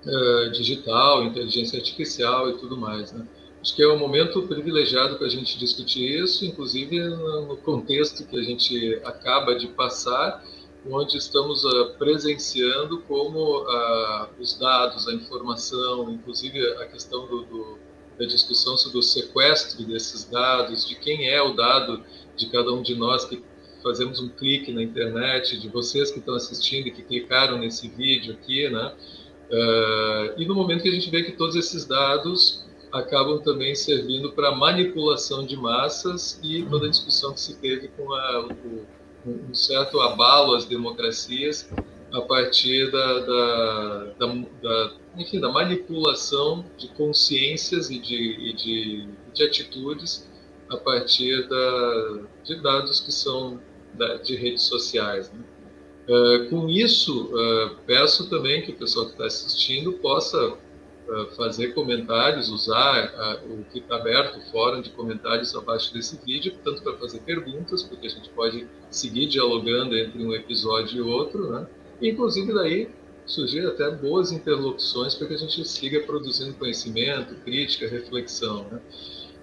uh, 0.06 0.50
digital, 0.52 1.24
inteligência 1.24 1.78
artificial 1.78 2.50
e 2.50 2.58
tudo 2.58 2.76
mais. 2.76 3.12
Né? 3.12 3.26
Acho 3.60 3.74
que 3.74 3.82
é 3.82 3.88
um 3.88 3.98
momento 3.98 4.42
privilegiado 4.42 5.16
para 5.16 5.26
a 5.26 5.30
gente 5.30 5.58
discutir 5.58 6.22
isso, 6.22 6.44
inclusive 6.44 7.00
no 7.00 7.56
contexto 7.58 8.26
que 8.26 8.38
a 8.38 8.42
gente 8.42 9.00
acaba 9.04 9.54
de 9.54 9.68
passar, 9.68 10.44
onde 10.88 11.16
estamos 11.16 11.64
uh, 11.64 11.94
presenciando 11.98 13.00
como 13.02 13.62
uh, 13.62 14.28
os 14.38 14.58
dados, 14.58 15.08
a 15.08 15.14
informação, 15.14 16.10
inclusive 16.10 16.60
a 16.74 16.86
questão 16.86 17.26
do, 17.26 17.42
do 17.44 17.78
da 18.18 18.24
discussão 18.26 18.76
sobre 18.76 18.98
o 18.98 19.02
sequestro 19.02 19.84
desses 19.84 20.24
dados, 20.24 20.86
de 20.86 20.94
quem 20.94 21.28
é 21.28 21.42
o 21.42 21.52
dado 21.52 22.02
de 22.36 22.48
cada 22.48 22.72
um 22.72 22.82
de 22.82 22.94
nós 22.94 23.24
que 23.24 23.42
fazemos 23.84 24.18
um 24.20 24.28
clique 24.30 24.72
na 24.72 24.82
internet, 24.82 25.60
de 25.60 25.68
vocês 25.68 26.10
que 26.10 26.18
estão 26.18 26.34
assistindo 26.34 26.88
e 26.88 26.90
que 26.90 27.02
clicaram 27.02 27.58
nesse 27.58 27.86
vídeo 27.86 28.32
aqui, 28.32 28.68
né? 28.70 28.92
Uh, 29.50 30.40
e 30.40 30.46
no 30.46 30.54
momento 30.54 30.82
que 30.82 30.88
a 30.88 30.92
gente 30.92 31.10
vê 31.10 31.22
que 31.22 31.32
todos 31.32 31.54
esses 31.54 31.84
dados 31.84 32.64
acabam 32.90 33.38
também 33.42 33.74
servindo 33.74 34.32
para 34.32 34.54
manipulação 34.54 35.44
de 35.44 35.56
massas 35.56 36.40
e 36.42 36.62
toda 36.62 36.86
a 36.86 36.90
discussão 36.90 37.34
que 37.34 37.40
se 37.40 37.56
teve 37.60 37.88
com 37.88 38.12
a, 38.12 38.48
um 39.26 39.54
certo 39.54 40.00
abalo 40.00 40.54
às 40.54 40.64
democracias 40.64 41.68
a 42.12 42.20
partir 42.22 42.90
da, 42.90 43.18
da, 43.20 44.04
da, 44.18 44.26
da, 44.62 44.92
enfim, 45.18 45.40
da 45.40 45.50
manipulação 45.50 46.64
de 46.78 46.88
consciências 46.88 47.90
e 47.90 47.98
de, 47.98 48.14
e 48.14 48.52
de, 48.52 49.08
de 49.34 49.42
atitudes 49.42 50.30
a 50.70 50.76
partir 50.76 51.48
da, 51.48 52.20
de 52.44 52.62
dados 52.62 53.00
que 53.00 53.12
são 53.12 53.60
de 54.22 54.36
redes 54.36 54.62
sociais. 54.62 55.32
Né? 55.32 55.40
Uh, 56.06 56.50
com 56.50 56.68
isso, 56.68 57.30
uh, 57.34 57.76
peço 57.86 58.28
também 58.28 58.62
que 58.62 58.72
o 58.72 58.74
pessoal 58.74 59.06
que 59.06 59.12
está 59.12 59.24
assistindo 59.24 59.94
possa 59.94 60.48
uh, 60.48 61.26
fazer 61.34 61.68
comentários, 61.68 62.50
usar 62.50 63.40
o 63.48 63.64
que 63.72 63.78
está 63.78 63.96
aberto, 63.96 64.38
o 64.38 64.42
fórum 64.50 64.82
de 64.82 64.90
comentários 64.90 65.54
abaixo 65.54 65.94
desse 65.94 66.18
vídeo, 66.24 66.54
tanto 66.62 66.82
para 66.82 66.92
fazer 66.98 67.20
perguntas, 67.20 67.82
porque 67.82 68.06
a 68.06 68.10
gente 68.10 68.28
pode 68.30 68.66
seguir 68.90 69.26
dialogando 69.26 69.96
entre 69.96 70.22
um 70.22 70.34
episódio 70.34 70.98
e 70.98 71.00
outro, 71.00 71.50
né? 71.50 71.66
Inclusive 72.02 72.52
daí 72.52 72.88
surgir 73.26 73.66
até 73.66 73.90
boas 73.90 74.30
interlocuções 74.30 75.14
para 75.14 75.26
que 75.26 75.34
a 75.34 75.38
gente 75.38 75.66
siga 75.66 76.00
produzindo 76.00 76.52
conhecimento, 76.54 77.34
crítica, 77.36 77.88
reflexão. 77.88 78.66
Né? 78.70 78.80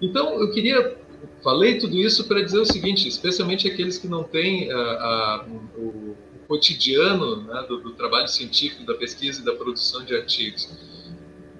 Então, 0.00 0.40
eu 0.40 0.52
queria 0.52 0.96
falei 1.42 1.78
tudo 1.78 1.96
isso 1.96 2.24
para 2.24 2.42
dizer 2.42 2.58
o 2.58 2.64
seguinte, 2.64 3.08
especialmente 3.08 3.68
aqueles 3.68 3.98
que 3.98 4.08
não 4.08 4.22
têm 4.22 4.70
a, 4.70 4.76
a, 4.76 5.46
o, 5.76 5.80
o, 5.80 6.16
cotidiano 6.48 7.42
né, 7.42 7.64
do, 7.68 7.78
do, 7.78 7.92
trabalho 7.92 8.28
científico, 8.28 8.84
da 8.84 8.94
pesquisa 8.94 9.40
e 9.40 9.44
da 9.44 9.54
produção 9.54 10.04
de 10.04 10.14
artigos. 10.14 10.64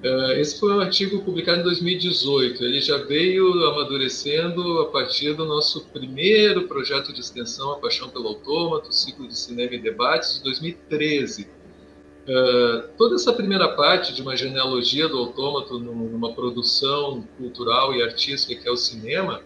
Uh, 0.05 0.33
esse 0.33 0.59
foi 0.59 0.73
um 0.75 0.81
artigo 0.81 1.23
publicado 1.23 1.61
em 1.61 1.63
2018. 1.63 2.63
Ele 2.65 2.81
já 2.81 2.99
veio 2.99 3.53
amadurecendo 3.69 4.81
a 4.81 4.87
partir 4.91 5.33
do 5.35 5.47
nosso 5.47 5.87
primeiro 5.87 6.67
projeto 6.67 7.13
de 7.13 7.21
extensão, 7.21 7.73
A 7.73 7.77
Paixão 7.77 8.11
pelo 8.11 8.29
Autômato, 8.29 8.93
Ciclo 8.93 9.29
de 9.29 9.39
Cinema 9.39 9.75
e 9.75 9.79
Debates, 9.79 10.39
de 10.39 10.43
2013. 10.43 11.49
Uh, 12.23 12.89
toda 12.99 13.15
essa 13.15 13.33
primeira 13.33 13.69
parte 13.69 14.13
de 14.13 14.23
uma 14.23 14.37
genealogia 14.37 15.09
do 15.09 15.19
autômato 15.19 15.79
numa 15.79 16.33
produção 16.35 17.27
cultural 17.39 17.95
e 17.95 18.03
artística 18.03 18.61
que 18.61 18.69
é 18.69 18.71
o 18.71 18.77
cinema 18.77 19.43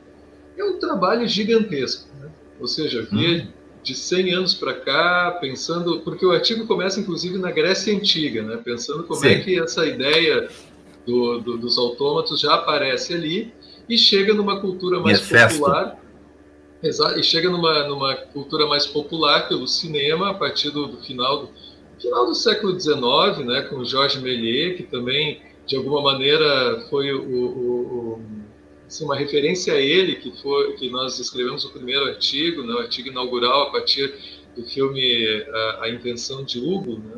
é 0.56 0.64
um 0.64 0.78
trabalho 0.78 1.26
gigantesco. 1.26 2.08
Né? 2.20 2.28
Ou 2.60 2.66
seja, 2.66 3.06
via 3.10 3.42
hum. 3.42 3.46
de 3.82 3.94
100 3.94 4.34
anos 4.34 4.54
para 4.54 4.74
cá, 4.74 5.38
pensando. 5.40 6.00
Porque 6.00 6.24
o 6.24 6.32
artigo 6.32 6.66
começa, 6.66 7.00
inclusive, 7.00 7.38
na 7.38 7.50
Grécia 7.50 7.94
Antiga, 7.94 8.42
né? 8.42 8.60
pensando 8.62 9.04
como 9.04 9.24
é 9.24 9.28
Sim. 9.28 9.34
é 9.34 9.40
que 9.40 9.60
essa 9.60 9.86
ideia 9.86 10.48
do, 11.06 11.38
do, 11.40 11.58
dos 11.58 11.78
autômatos 11.78 12.40
já 12.40 12.54
aparece 12.54 13.14
ali 13.14 13.52
e 13.88 13.96
chega 13.96 14.34
numa 14.34 14.60
cultura 14.60 15.00
mais 15.00 15.20
popular. 15.20 16.00
Exato, 16.82 17.18
e 17.18 17.22
chega 17.22 17.48
numa, 17.48 17.88
numa 17.88 18.14
cultura 18.14 18.66
mais 18.66 18.86
popular 18.86 19.48
pelo 19.48 19.66
cinema 19.66 20.30
a 20.30 20.34
partir 20.34 20.70
do, 20.70 20.86
do 20.86 20.98
final 20.98 21.46
do 21.46 21.48
final 21.98 22.26
do 22.26 22.34
século 22.34 22.78
XIX, 22.78 23.46
né, 23.46 23.62
com 23.62 23.82
Georges 23.84 24.20
Méliès, 24.20 24.76
que 24.76 24.82
também 24.82 25.40
de 25.66 25.76
alguma 25.76 26.00
maneira 26.02 26.86
foi 26.88 27.12
o, 27.12 27.22
o, 27.22 27.44
o 27.44 28.22
assim, 28.86 29.04
uma 29.04 29.16
referência 29.16 29.74
a 29.74 29.80
ele, 29.80 30.16
que 30.16 30.30
foi 30.40 30.74
que 30.74 30.88
nós 30.90 31.18
escrevemos 31.18 31.64
o 31.64 31.70
primeiro 31.70 32.06
artigo, 32.06 32.62
né, 32.62 32.74
o 32.74 32.78
artigo 32.78 33.08
inaugural 33.08 33.68
a 33.68 33.70
partir 33.72 34.14
do 34.56 34.64
filme 34.64 35.44
A, 35.48 35.84
a 35.84 35.90
Intenção 35.90 36.44
de 36.44 36.58
Hugo, 36.58 36.98
né, 36.98 37.16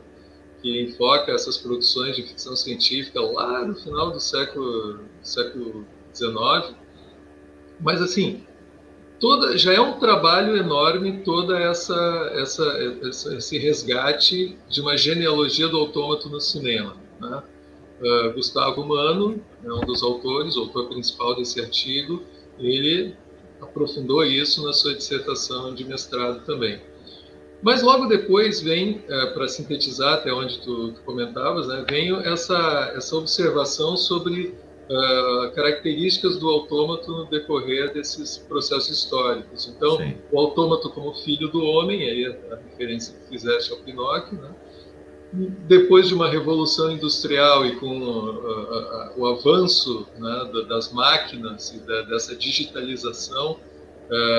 que 0.63 0.83
enfoca 0.83 1.33
essas 1.33 1.57
produções 1.57 2.17
de 2.17 2.23
ficção 2.23 2.57
científica 2.57 3.21
lá 3.21 3.65
no 3.65 3.77
final 3.77 4.11
do 4.11 4.19
século 4.19 5.01
século 5.23 5.87
XIX. 6.13 6.75
Mas 7.81 8.03
assim, 8.03 8.45
toda 9.21 9.57
já 9.57 9.73
é 9.73 9.81
um 9.81 10.01
trabalho 10.01 10.57
enorme 10.57 11.23
toda 11.23 11.59
essa, 11.59 12.33
essa, 12.35 12.65
essa 13.07 13.37
esse 13.37 13.59
resgate 13.59 14.59
de 14.69 14.81
uma 14.81 14.97
genealogia 14.97 15.69
do 15.69 15.77
autômato 15.77 16.29
no 16.29 16.41
cinema. 16.41 16.97
Né? 17.21 17.43
Uh, 18.01 18.33
Gustavo 18.33 18.87
Mano, 18.87 19.43
é 19.65 19.73
um 19.73 19.81
dos 19.81 20.03
autores, 20.03 20.57
o 20.57 20.61
autor 20.61 20.89
principal 20.89 21.35
desse 21.35 21.61
artigo, 21.61 22.23
ele 22.59 23.17
aprofundou 23.61 24.25
isso 24.25 24.65
na 24.65 24.73
sua 24.73 24.95
dissertação 24.95 25.75
de 25.75 25.85
mestrado 25.85 26.45
também. 26.45 26.81
Mas 27.61 27.83
logo 27.83 28.07
depois 28.07 28.61
vem, 28.61 29.03
é, 29.09 29.27
para 29.27 29.49
sintetizar 29.49 30.15
até 30.15 30.33
onde 30.33 30.61
tu, 30.61 30.93
tu, 30.93 31.01
comentavas, 31.03 31.67
né, 31.67 31.85
vem 31.89 32.15
essa, 32.25 32.93
essa 32.95 33.17
observação 33.17 33.97
sobre 33.97 34.55
uh, 34.89 35.51
características 35.55 36.39
do 36.39 36.49
autômato 36.49 37.11
no 37.11 37.27
decorrer 37.27 37.93
desses 37.93 38.39
processos 38.39 38.91
históricos. 38.91 39.67
Então, 39.67 39.97
Sim. 39.97 40.17
o 40.31 40.39
autômato 40.39 40.89
como 40.91 41.13
filho 41.15 41.49
do 41.49 41.65
homem, 41.65 42.09
aí 42.09 42.27
a, 42.27 42.55
a 42.55 42.59
referência 42.71 43.13
que 43.15 43.29
fizeste 43.29 43.73
ao 43.73 43.79
Pinóquio, 43.79 44.41
né, 44.41 44.51
depois 45.33 46.09
de 46.09 46.15
uma 46.15 46.29
revolução 46.29 46.91
industrial 46.91 47.67
e 47.67 47.77
com 47.77 48.01
uh, 48.01 48.31
uh, 48.31 49.13
o 49.17 49.27
avanço 49.27 50.07
né, 50.19 50.65
das 50.69 50.93
máquinas 50.93 51.73
e 51.73 51.81
da, 51.81 52.03
dessa 52.03 52.35
digitalização, 52.35 53.59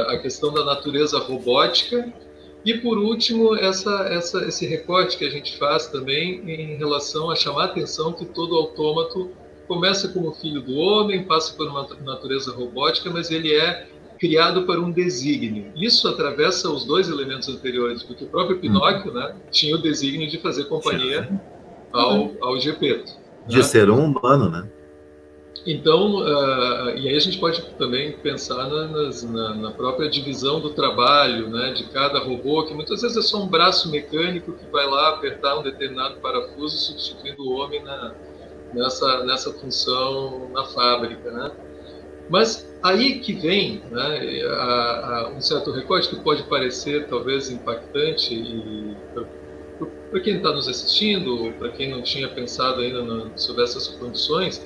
a 0.07 0.17
questão 0.17 0.51
da 0.51 0.65
natureza 0.65 1.19
robótica 1.19 2.11
e 2.65 2.73
por 2.77 2.97
último, 2.97 3.55
essa, 3.55 4.07
essa, 4.09 4.45
esse 4.45 4.65
recorte 4.65 5.17
que 5.17 5.25
a 5.25 5.29
gente 5.29 5.57
faz 5.57 5.87
também 5.87 6.41
em 6.49 6.75
relação 6.75 7.31
a 7.31 7.35
chamar 7.35 7.61
a 7.61 7.65
atenção 7.65 8.11
que 8.11 8.25
todo 8.25 8.55
autômato 8.55 9.31
começa 9.67 10.09
como 10.09 10.33
filho 10.33 10.61
do 10.61 10.75
homem, 10.75 11.23
passa 11.23 11.53
por 11.53 11.67
uma 11.67 11.87
natureza 12.03 12.51
robótica, 12.51 13.09
mas 13.09 13.31
ele 13.31 13.55
é 13.55 13.87
criado 14.19 14.65
para 14.65 14.79
um 14.79 14.91
desígnio. 14.91 15.71
Isso 15.75 16.07
atravessa 16.07 16.69
os 16.69 16.85
dois 16.85 17.09
elementos 17.09 17.47
anteriores, 17.47 18.03
porque 18.03 18.25
o 18.25 18.27
próprio 18.27 18.55
uhum. 18.55 18.61
Pinóquio 18.61 19.13
né, 19.13 19.35
tinha 19.49 19.75
o 19.75 19.81
desígnio 19.81 20.29
de 20.29 20.37
fazer 20.37 20.65
companhia 20.65 21.29
ao, 21.91 22.31
ao 22.41 22.59
Gepeto. 22.59 23.13
De 23.47 23.57
né? 23.57 23.63
ser 23.63 23.89
um 23.89 24.05
humano, 24.05 24.49
né? 24.49 24.69
Então, 25.65 26.19
uh, 26.19 26.89
e 26.97 27.09
aí 27.09 27.15
a 27.15 27.19
gente 27.19 27.37
pode 27.37 27.61
também 27.77 28.13
pensar 28.13 28.67
na, 28.69 28.87
na, 28.87 29.55
na, 29.55 29.71
própria 29.71 30.09
divisão 30.09 30.59
do 30.61 30.69
trabalho, 30.69 31.49
né, 31.49 31.73
de 31.73 31.83
cada 31.89 32.19
robô, 32.19 32.63
que 32.63 32.73
muitas 32.73 33.01
vezes 33.01 33.17
é 33.17 33.21
só 33.21 33.43
um 33.43 33.47
braço 33.47 33.91
mecânico 33.91 34.53
que 34.53 34.65
vai 34.71 34.87
lá 34.87 35.09
apertar 35.09 35.59
um 35.59 35.63
determinado 35.63 36.15
parafuso, 36.21 36.77
substituindo 36.77 37.43
o 37.43 37.59
homem 37.59 37.83
na, 37.83 38.15
nessa, 38.73 39.23
nessa 39.25 39.53
função 39.53 40.49
na 40.53 40.63
fábrica, 40.65 41.29
né? 41.29 41.51
Mas 42.29 42.67
aí 42.81 43.19
que 43.19 43.33
vem 43.33 43.81
né, 43.91 44.43
a, 44.45 44.53
a, 44.53 45.29
um 45.35 45.41
certo 45.41 45.71
recorte 45.71 46.09
que 46.09 46.15
pode 46.17 46.43
parecer 46.43 47.07
talvez 47.07 47.49
impactante 47.49 48.95
para 50.11 50.19
quem 50.19 50.37
está 50.37 50.51
nos 50.51 50.67
assistindo, 50.67 51.53
para 51.57 51.69
quem 51.69 51.89
não 51.89 52.01
tinha 52.01 52.27
pensado 52.27 52.81
ainda 52.81 53.01
no, 53.01 53.31
sobre 53.35 53.63
essas 53.63 53.87
condições, 53.87 54.63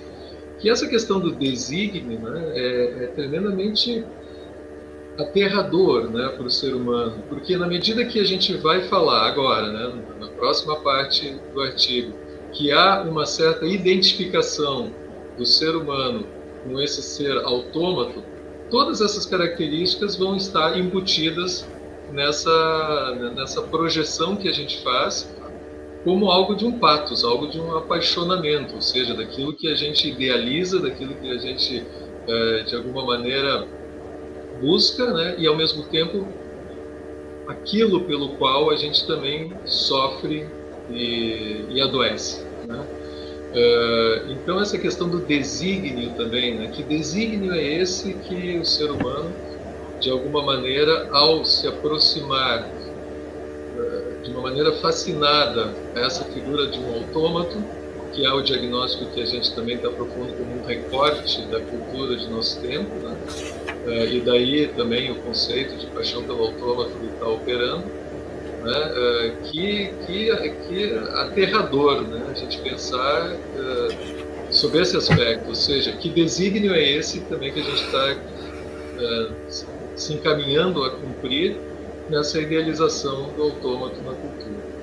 que 0.59 0.69
essa 0.69 0.87
questão 0.87 1.19
do 1.19 1.31
desígnio 1.31 2.19
né, 2.19 2.51
é, 2.53 3.03
é 3.03 3.07
tremendamente 3.07 4.03
aterrador 5.17 6.09
né, 6.09 6.29
para 6.29 6.45
o 6.45 6.49
ser 6.49 6.73
humano, 6.73 7.23
porque 7.29 7.55
na 7.55 7.67
medida 7.67 8.03
que 8.05 8.19
a 8.19 8.23
gente 8.23 8.55
vai 8.57 8.81
falar 8.87 9.27
agora, 9.27 9.71
né, 9.71 10.03
na 10.19 10.27
próxima 10.29 10.75
parte 10.77 11.37
do 11.53 11.61
artigo, 11.61 12.13
que 12.51 12.71
há 12.71 13.01
uma 13.03 13.25
certa 13.25 13.65
identificação 13.65 14.91
do 15.37 15.45
ser 15.45 15.75
humano 15.75 16.25
com 16.63 16.81
esse 16.81 17.01
ser 17.01 17.37
autômato, 17.43 18.23
todas 18.69 19.01
essas 19.01 19.25
características 19.25 20.15
vão 20.15 20.35
estar 20.35 20.77
embutidas 20.77 21.67
nessa, 22.11 23.15
nessa 23.35 23.61
projeção 23.63 24.35
que 24.35 24.47
a 24.47 24.51
gente 24.51 24.81
faz 24.83 25.33
como 26.03 26.29
algo 26.29 26.55
de 26.55 26.65
um 26.65 26.79
patos, 26.79 27.23
algo 27.23 27.47
de 27.47 27.59
um 27.59 27.77
apaixonamento, 27.77 28.75
ou 28.75 28.81
seja, 28.81 29.13
daquilo 29.13 29.53
que 29.53 29.69
a 29.69 29.75
gente 29.75 30.09
idealiza, 30.09 30.79
daquilo 30.79 31.15
que 31.15 31.31
a 31.31 31.37
gente, 31.37 31.85
é, 32.27 32.63
de 32.63 32.75
alguma 32.75 33.05
maneira, 33.05 33.65
busca, 34.59 35.11
né? 35.13 35.35
e 35.37 35.47
ao 35.47 35.55
mesmo 35.55 35.83
tempo 35.83 36.27
aquilo 37.47 38.01
pelo 38.01 38.29
qual 38.35 38.69
a 38.69 38.75
gente 38.75 39.05
também 39.05 39.53
sofre 39.65 40.47
e, 40.89 41.65
e 41.69 41.81
adoece. 41.81 42.45
Né? 42.67 42.85
Uh, 43.53 44.31
então 44.31 44.59
essa 44.59 44.77
questão 44.79 45.07
do 45.07 45.19
desígnio 45.19 46.11
também, 46.15 46.57
né? 46.57 46.71
que 46.73 46.81
desígnio 46.81 47.53
é 47.53 47.61
esse 47.61 48.13
que 48.13 48.57
o 48.57 48.65
ser 48.65 48.89
humano, 48.89 49.31
de 49.99 50.09
alguma 50.09 50.41
maneira, 50.43 51.07
ao 51.11 51.45
se 51.45 51.67
aproximar 51.67 52.67
de 54.23 54.31
uma 54.31 54.41
maneira 54.41 54.71
fascinada 54.73 55.73
a 55.95 55.99
essa 55.99 56.23
figura 56.25 56.67
de 56.67 56.79
um 56.79 56.93
autômato, 56.93 57.61
que 58.13 58.25
é 58.25 58.31
o 58.31 58.41
diagnóstico 58.41 59.05
que 59.11 59.21
a 59.21 59.25
gente 59.25 59.53
também 59.53 59.75
está 59.75 59.89
propondo 59.89 60.37
como 60.37 60.61
um 60.61 60.65
recorte 60.65 61.41
da 61.47 61.59
cultura 61.59 62.15
de 62.15 62.29
nosso 62.29 62.59
tempo, 62.61 62.95
né? 62.95 63.17
Eh, 63.87 64.05
e 64.13 64.21
daí 64.21 64.67
também 64.67 65.11
o 65.11 65.15
conceito 65.15 65.75
de 65.77 65.87
paixão 65.87 66.23
pelo 66.23 66.43
autômato 66.43 66.91
que 66.91 67.07
está 67.07 67.27
operando, 67.27 67.83
né? 68.63 68.93
Eh, 68.95 69.33
que, 69.43 69.93
que, 70.05 70.49
que 70.67 70.93
aterrador 71.15 72.01
né? 72.01 72.27
a 72.31 72.33
gente 72.33 72.59
pensar 72.59 73.31
eh, 73.31 73.87
sobre 74.49 74.81
esse 74.81 74.95
aspecto, 74.95 75.49
ou 75.49 75.55
seja, 75.55 75.91
que 75.93 76.09
desígnio 76.09 76.73
é 76.73 76.81
esse 76.81 77.21
também 77.21 77.51
que 77.51 77.59
a 77.59 77.63
gente 77.63 77.83
está 77.83 78.15
se 79.95 80.13
encaminhando 80.13 80.83
a 80.83 80.91
cumprir 80.91 81.57
nessa 82.09 82.39
idealização 82.39 83.29
do 83.35 83.43
autômato 83.43 84.01
na 84.01 84.13
cultura. 84.13 84.73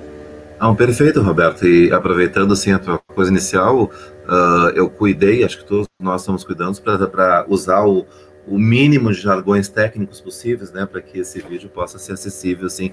Ah, 0.59 0.73
perfeito, 0.75 1.21
Roberto. 1.21 1.65
E 1.65 1.91
aproveitando 1.91 2.53
assim 2.53 2.71
a 2.71 2.79
tua 2.79 2.99
coisa 2.99 3.31
inicial, 3.31 3.85
uh, 3.85 4.69
eu 4.75 4.89
cuidei, 4.89 5.43
acho 5.43 5.57
que 5.57 5.65
todos 5.65 5.87
nós 5.99 6.21
estamos 6.21 6.43
cuidando 6.43 6.79
para 6.81 7.45
usar 7.47 7.83
o, 7.85 8.05
o 8.47 8.59
mínimo 8.59 9.11
de 9.11 9.19
jargões 9.19 9.67
técnicos 9.69 10.21
possíveis, 10.21 10.71
né, 10.71 10.85
para 10.85 11.01
que 11.01 11.19
esse 11.19 11.41
vídeo 11.41 11.69
possa 11.69 11.97
ser 11.97 12.13
acessível 12.13 12.67
assim 12.67 12.91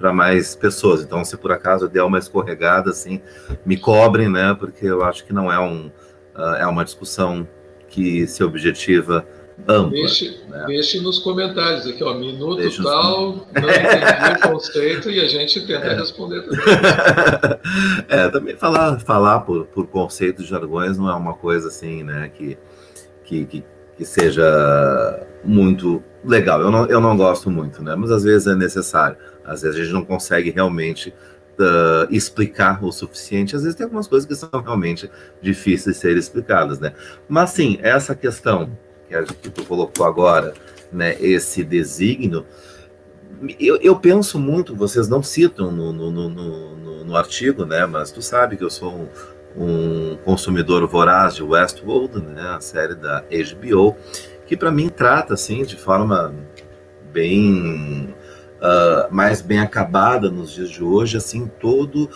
para 0.00 0.14
mais 0.14 0.54
pessoas. 0.54 1.02
Então, 1.02 1.22
se 1.22 1.36
por 1.36 1.52
acaso 1.52 1.86
der 1.86 2.02
uma 2.02 2.18
escorregada 2.18 2.90
assim, 2.90 3.20
me 3.66 3.76
cobrem, 3.76 4.30
né, 4.30 4.56
porque 4.58 4.86
eu 4.86 5.04
acho 5.04 5.26
que 5.26 5.32
não 5.32 5.52
é 5.52 5.60
um 5.60 5.90
uh, 6.34 6.54
é 6.58 6.66
uma 6.66 6.84
discussão 6.84 7.46
que 7.86 8.26
se 8.26 8.42
objetiva 8.42 9.26
ampla. 9.68 9.90
Deixe, 9.90 10.40
né? 10.48 10.64
deixe 10.66 11.00
nos 11.00 11.18
comentários 11.18 11.86
aqui, 11.86 12.02
ó, 12.02 12.14
minuto 12.14 12.56
deixe 12.62 12.82
tal, 12.82 13.32
nos... 13.32 13.46
não 13.52 13.68
entendi 13.68 14.38
o 14.38 14.48
conceito 14.48 15.10
e 15.10 15.20
a 15.20 15.28
gente 15.28 15.66
tenta 15.66 15.86
é. 15.86 15.94
responder 15.94 16.42
também. 16.42 16.64
é, 18.08 18.28
também 18.28 18.56
falar, 18.56 18.98
falar 19.00 19.40
por, 19.40 19.66
por 19.66 19.86
conceito 19.86 20.42
de 20.42 20.48
jargões 20.48 20.96
não 20.96 21.10
é 21.10 21.14
uma 21.14 21.34
coisa 21.34 21.68
assim, 21.68 22.02
né, 22.02 22.30
que, 22.34 22.56
que, 23.22 23.44
que, 23.44 23.64
que 23.98 24.04
seja 24.06 25.26
muito 25.44 26.02
legal. 26.24 26.62
Eu 26.62 26.70
não, 26.70 26.86
eu 26.86 27.00
não 27.00 27.14
gosto 27.18 27.50
muito, 27.50 27.82
né, 27.82 27.94
mas 27.94 28.10
às 28.10 28.22
vezes 28.22 28.46
é 28.46 28.54
necessário. 28.54 29.18
Às 29.50 29.62
vezes 29.62 29.78
a 29.78 29.82
gente 29.82 29.92
não 29.92 30.04
consegue 30.04 30.50
realmente 30.50 31.14
Uh, 31.58 32.08
explicar 32.08 32.82
o 32.82 32.90
suficiente. 32.90 33.54
Às 33.54 33.64
vezes 33.64 33.76
tem 33.76 33.84
algumas 33.84 34.08
coisas 34.08 34.26
que 34.26 34.34
são 34.34 34.48
realmente 34.62 35.10
difíceis 35.42 35.96
de 35.96 36.00
serem 36.00 36.16
explicadas, 36.16 36.80
né? 36.80 36.94
Mas 37.28 37.50
sim, 37.50 37.78
essa 37.82 38.14
questão 38.14 38.70
que, 39.06 39.14
a, 39.14 39.24
que 39.24 39.50
tu 39.50 39.64
colocou 39.66 40.06
agora, 40.06 40.54
né, 40.90 41.16
esse 41.20 41.62
desígnio, 41.62 42.46
eu, 43.58 43.76
eu, 43.76 43.96
penso 43.98 44.38
muito, 44.38 44.74
vocês 44.74 45.08
não 45.08 45.22
citam 45.22 45.70
no, 45.70 45.92
no, 45.92 46.10
no, 46.10 46.28
no, 46.28 47.04
no 47.04 47.16
artigo, 47.16 47.64
né, 47.64 47.84
mas 47.86 48.10
tu 48.10 48.22
sabe 48.22 48.56
que 48.56 48.64
eu 48.64 48.70
sou 48.70 49.08
um, 49.56 50.12
um 50.12 50.16
consumidor 50.24 50.86
voraz 50.86 51.34
de 51.34 51.42
Westworld, 51.42 52.20
né, 52.20 52.54
a 52.56 52.60
série 52.60 52.94
da 52.94 53.24
HBO, 53.30 53.96
que 54.46 54.56
para 54.56 54.70
mim 54.70 54.88
trata 54.88 55.34
assim 55.34 55.64
de 55.64 55.76
forma 55.76 56.34
bem 57.12 58.14
uh, 58.60 59.12
mais 59.14 59.42
bem 59.42 59.58
acabada 59.58 60.30
nos 60.30 60.52
dias 60.52 60.70
de 60.70 60.82
hoje, 60.82 61.16
assim 61.16 61.50
todo 61.60 62.08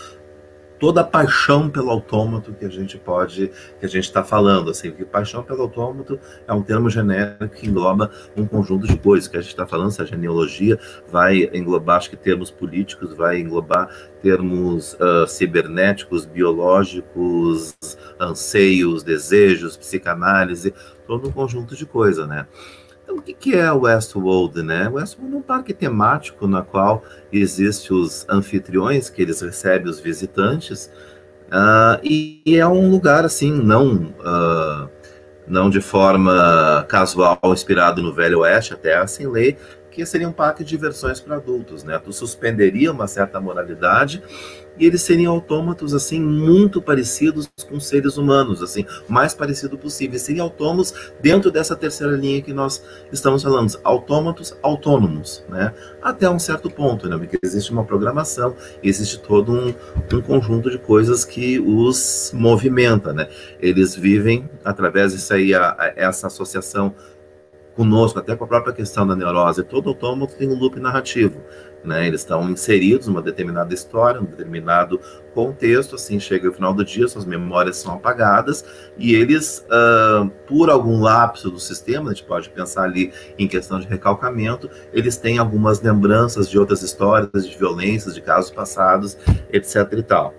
toda 0.79 1.01
a 1.01 1.05
paixão 1.05 1.71
pelo 1.71 1.91
autômato 1.91 2.53
que 2.53 2.65
a 2.65 2.69
gente 2.69 2.99
pode, 2.99 3.51
que 3.81 3.87
a 3.87 3.89
gente 3.89 4.05
está 4.05 4.23
falando, 4.23 4.71
assim, 4.71 4.91
porque 4.91 5.07
paixão 5.07 5.43
pelo 5.43 5.63
autômato 5.63 6.19
é 6.47 6.53
um 6.53 6.63
termo 6.63 6.91
genérico 6.91 7.49
que 7.49 7.67
engloba 7.67 8.11
um 8.37 8.47
conjunto 8.47 8.87
de 8.87 8.99
coisas 8.99 9.27
que 9.27 9.37
a 9.37 9.41
gente 9.41 9.51
está 9.51 9.67
falando, 9.67 9.93
se 9.93 10.03
a 10.03 10.05
genealogia 10.05 10.79
vai 11.11 11.49
englobar, 11.55 11.97
acho 11.97 12.11
que 12.11 12.17
termos 12.17 12.51
políticos, 12.51 13.17
vai 13.17 13.41
englobar 13.41 13.89
termos 14.21 14.95
uh, 14.95 15.27
cibernéticos, 15.27 16.27
biológicos, 16.27 17.75
anseios, 18.19 19.03
desejos, 19.03 19.77
psicanálise, 19.79 20.75
todo 21.07 21.29
um 21.29 21.33
conjunto 21.33 21.75
de 21.75 21.87
coisas, 21.87 22.29
né? 22.29 22.47
Então, 23.05 23.17
o 23.17 23.23
que 23.23 23.55
é 23.55 23.71
o 23.71 23.83
Westworld, 23.83 24.63
né? 24.63 24.89
Westworld 24.89 25.35
é 25.35 25.39
um 25.39 25.43
parque 25.43 25.75
temático 25.75 26.49
na 26.49 26.63
qual 26.63 27.05
existem 27.31 27.95
os 27.95 28.27
anfitriões, 28.29 29.11
que 29.11 29.21
eles 29.21 29.43
recebem 29.43 29.91
os 29.91 30.01
visitantes, 30.01 30.91
uh, 31.49 32.01
e, 32.03 32.43
e, 32.47 32.57
é 32.57 32.67
um 32.67 32.91
lugar, 32.91 33.27
assim, 33.27 33.53
não, 33.53 34.15
uh, 34.21 34.89
não 35.47 35.69
de 35.69 35.83
forma 35.83 36.85
casual, 36.89 37.39
inspirado 37.45 38.03
no 38.03 38.13
Velho 38.13 38.41
Oeste, 38.41 38.73
até 38.73 38.97
assim 38.97 39.27
lei, 39.27 39.59
que 39.91 40.05
seria 40.07 40.29
um 40.29 40.33
parque 40.33 40.65
de 40.65 40.71
diversões 40.71 41.21
para 41.21 41.37
adultos, 41.37 41.85
né? 41.85 42.01
Tu 42.03 42.13
suspenderia 42.13 42.91
uma 42.91 43.07
certa 43.07 43.39
moralidade 43.39 44.23
e 44.79 44.87
eles 44.87 45.03
serem 45.03 45.27
autômatos 45.27 45.95
assim 45.95 46.21
muito 46.21 46.81
parecidos 46.83 47.49
com 47.69 47.79
seres 47.79 48.17
humanos, 48.17 48.63
assim, 48.63 48.85
mais 49.09 49.35
parecido 49.35 49.79
possível, 49.79 50.19
serem 50.19 50.41
autônomos 50.41 51.13
dentro 51.21 51.51
dessa 51.51 51.77
terceira 51.77 52.17
linha 52.17 52.43
que 52.43 52.53
nós 52.53 52.83
estamos 53.13 53.43
falando, 53.43 53.79
autômatos 53.85 54.57
autônomos, 54.63 55.45
né? 55.49 55.73
Até 56.03 56.29
um 56.29 56.39
certo 56.39 56.71
ponto, 56.71 57.09
né? 57.09 57.17
Porque 57.17 57.39
existe 57.43 57.71
uma 57.73 57.85
programação, 57.85 58.55
existe 58.83 59.21
todo 59.21 59.53
um, 59.53 59.75
um 60.13 60.21
conjunto 60.21 60.71
de 60.71 60.79
coisas 60.79 61.25
que 61.25 61.59
os 61.61 62.33
movimenta, 62.35 63.13
né? 63.13 63.29
Eles 63.61 63.95
vivem 63.95 64.49
através 64.65 65.13
disso 65.13 65.35
aí 65.35 65.55
a, 65.55 65.75
a, 65.79 65.93
essa 65.97 66.27
associação 66.27 66.95
conosco, 67.75 68.19
até 68.19 68.37
com 68.37 68.45
a 68.45 68.47
própria 68.47 68.73
questão 68.73 69.07
da 69.07 69.17
neurose, 69.17 69.63
todo 69.63 69.89
autômato 69.89 70.37
tem 70.37 70.49
um 70.49 70.55
loop 70.55 70.79
narrativo. 70.81 71.41
Né? 71.85 72.07
Eles 72.07 72.23
estão 72.23 72.49
inseridos 72.49 73.07
numa 73.07 73.21
determinada 73.21 73.75
história, 73.75 74.21
num 74.21 74.27
determinado 74.27 74.99
contexto, 75.35 75.97
assim, 75.97 76.19
chega 76.19 76.49
o 76.49 76.53
final 76.53 76.73
do 76.73 76.85
dia, 76.85 77.07
suas 77.09 77.27
memórias 77.27 77.77
são 77.77 77.95
apagadas, 77.95 78.65
e 78.97 79.15
eles, 79.15 79.67
uh, 79.67 80.31
por 80.47 80.71
algum 80.71 81.01
lapso 81.01 81.51
do 81.51 81.59
sistema, 81.59 82.11
a 82.11 82.15
gente 82.15 82.25
pode 82.25 82.49
pensar 82.49 82.85
ali 82.85 83.13
em 83.39 83.47
questão 83.47 83.79
de 83.79 83.87
recalcamento, 83.87 84.71
eles 84.93 85.17
têm 85.17 85.39
algumas 85.39 85.83
lembranças 85.83 86.49
de 86.49 86.59
outras 86.59 86.83
histórias, 86.83 87.47
de 87.47 87.59
violências, 87.59 88.15
de 88.15 88.23
casos 88.23 88.51
passados, 88.51 89.19
etc 89.53 89.93
e 89.93 90.03
tal. 90.03 90.35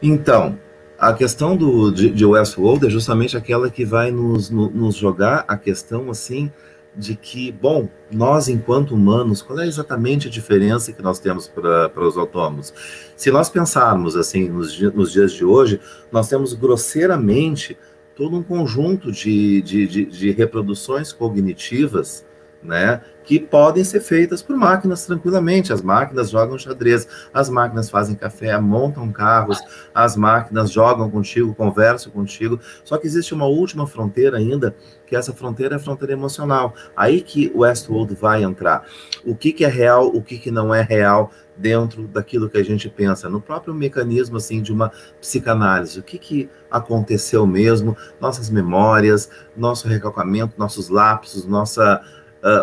Então, 0.00 0.58
a 0.98 1.12
questão 1.12 1.56
do, 1.56 1.90
de, 1.90 2.10
de 2.10 2.24
Westworld 2.24 2.86
é 2.86 2.90
justamente 2.90 3.36
aquela 3.36 3.68
que 3.68 3.84
vai 3.84 4.10
nos, 4.10 4.48
no, 4.48 4.70
nos 4.70 4.94
jogar 4.94 5.44
a 5.46 5.56
questão, 5.56 6.10
assim, 6.10 6.50
de 6.96 7.14
que, 7.14 7.52
bom, 7.52 7.88
nós 8.10 8.48
enquanto 8.48 8.94
humanos, 8.94 9.42
qual 9.42 9.60
é 9.60 9.66
exatamente 9.66 10.28
a 10.28 10.30
diferença 10.30 10.92
que 10.92 11.02
nós 11.02 11.18
temos 11.18 11.46
para 11.46 12.06
os 12.06 12.16
autônomos? 12.16 12.72
Se 13.16 13.30
nós 13.30 13.50
pensarmos 13.50 14.16
assim 14.16 14.48
nos, 14.48 14.80
nos, 14.80 15.12
dias 15.12 15.32
de 15.32 15.44
hoje, 15.44 15.78
nós 16.10 16.28
temos 16.28 16.54
grosseiramente 16.54 17.76
todo 18.14 18.36
um 18.36 18.42
conjunto 18.42 19.12
de, 19.12 19.60
de, 19.60 19.86
de, 19.86 20.04
de 20.06 20.30
reproduções 20.30 21.12
cognitivas, 21.12 22.24
né, 22.62 23.00
que 23.24 23.40
podem 23.40 23.82
ser 23.82 24.00
feitas 24.00 24.40
por 24.40 24.56
máquinas 24.56 25.04
tranquilamente. 25.04 25.72
As 25.72 25.82
máquinas 25.82 26.30
jogam 26.30 26.58
xadrez, 26.58 27.08
as 27.34 27.48
máquinas 27.48 27.90
fazem 27.90 28.14
café, 28.14 28.58
montam 28.60 29.10
carros, 29.10 29.58
as 29.94 30.16
máquinas 30.16 30.70
jogam 30.70 31.10
contigo, 31.10 31.54
conversam 31.54 32.12
contigo. 32.12 32.60
Só 32.84 32.96
que 32.96 33.06
existe 33.06 33.34
uma 33.34 33.46
última 33.46 33.86
fronteira 33.86 34.38
ainda, 34.38 34.76
que 35.06 35.16
essa 35.16 35.32
fronteira 35.32 35.74
é 35.74 35.76
a 35.76 35.80
fronteira 35.80 36.12
emocional. 36.12 36.74
Aí 36.96 37.20
que 37.20 37.50
o 37.54 37.60
Westworld 37.60 38.14
vai 38.14 38.44
entrar. 38.44 38.84
O 39.24 39.34
que, 39.34 39.52
que 39.52 39.64
é 39.64 39.68
real, 39.68 40.06
o 40.06 40.22
que, 40.22 40.38
que 40.38 40.50
não 40.50 40.72
é 40.74 40.82
real 40.82 41.32
dentro 41.56 42.06
daquilo 42.06 42.50
que 42.50 42.58
a 42.58 42.64
gente 42.64 42.88
pensa, 42.88 43.28
no 43.28 43.40
próprio 43.40 43.74
mecanismo 43.74 44.36
assim 44.36 44.60
de 44.60 44.72
uma 44.72 44.92
psicanálise. 45.20 45.98
O 45.98 46.02
que, 46.02 46.18
que 46.18 46.50
aconteceu 46.70 47.46
mesmo, 47.46 47.96
nossas 48.20 48.50
memórias, 48.50 49.30
nosso 49.56 49.88
recalcamento, 49.88 50.54
nossos 50.58 50.88
lapsos, 50.88 51.46
nossa 51.46 52.02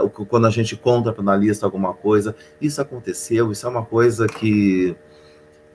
uh, 0.04 0.10
quando 0.26 0.48
a 0.48 0.50
gente 0.50 0.76
conta 0.76 1.12
para 1.12 1.22
o 1.22 1.30
analista 1.30 1.65
alguma 1.65 1.93
coisa, 1.93 2.36
isso 2.62 2.82
aconteceu, 2.82 3.52
isso 3.52 3.65
é 3.65 3.69
uma 3.69 3.86
coisa 3.86 4.28
que 4.28 4.96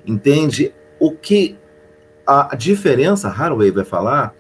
entende 0.07 0.73
o 0.99 1.12
que 1.12 1.59
a 2.27 2.55
diferença, 2.55 3.29
Haraway 3.29 3.71
vai 3.71 3.87
falar, 3.87 4.35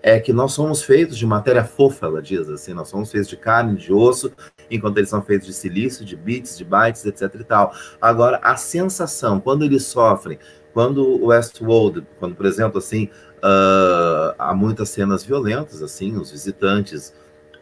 é 0.00 0.20
que 0.20 0.32
nós 0.32 0.52
somos 0.52 0.82
feitos 0.84 1.18
de 1.18 1.26
matéria 1.26 1.64
fofa, 1.64 2.06
ela 2.06 2.22
diz 2.22 2.48
assim, 2.48 2.72
nós 2.72 2.88
somos 2.88 3.10
feitos 3.10 3.28
de 3.28 3.36
carne, 3.36 3.76
de 3.76 3.92
osso, 3.92 4.30
enquanto 4.70 4.98
eles 4.98 5.10
são 5.10 5.20
feitos 5.20 5.48
de 5.48 5.52
silício, 5.52 6.04
de 6.04 6.14
bits, 6.14 6.56
de 6.56 6.64
bytes, 6.64 7.04
etc 7.04 7.34
e 7.34 7.42
tal. 7.42 7.74
Agora, 8.00 8.38
a 8.44 8.54
sensação, 8.54 9.40
quando 9.40 9.64
eles 9.64 9.82
sofrem, 9.82 10.38
quando 10.72 11.02
o 11.02 11.26
Westworld, 11.26 12.06
quando, 12.20 12.36
por 12.36 12.46
exemplo, 12.46 12.78
assim, 12.78 13.10
uh, 13.38 14.32
há 14.38 14.54
muitas 14.54 14.90
cenas 14.90 15.24
violentas, 15.24 15.82
assim, 15.82 16.16
os 16.16 16.30
visitantes 16.30 17.12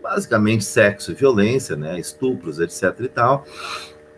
basicamente 0.05 0.63
sexo 0.63 1.13
e 1.13 1.15
violência, 1.15 1.75
né, 1.75 1.99
estupros, 1.99 2.61
etc 2.61 2.95
e 3.01 3.09
tal. 3.09 3.47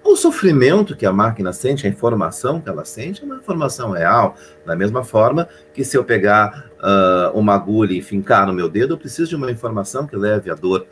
O 0.02 0.16
sofrimento 0.16 0.96
que 0.96 1.06
a 1.06 1.12
máquina 1.12 1.52
sente, 1.52 1.86
a 1.86 1.90
informação 1.90 2.60
que 2.60 2.68
ela 2.68 2.84
sente, 2.84 3.22
é 3.22 3.24
uma 3.24 3.36
informação 3.36 3.92
real. 3.92 4.36
Da 4.64 4.76
mesma 4.76 5.04
forma 5.04 5.48
que 5.72 5.84
se 5.84 5.96
eu 5.96 6.04
pegar 6.04 6.70
uh, 6.78 7.36
uma 7.38 7.54
agulha 7.54 7.92
e 7.92 8.02
fincar 8.02 8.46
no 8.46 8.52
meu 8.52 8.68
dedo, 8.68 8.94
eu 8.94 8.98
preciso 8.98 9.30
de 9.30 9.36
uma 9.36 9.50
informação 9.50 10.06
que 10.06 10.16
leve 10.16 10.50
a 10.50 10.54
dor 10.54 10.86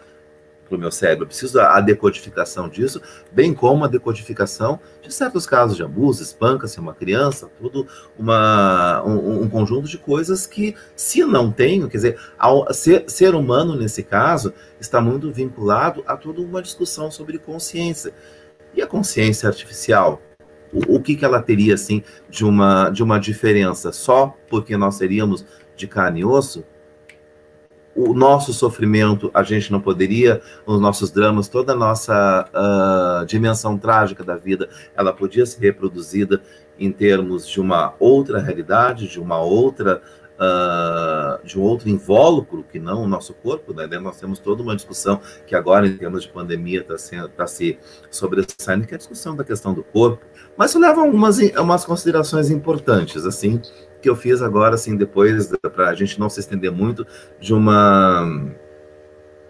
para 0.74 0.76
o 0.76 0.80
meu 0.80 0.90
cérebro. 0.90 1.24
Eu 1.24 1.28
preciso 1.28 1.60
a 1.60 1.80
decodificação 1.80 2.68
disso, 2.68 3.00
bem 3.32 3.54
como 3.54 3.84
a 3.84 3.88
decodificação 3.88 4.80
de 5.02 5.12
certos 5.12 5.46
casos 5.46 5.76
de 5.76 5.82
abuso, 5.82 6.22
espanca-se 6.22 6.80
uma 6.80 6.94
criança, 6.94 7.48
tudo 7.60 7.86
uma, 8.18 9.02
um, 9.04 9.42
um, 9.42 9.48
conjunto 9.48 9.88
de 9.88 9.98
coisas 9.98 10.46
que, 10.46 10.74
se 10.96 11.24
não 11.24 11.50
tenho, 11.50 11.88
quer 11.88 11.98
dizer, 11.98 12.20
ao, 12.38 12.72
ser, 12.72 13.04
ser 13.06 13.34
humano 13.34 13.76
nesse 13.76 14.02
caso 14.02 14.52
está 14.80 15.00
muito 15.00 15.32
vinculado 15.32 16.02
a 16.06 16.16
toda 16.16 16.40
uma 16.40 16.60
discussão 16.60 17.10
sobre 17.10 17.38
consciência. 17.38 18.12
E 18.74 18.82
a 18.82 18.86
consciência 18.86 19.48
artificial? 19.48 20.20
O, 20.88 21.00
que, 21.00 21.14
que 21.14 21.24
ela 21.24 21.40
teria, 21.40 21.74
assim, 21.74 22.02
de 22.28 22.44
uma, 22.44 22.90
de 22.90 23.00
uma 23.00 23.20
diferença? 23.20 23.92
Só 23.92 24.36
porque 24.50 24.76
nós 24.76 24.96
seríamos 24.96 25.46
de 25.76 25.86
carne 25.86 26.22
e 26.22 26.24
osso? 26.24 26.64
O 27.94 28.12
nosso 28.12 28.52
sofrimento, 28.52 29.30
a 29.32 29.42
gente 29.42 29.70
não 29.70 29.80
poderia, 29.80 30.40
os 30.66 30.80
nossos 30.80 31.10
dramas, 31.10 31.48
toda 31.48 31.72
a 31.72 31.76
nossa 31.76 32.48
uh, 32.52 33.26
dimensão 33.26 33.78
trágica 33.78 34.24
da 34.24 34.36
vida, 34.36 34.68
ela 34.96 35.12
podia 35.12 35.46
ser 35.46 35.60
reproduzida 35.60 36.42
em 36.78 36.90
termos 36.90 37.48
de 37.48 37.60
uma 37.60 37.94
outra 38.00 38.40
realidade, 38.40 39.06
de 39.06 39.20
uma 39.20 39.38
outra 39.38 40.02
uh, 40.34 41.44
de 41.46 41.58
um 41.58 41.62
outro 41.62 41.88
invólucro 41.88 42.64
que 42.64 42.78
não 42.78 43.02
o 43.02 43.08
nosso 43.08 43.34
corpo, 43.34 43.72
né? 43.72 43.86
Nós 43.98 44.18
temos 44.18 44.38
toda 44.38 44.62
uma 44.62 44.74
discussão 44.74 45.20
que 45.46 45.54
agora, 45.54 45.86
em 45.86 45.96
termos 45.96 46.22
de 46.22 46.28
pandemia, 46.28 46.84
está 46.88 47.28
tá 47.28 47.46
se 47.46 47.78
sobressaindo, 48.10 48.86
que 48.86 48.94
é 48.94 48.96
a 48.96 48.98
discussão 48.98 49.36
da 49.36 49.44
questão 49.44 49.72
do 49.72 49.82
corpo. 49.82 50.24
Mas 50.56 50.70
isso 50.70 50.78
leva 50.78 51.02
a 51.02 51.04
umas, 51.04 51.38
umas 51.38 51.84
considerações 51.84 52.50
importantes, 52.50 53.24
assim, 53.24 53.60
que 54.04 54.10
eu 54.10 54.14
fiz 54.14 54.42
agora, 54.42 54.74
assim, 54.74 54.96
depois, 54.98 55.50
para 55.74 55.88
a 55.88 55.94
gente 55.94 56.20
não 56.20 56.28
se 56.28 56.38
estender 56.38 56.70
muito, 56.70 57.06
de 57.40 57.54
uma. 57.54 58.52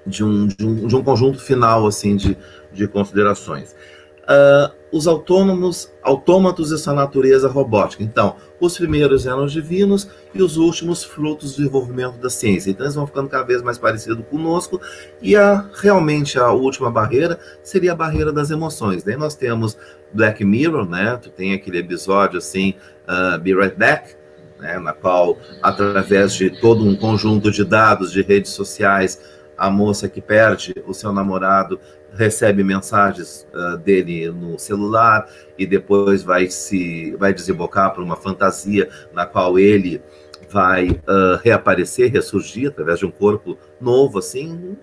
De 0.07 0.23
um, 0.23 0.47
de 0.47 0.64
um, 0.64 0.87
de 0.87 0.95
um 0.95 1.03
conjunto 1.03 1.40
final, 1.40 1.85
assim, 1.88 2.14
de, 2.14 2.38
de 2.73 2.87
considerações. 2.87 3.75
Uh, 4.23 4.73
os 4.93 5.09
autônomos, 5.09 5.93
autômatos 6.05 6.71
e 6.71 6.79
sua 6.79 6.95
natureza 6.95 7.49
robótica. 7.49 8.05
Então, 8.05 8.37
os 8.61 8.77
primeiros 8.79 9.27
eram 9.27 9.45
os 9.45 9.53
divinos 9.53 10.09
e 10.33 10.40
os 10.40 10.57
últimos 10.57 11.03
frutos 11.03 11.53
do 11.53 11.57
desenvolvimento 11.57 12.17
da 12.19 12.31
ciência. 12.31 12.71
Então, 12.71 12.87
eles 12.87 12.95
vão 12.95 13.09
ficando 13.09 13.29
cada 13.29 13.43
vez 13.43 13.61
mais 13.61 13.77
parecidos 13.77 14.25
conosco 14.31 14.81
e 15.21 15.35
a, 15.35 15.69
realmente 15.75 16.38
a 16.38 16.53
última 16.53 16.93
barreira 16.93 17.40
seria 17.61 17.90
a 17.90 17.97
barreira 17.97 18.33
das 18.33 18.53
emoções. 18.53 19.03
Daí 19.03 19.17
nós 19.17 19.35
temos 19.35 19.77
Black 20.12 20.45
Mirror, 20.45 20.88
né? 20.88 21.19
Tu 21.21 21.31
tem 21.31 21.53
aquele 21.53 21.79
episódio 21.79 22.38
assim, 22.38 22.75
uh, 23.09 23.38
Be 23.40 23.53
Right 23.53 23.77
Back, 23.77 24.14
né, 24.59 24.79
na 24.79 24.93
qual, 24.93 25.38
através 25.62 26.35
de 26.35 26.51
todo 26.61 26.85
um 26.85 26.97
conjunto 26.97 27.51
de 27.51 27.64
dados 27.64 28.12
de 28.12 28.23
redes 28.23 28.53
sociais, 28.53 29.21
a 29.57 29.71
moça 29.71 30.09
que 30.09 30.21
perde 30.21 30.75
o 30.87 30.93
seu 30.93 31.12
namorado 31.12 31.79
recebe 32.12 32.62
mensagens 32.62 33.47
uh, 33.53 33.77
dele 33.79 34.31
no 34.31 34.59
celular 34.59 35.29
e 35.59 35.67
depois 35.67 36.23
vai 36.23 36.49
se 36.49 37.14
vai 37.17 37.35
desembocar 37.35 37.93
para 37.93 38.03
uma 38.03 38.17
fantasia 38.17 38.88
na 39.12 39.27
qual 39.27 39.59
ele 39.59 40.01
vai 40.49 40.90
uh, 40.90 41.37
reaparecer, 41.43 42.12
ressurgir 42.12 42.69
através 42.69 43.01
de 43.01 43.07
um 43.07 43.11
corpo 43.11 43.59
novo, 43.81 44.19
assim, 44.19 44.77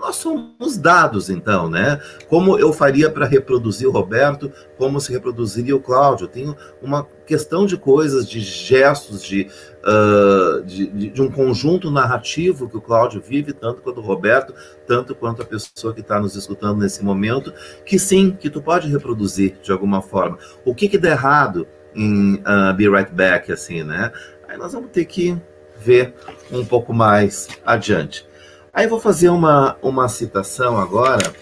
nós 0.00 0.16
somos 0.16 0.76
dados, 0.76 1.28
então, 1.28 1.68
né? 1.68 2.00
Como 2.28 2.58
eu 2.58 2.72
faria 2.72 3.10
para 3.10 3.26
reproduzir 3.26 3.86
o 3.86 3.92
Roberto, 3.92 4.50
como 4.78 5.00
se 5.00 5.12
reproduziria 5.12 5.76
o 5.76 5.80
Cláudio? 5.80 6.26
Tenho 6.26 6.56
uma 6.82 7.06
questão 7.26 7.66
de 7.66 7.76
coisas, 7.76 8.28
de 8.28 8.40
gestos, 8.40 9.22
de, 9.22 9.48
uh, 9.84 10.64
de, 10.64 11.10
de, 11.10 11.22
um 11.22 11.30
conjunto 11.30 11.90
narrativo 11.90 12.68
que 12.68 12.76
o 12.76 12.80
Cláudio 12.80 13.20
vive, 13.20 13.52
tanto 13.52 13.82
quanto 13.82 14.00
o 14.00 14.04
Roberto, 14.04 14.54
tanto 14.86 15.14
quanto 15.14 15.42
a 15.42 15.44
pessoa 15.44 15.94
que 15.94 16.00
está 16.00 16.18
nos 16.18 16.34
escutando 16.34 16.78
nesse 16.78 17.04
momento, 17.04 17.52
que 17.84 17.98
sim, 17.98 18.32
que 18.32 18.50
tu 18.50 18.62
pode 18.62 18.88
reproduzir 18.88 19.58
de 19.62 19.70
alguma 19.70 20.00
forma. 20.00 20.38
O 20.64 20.74
que 20.74 20.88
que 20.88 20.98
dá 20.98 21.10
errado 21.10 21.68
em 21.94 22.36
uh, 22.36 22.74
Be 22.74 22.88
Right 22.88 23.12
Back, 23.12 23.52
assim, 23.52 23.82
né? 23.82 24.10
Aí 24.48 24.56
nós 24.56 24.72
vamos 24.72 24.90
ter 24.90 25.04
que 25.04 25.40
ver 25.78 26.14
um 26.50 26.64
pouco 26.64 26.92
mais 26.92 27.48
adiante. 27.64 28.29
Aí 28.72 28.86
vou 28.86 29.00
fazer 29.00 29.30
uma, 29.30 29.76
uma 29.82 30.08
citação 30.08 30.78
agora, 30.78 31.32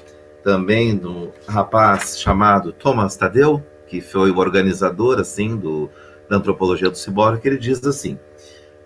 também 0.43 0.97
do 0.97 1.31
rapaz 1.47 2.19
chamado 2.19 2.73
Thomas 2.73 3.17
Tadeu, 3.17 3.63
que 3.87 4.01
foi 4.01 4.31
o 4.31 4.39
organizador, 4.39 5.19
assim, 5.21 5.55
do, 5.55 5.91
da 6.29 6.37
antropologia 6.37 6.89
do 6.89 6.97
ciborgue, 6.97 7.43
que 7.43 7.49
ele 7.49 7.59
diz 7.59 7.85
assim, 7.85 8.19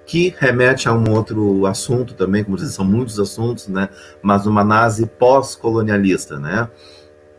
que 0.05 0.35
remete 0.39 0.89
a 0.89 0.93
um 0.93 1.13
outro 1.13 1.67
assunto 1.67 2.15
também, 2.15 2.43
como 2.43 2.57
dizem, 2.57 2.73
são 2.73 2.85
muitos 2.85 3.21
assuntos, 3.21 3.69
né, 3.69 3.89
mas 4.21 4.45
uma 4.45 4.61
análise 4.63 5.07
pós-colonialista, 5.07 6.41
né, 6.41 6.69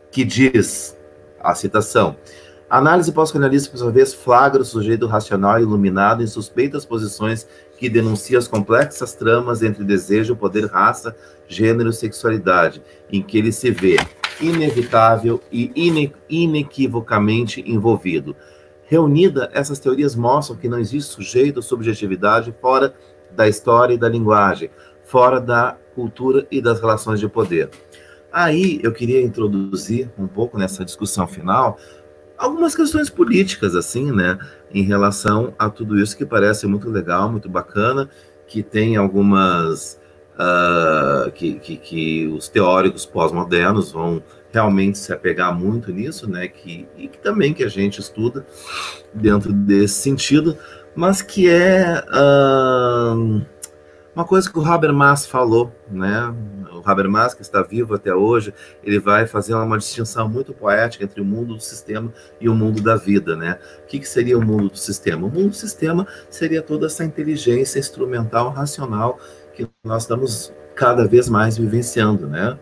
que 0.09 0.23
diz, 0.23 0.97
a 1.37 1.53
citação, 1.53 2.15
A 2.69 2.77
análise 2.79 3.11
pós-colonialista, 3.11 3.69
por 3.69 3.77
sua 3.77 3.91
vez, 3.91 4.13
flagra 4.13 4.61
o 4.61 4.65
sujeito 4.65 5.05
racional 5.05 5.59
iluminado 5.59 6.23
em 6.23 6.27
suspeitas 6.27 6.85
posições 6.85 7.45
que 7.83 7.89
denuncia 7.89 8.37
as 8.37 8.47
complexas 8.47 9.13
tramas 9.13 9.61
entre 9.61 9.83
desejo, 9.83 10.37
poder, 10.37 10.67
raça, 10.67 11.13
gênero 11.49 11.89
e 11.89 11.93
sexualidade, 11.93 12.81
em 13.11 13.21
que 13.21 13.37
ele 13.37 13.51
se 13.51 13.71
vê 13.71 13.97
inevitável 14.39 15.41
e 15.51 15.69
ine 15.75 16.13
inequivocamente 16.29 17.61
envolvido. 17.67 18.37
Reunida, 18.85 19.49
essas 19.53 19.79
teorias 19.79 20.15
mostram 20.15 20.55
que 20.55 20.69
não 20.69 20.79
existe 20.79 21.11
sujeito 21.11 21.57
ou 21.57 21.61
subjetividade 21.61 22.55
fora 22.61 22.95
da 23.35 23.49
história 23.49 23.95
e 23.95 23.97
da 23.97 24.07
linguagem, 24.07 24.69
fora 25.03 25.41
da 25.41 25.75
cultura 25.93 26.47
e 26.49 26.61
das 26.61 26.79
relações 26.79 27.19
de 27.19 27.27
poder. 27.27 27.69
Aí 28.31 28.79
eu 28.81 28.93
queria 28.93 29.21
introduzir 29.21 30.09
um 30.17 30.25
pouco 30.25 30.57
nessa 30.57 30.85
discussão 30.85 31.27
final 31.27 31.77
algumas 32.37 32.75
questões 32.75 33.09
políticas, 33.09 33.75
assim, 33.75 34.11
né, 34.11 34.37
em 34.73 34.83
relação 34.83 35.53
a 35.57 35.69
tudo 35.69 35.99
isso 35.99 36.17
que 36.17 36.25
parece 36.25 36.65
muito 36.65 36.89
legal, 36.89 37.31
muito 37.31 37.47
bacana, 37.47 38.09
que 38.47 38.63
tem 38.63 38.95
algumas. 38.95 40.01
Uh, 40.33 41.31
que, 41.31 41.53
que, 41.59 41.77
que, 41.77 42.27
os 42.27 42.49
teóricos 42.49 43.05
pós-modernos 43.05 43.91
vão 43.91 44.23
realmente 44.51 44.97
se 44.97 45.13
apegar 45.13 45.55
muito 45.55 45.91
nisso, 45.91 46.27
né, 46.27 46.47
que, 46.47 46.87
e 46.97 47.07
que 47.07 47.19
também 47.19 47.53
que 47.53 47.63
a 47.63 47.69
gente 47.69 47.99
estuda 47.99 48.43
dentro 49.13 49.53
desse 49.53 49.95
sentido, 49.95 50.57
mas 50.95 51.21
que 51.21 51.49
é. 51.49 52.03
Uh, 52.09 53.45
uma 54.15 54.25
coisa 54.25 54.49
que 54.49 54.59
o 54.59 54.63
Habermas 54.63 55.25
falou, 55.25 55.71
né? 55.89 56.33
Habermas, 56.83 57.33
que 57.33 57.41
está 57.41 57.61
vivo 57.61 57.95
até 57.95 58.13
hoje, 58.13 58.53
ele 58.83 58.99
vai 58.99 59.25
fazer 59.27 59.53
uma 59.53 59.77
distinção 59.77 60.27
muito 60.27 60.53
poética 60.53 61.03
entre 61.03 61.21
o 61.21 61.25
mundo 61.25 61.55
do 61.55 61.61
sistema 61.61 62.13
e 62.39 62.49
o 62.49 62.55
mundo 62.55 62.81
da 62.81 62.95
vida, 62.95 63.35
né? 63.35 63.59
O 63.83 63.87
que, 63.87 63.99
que 63.99 64.07
seria 64.07 64.37
o 64.37 64.45
mundo 64.45 64.69
do 64.69 64.77
sistema? 64.77 65.27
O 65.27 65.29
mundo 65.29 65.49
do 65.49 65.55
sistema 65.55 66.07
seria 66.29 66.61
toda 66.61 66.87
essa 66.87 67.03
inteligência 67.03 67.79
instrumental, 67.79 68.49
racional, 68.49 69.19
que 69.53 69.67
nós 69.83 70.03
estamos 70.03 70.53
cada 70.75 71.07
vez 71.07 71.29
mais 71.29 71.57
vivenciando, 71.57 72.27
né? 72.27 72.57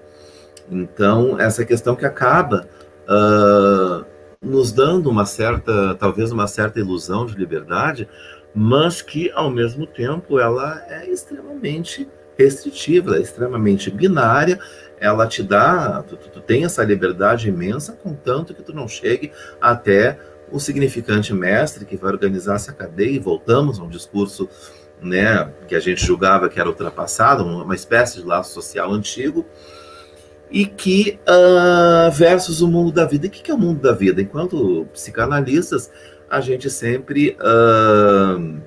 Então, 0.69 1.39
essa 1.39 1.65
questão 1.65 1.95
que 1.95 2.05
acaba 2.05 2.67
uh, 3.07 4.05
nos 4.41 4.71
dando 4.71 5.09
uma 5.09 5.25
certa, 5.25 5.95
talvez 5.95 6.31
uma 6.31 6.47
certa 6.47 6.79
ilusão 6.79 7.25
de 7.25 7.35
liberdade, 7.35 8.07
mas 8.53 9.01
que, 9.01 9.31
ao 9.31 9.49
mesmo 9.49 9.85
tempo, 9.85 10.39
ela 10.39 10.83
é 10.87 11.07
extremamente 11.07 12.07
restritiva, 12.37 13.17
é 13.17 13.21
extremamente 13.21 13.89
binária, 13.89 14.59
ela 14.99 15.27
te 15.27 15.41
dá, 15.41 16.03
tu, 16.07 16.15
tu, 16.15 16.39
tem 16.41 16.63
essa 16.63 16.83
liberdade 16.83 17.49
imensa, 17.49 17.93
contanto 17.93 18.53
que 18.53 18.61
tu 18.61 18.73
não 18.73 18.87
chegue 18.87 19.31
até 19.59 20.19
o 20.51 20.59
significante 20.59 21.33
mestre 21.33 21.85
que 21.85 21.97
vai 21.97 22.11
organizar 22.11 22.55
essa 22.55 22.71
cadeia, 22.71 23.15
e 23.15 23.19
voltamos 23.19 23.79
a 23.79 23.83
um 23.83 23.89
discurso 23.89 24.47
né, 25.01 25.51
que 25.67 25.75
a 25.75 25.79
gente 25.79 26.05
julgava 26.05 26.49
que 26.49 26.59
era 26.59 26.69
ultrapassado, 26.69 27.43
uma 27.43 27.73
espécie 27.73 28.21
de 28.21 28.25
laço 28.25 28.53
social 28.53 28.91
antigo, 28.93 29.45
e 30.51 30.65
que 30.65 31.17
uh, 31.27 32.11
versus 32.11 32.61
o 32.61 32.67
mundo 32.67 32.91
da 32.91 33.05
vida. 33.05 33.25
E 33.25 33.29
o 33.29 33.31
que 33.31 33.49
é 33.49 33.53
o 33.53 33.57
mundo 33.57 33.81
da 33.81 33.93
vida? 33.93 34.21
Enquanto 34.21 34.85
psicanalistas, 34.91 35.89
a 36.29 36.41
gente 36.41 36.69
sempre 36.69 37.37
uh, 37.39 38.61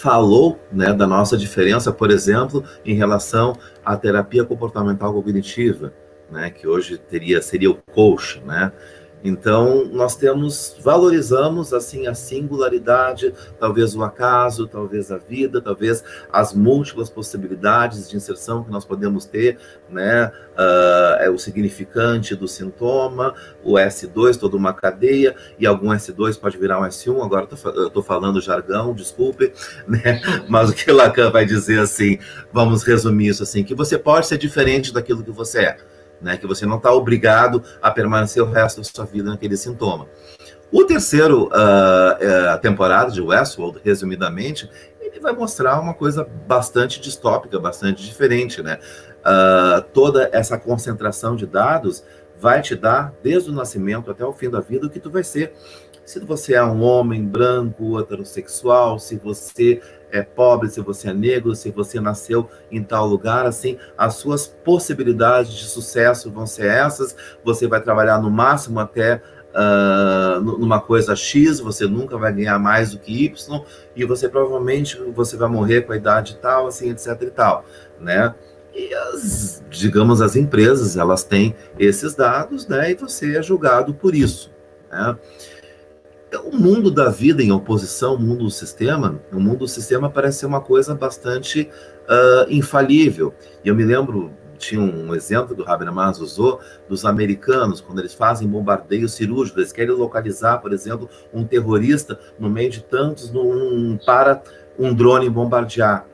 falou 0.00 0.60
né, 0.70 0.92
da 0.92 1.06
nossa 1.06 1.36
diferença, 1.36 1.90
por 1.90 2.10
exemplo, 2.10 2.62
em 2.84 2.94
relação 2.94 3.56
à 3.84 3.96
terapia 3.96 4.44
comportamental 4.44 5.12
cognitiva, 5.12 5.92
né, 6.30 6.50
que 6.50 6.66
hoje 6.66 6.98
teria 6.98 7.40
seria 7.40 7.70
o 7.70 7.78
coach, 7.92 8.42
né? 8.44 8.72
Então, 9.26 9.84
nós 9.86 10.14
temos, 10.14 10.76
valorizamos 10.80 11.74
assim 11.74 12.06
a 12.06 12.14
singularidade, 12.14 13.34
talvez 13.58 13.96
o 13.96 14.04
acaso, 14.04 14.68
talvez 14.68 15.10
a 15.10 15.18
vida, 15.18 15.60
talvez 15.60 16.04
as 16.30 16.54
múltiplas 16.54 17.10
possibilidades 17.10 18.08
de 18.08 18.16
inserção 18.16 18.62
que 18.62 18.70
nós 18.70 18.84
podemos 18.84 19.24
ter, 19.24 19.58
né? 19.90 20.30
Uh, 20.52 21.22
é 21.22 21.28
o 21.28 21.36
significante 21.36 22.36
do 22.36 22.46
sintoma, 22.46 23.34
o 23.64 23.74
S2, 23.74 24.38
toda 24.38 24.56
uma 24.56 24.72
cadeia, 24.72 25.34
e 25.58 25.66
algum 25.66 25.88
S2 25.88 26.38
pode 26.38 26.56
virar 26.56 26.80
um 26.80 26.84
S1, 26.84 27.24
agora 27.24 27.48
eu 27.74 27.88
estou 27.88 28.02
falando 28.04 28.40
jargão, 28.40 28.94
desculpe, 28.94 29.52
né? 29.88 30.20
Mas 30.48 30.70
o 30.70 30.72
que 30.72 30.92
Lacan 30.92 31.30
vai 31.30 31.44
dizer 31.44 31.80
assim, 31.80 32.18
vamos 32.52 32.84
resumir 32.84 33.28
isso 33.28 33.42
assim, 33.42 33.64
que 33.64 33.74
você 33.74 33.98
pode 33.98 34.28
ser 34.28 34.38
diferente 34.38 34.94
daquilo 34.94 35.24
que 35.24 35.32
você 35.32 35.62
é 35.62 35.95
né? 36.20 36.36
Que 36.36 36.46
você 36.46 36.66
não 36.66 36.76
está 36.76 36.92
obrigado 36.92 37.62
a 37.80 37.90
permanecer 37.90 38.42
o 38.42 38.50
resto 38.50 38.80
da 38.80 38.84
sua 38.84 39.04
vida 39.04 39.30
naquele 39.30 39.56
sintoma. 39.56 40.06
O 40.70 40.84
terceiro 40.84 41.44
uh, 41.44 42.54
uh, 42.54 42.60
temporada 42.60 43.10
de 43.10 43.20
Westworld, 43.20 43.80
resumidamente, 43.84 44.68
ele 45.00 45.20
vai 45.20 45.32
mostrar 45.32 45.80
uma 45.80 45.94
coisa 45.94 46.28
bastante 46.46 47.00
distópica, 47.00 47.58
bastante 47.58 48.04
diferente, 48.04 48.62
né? 48.62 48.78
Uh, 49.20 49.82
toda 49.92 50.28
essa 50.32 50.58
concentração 50.58 51.36
de 51.36 51.46
dados 51.46 52.04
vai 52.38 52.60
te 52.60 52.74
dar, 52.74 53.14
desde 53.22 53.50
o 53.50 53.52
nascimento 53.52 54.10
até 54.10 54.24
o 54.24 54.32
fim 54.32 54.50
da 54.50 54.60
vida, 54.60 54.86
o 54.86 54.90
que 54.90 55.00
tu 55.00 55.10
vai 55.10 55.24
ser. 55.24 55.54
Se 56.04 56.20
você 56.20 56.54
é 56.54 56.62
um 56.62 56.82
homem 56.82 57.24
branco, 57.24 57.98
heterossexual, 57.98 58.98
se 58.98 59.16
você 59.16 59.80
é 60.10 60.22
pobre, 60.22 60.68
se 60.68 60.80
você 60.80 61.10
é 61.10 61.12
negro, 61.12 61.54
se 61.54 61.70
você 61.70 62.00
nasceu 62.00 62.48
em 62.70 62.82
tal 62.82 63.06
lugar, 63.06 63.46
assim, 63.46 63.78
as 63.96 64.14
suas 64.14 64.46
possibilidades 64.46 65.52
de 65.52 65.64
sucesso 65.64 66.30
vão 66.30 66.46
ser 66.46 66.66
essas. 66.66 67.16
Você 67.44 67.66
vai 67.66 67.80
trabalhar 67.80 68.20
no 68.20 68.30
máximo 68.30 68.80
até 68.80 69.20
uh, 69.56 70.40
numa 70.40 70.80
coisa 70.80 71.16
X, 71.16 71.60
você 71.60 71.86
nunca 71.86 72.16
vai 72.18 72.32
ganhar 72.32 72.58
mais 72.58 72.92
do 72.92 72.98
que 72.98 73.24
Y, 73.24 73.64
e 73.94 74.04
você 74.04 74.28
provavelmente 74.28 75.00
você 75.14 75.36
vai 75.36 75.48
morrer 75.48 75.82
com 75.82 75.92
a 75.92 75.96
idade 75.96 76.38
tal, 76.40 76.66
assim, 76.66 76.90
etc 76.90 77.22
e 77.22 77.30
tal, 77.30 77.64
né? 78.00 78.34
E 78.74 78.94
as, 78.94 79.64
digamos, 79.70 80.20
as 80.20 80.36
empresas, 80.36 80.98
elas 80.98 81.24
têm 81.24 81.56
esses 81.78 82.14
dados, 82.14 82.66
né? 82.68 82.90
E 82.90 82.94
você 82.94 83.36
é 83.36 83.42
julgado 83.42 83.94
por 83.94 84.14
isso, 84.14 84.52
né? 84.90 85.16
O 86.38 86.56
mundo 86.56 86.90
da 86.90 87.10
vida 87.10 87.42
em 87.42 87.52
oposição 87.52 88.12
ao 88.12 88.18
mundo 88.18 88.44
do 88.44 88.50
sistema, 88.50 89.20
o 89.32 89.40
mundo 89.40 89.60
do 89.60 89.68
sistema 89.68 90.10
parece 90.10 90.40
ser 90.40 90.46
uma 90.46 90.60
coisa 90.60 90.94
bastante 90.94 91.70
uh, 92.08 92.50
infalível. 92.50 93.34
E 93.64 93.68
eu 93.68 93.74
me 93.74 93.84
lembro, 93.84 94.32
tinha 94.56 94.80
um 94.80 95.14
exemplo 95.14 95.54
que 95.54 95.62
o 95.62 95.68
Habermas 95.68 96.18
usou, 96.20 96.60
dos 96.88 97.04
americanos, 97.04 97.80
quando 97.80 97.98
eles 97.98 98.14
fazem 98.14 98.48
bombardeio 98.48 99.08
cirúrgico, 99.08 99.58
eles 99.58 99.72
querem 99.72 99.94
localizar, 99.94 100.58
por 100.58 100.72
exemplo, 100.72 101.08
um 101.32 101.44
terrorista 101.44 102.18
no 102.38 102.48
meio 102.48 102.70
de 102.70 102.82
tantos 102.82 103.30
num, 103.30 103.98
para 104.04 104.42
um 104.78 104.94
drone 104.94 105.28
bombardear. 105.28 106.06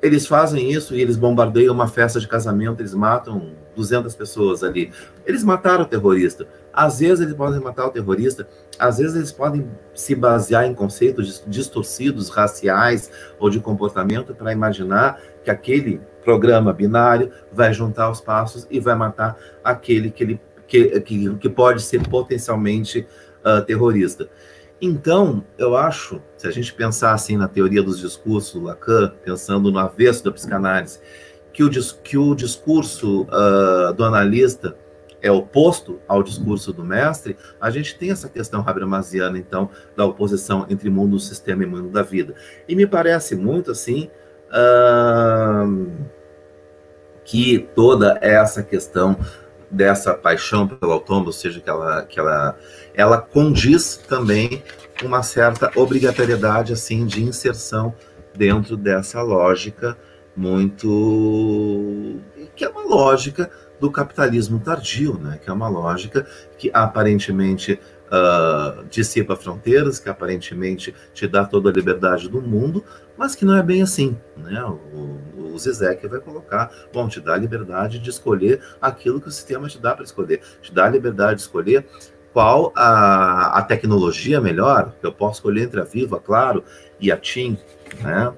Eles 0.00 0.26
fazem 0.26 0.70
isso 0.70 0.94
e 0.94 1.00
eles 1.00 1.16
bombardeiam 1.16 1.74
uma 1.74 1.88
festa 1.88 2.20
de 2.20 2.28
casamento, 2.28 2.80
eles 2.80 2.92
matam 2.92 3.52
200 3.74 4.14
pessoas 4.14 4.62
ali. 4.62 4.92
Eles 5.24 5.42
mataram 5.42 5.84
o 5.84 5.86
terrorista. 5.86 6.46
Às 6.74 6.98
vezes 6.98 7.20
eles 7.20 7.34
podem 7.34 7.60
matar 7.60 7.86
o 7.86 7.90
terrorista, 7.90 8.48
às 8.78 8.98
vezes 8.98 9.14
eles 9.14 9.30
podem 9.30 9.70
se 9.94 10.14
basear 10.14 10.66
em 10.66 10.74
conceitos 10.74 11.42
distorcidos, 11.46 12.28
raciais 12.28 13.10
ou 13.38 13.48
de 13.48 13.60
comportamento 13.60 14.34
para 14.34 14.52
imaginar 14.52 15.20
que 15.44 15.50
aquele 15.50 16.00
programa 16.24 16.72
binário 16.72 17.30
vai 17.52 17.72
juntar 17.72 18.10
os 18.10 18.20
passos 18.20 18.66
e 18.70 18.80
vai 18.80 18.96
matar 18.96 19.36
aquele 19.62 20.10
que, 20.10 20.24
ele, 20.24 20.40
que, 20.66 21.00
que, 21.00 21.34
que 21.36 21.48
pode 21.48 21.82
ser 21.82 22.06
potencialmente 22.08 23.06
uh, 23.44 23.62
terrorista. 23.64 24.28
Então, 24.80 25.44
eu 25.56 25.76
acho, 25.76 26.20
se 26.36 26.48
a 26.48 26.50
gente 26.50 26.74
pensar 26.74 27.12
assim 27.12 27.36
na 27.36 27.46
teoria 27.46 27.82
dos 27.82 28.00
discursos 28.00 28.60
Lacan, 28.60 29.12
pensando 29.24 29.70
no 29.70 29.78
avesso 29.78 30.24
da 30.24 30.32
psicanálise, 30.32 30.98
que 31.52 31.62
o, 31.62 31.70
que 32.02 32.18
o 32.18 32.34
discurso 32.34 33.22
uh, 33.22 33.94
do 33.94 34.04
analista 34.04 34.76
é 35.24 35.32
oposto 35.32 35.98
ao 36.06 36.22
discurso 36.22 36.70
do 36.70 36.84
mestre, 36.84 37.34
a 37.58 37.70
gente 37.70 37.96
tem 37.96 38.10
essa 38.10 38.28
questão 38.28 38.62
habermasiana, 38.66 39.38
então, 39.38 39.70
da 39.96 40.04
oposição 40.04 40.66
entre 40.68 40.90
mundo 40.90 41.12
do 41.12 41.18
sistema 41.18 41.62
e 41.62 41.66
mundo 41.66 41.88
da 41.88 42.02
vida. 42.02 42.34
E 42.68 42.76
me 42.76 42.86
parece 42.86 43.34
muito, 43.34 43.70
assim, 43.70 44.10
que 47.24 47.66
toda 47.74 48.18
essa 48.20 48.62
questão 48.62 49.16
dessa 49.70 50.12
paixão 50.12 50.68
pelo 50.68 50.92
autônomo, 50.92 51.28
ou 51.28 51.32
seja, 51.32 51.58
que 51.58 51.70
ela, 51.70 52.02
que 52.04 52.20
ela, 52.20 52.58
ela 52.92 53.16
condiz 53.16 53.96
também 53.96 54.62
uma 55.02 55.22
certa 55.22 55.70
obrigatoriedade, 55.74 56.74
assim, 56.74 57.06
de 57.06 57.24
inserção 57.24 57.94
dentro 58.36 58.76
dessa 58.76 59.22
lógica 59.22 59.96
muito... 60.36 62.20
que 62.54 62.64
é 62.64 62.68
uma 62.68 62.82
lógica 62.82 63.50
do 63.80 63.90
capitalismo 63.90 64.58
tardio, 64.60 65.18
né? 65.18 65.38
que 65.42 65.50
é 65.50 65.52
uma 65.52 65.68
lógica 65.68 66.26
que 66.56 66.70
aparentemente 66.72 67.78
uh, 68.06 68.84
dissipa 68.90 69.36
fronteiras, 69.36 69.98
que 69.98 70.08
aparentemente 70.08 70.94
te 71.12 71.26
dá 71.26 71.44
toda 71.44 71.70
a 71.70 71.72
liberdade 71.72 72.28
do 72.28 72.40
mundo, 72.40 72.84
mas 73.16 73.34
que 73.34 73.44
não 73.44 73.56
é 73.56 73.62
bem 73.62 73.82
assim. 73.82 74.16
Né? 74.36 74.62
O, 74.64 75.52
o 75.54 75.58
Zizek 75.58 76.06
vai 76.06 76.20
colocar, 76.20 76.70
bom, 76.92 77.08
te 77.08 77.20
dá 77.20 77.34
a 77.34 77.38
liberdade 77.38 77.98
de 77.98 78.10
escolher 78.10 78.60
aquilo 78.80 79.20
que 79.20 79.28
o 79.28 79.32
sistema 79.32 79.68
te 79.68 79.78
dá 79.78 79.94
para 79.94 80.04
escolher, 80.04 80.40
te 80.60 80.72
dá 80.72 80.86
a 80.86 80.90
liberdade 80.90 81.36
de 81.36 81.42
escolher 81.42 81.86
qual 82.32 82.72
a, 82.74 83.58
a 83.58 83.62
tecnologia 83.62 84.40
melhor, 84.40 84.92
eu 85.02 85.12
posso 85.12 85.34
escolher 85.34 85.62
entre 85.62 85.80
a 85.80 85.84
Viva, 85.84 86.18
claro, 86.18 86.64
e 86.98 87.12
a 87.12 87.16
TIM, 87.16 87.56
né? 88.00 88.32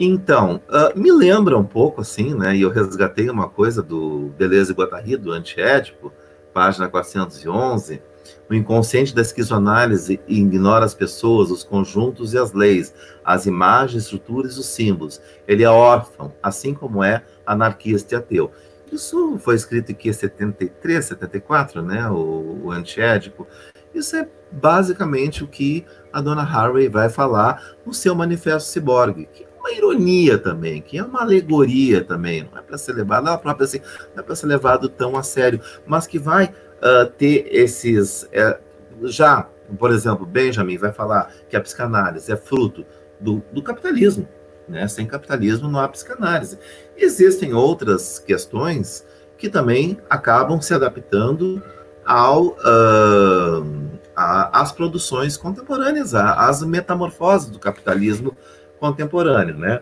Então, 0.00 0.62
uh, 0.68 0.96
me 0.96 1.10
lembra 1.10 1.58
um 1.58 1.64
pouco 1.64 2.02
assim, 2.02 2.32
né? 2.32 2.54
E 2.54 2.62
eu 2.62 2.70
resgatei 2.70 3.28
uma 3.28 3.48
coisa 3.48 3.82
do 3.82 4.32
Beleza 4.38 4.70
e 4.70 4.74
Guattari, 4.74 5.16
do 5.16 5.32
Antiédipo, 5.32 6.12
página 6.54 6.88
411. 6.88 8.00
O 8.48 8.54
inconsciente 8.54 9.12
da 9.12 9.22
esquizoanálise 9.22 10.20
ignora 10.28 10.84
as 10.84 10.94
pessoas, 10.94 11.50
os 11.50 11.64
conjuntos 11.64 12.32
e 12.32 12.38
as 12.38 12.52
leis, 12.52 12.94
as 13.24 13.46
imagens, 13.46 14.04
estruturas 14.04 14.54
e 14.54 14.60
os 14.60 14.66
símbolos. 14.66 15.20
Ele 15.48 15.64
é 15.64 15.68
órfão, 15.68 16.32
assim 16.40 16.72
como 16.72 17.02
é 17.02 17.24
anarquista 17.44 18.14
e 18.14 18.18
ateu. 18.18 18.52
Isso 18.92 19.36
foi 19.40 19.56
escrito 19.56 19.90
em 19.90 20.12
73, 20.12 21.04
74, 21.04 21.82
né? 21.82 22.08
O, 22.08 22.66
o 22.66 22.70
Antiédipo. 22.70 23.48
Isso 23.92 24.14
é 24.14 24.28
basicamente 24.52 25.42
o 25.42 25.48
que 25.48 25.84
a 26.12 26.20
dona 26.20 26.42
Harvey 26.42 26.88
vai 26.88 27.08
falar 27.08 27.74
no 27.84 27.92
seu 27.92 28.14
manifesto 28.14 28.70
ciborgue, 28.70 29.28
que 29.32 29.47
uma 29.68 29.72
ironia 29.72 30.38
também, 30.38 30.80
que 30.80 30.98
é 30.98 31.02
uma 31.02 31.20
alegoria 31.20 32.02
também, 32.02 32.48
não 32.50 32.58
é 32.58 32.62
para 32.62 32.78
ser 32.78 32.92
levado, 32.94 33.38
própria 33.38 33.64
assim, 33.64 33.80
não 34.14 34.22
é 34.22 34.26
para 34.26 34.34
ser 34.34 34.46
levado 34.46 34.88
tão 34.88 35.16
a 35.16 35.22
sério, 35.22 35.60
mas 35.86 36.06
que 36.06 36.18
vai 36.18 36.46
uh, 36.46 37.06
ter 37.16 37.46
esses. 37.50 38.22
Uh, 38.24 39.08
já, 39.08 39.48
por 39.78 39.90
exemplo, 39.90 40.26
Benjamin 40.26 40.78
vai 40.78 40.92
falar 40.92 41.32
que 41.48 41.56
a 41.56 41.60
psicanálise 41.60 42.32
é 42.32 42.36
fruto 42.36 42.84
do, 43.20 43.42
do 43.52 43.62
capitalismo. 43.62 44.26
Né? 44.66 44.88
Sem 44.88 45.06
capitalismo 45.06 45.68
não 45.68 45.80
há 45.80 45.88
psicanálise. 45.88 46.58
Existem 46.96 47.54
outras 47.54 48.18
questões 48.18 49.06
que 49.36 49.48
também 49.48 49.98
acabam 50.10 50.60
se 50.60 50.74
adaptando 50.74 51.62
ao, 52.04 52.48
uh, 52.48 53.98
às 54.16 54.72
produções 54.72 55.36
contemporâneas, 55.36 56.14
às 56.14 56.62
metamorfoses 56.62 57.50
do 57.50 57.58
capitalismo 57.58 58.36
contemporâneo. 58.78 59.56
Né? 59.56 59.80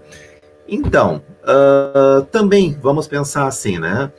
Então, 0.68 1.22
uh, 1.42 2.24
também 2.26 2.76
vamos 2.80 3.06
pensar 3.06 3.46
assim, 3.46 3.78
né? 3.78 4.10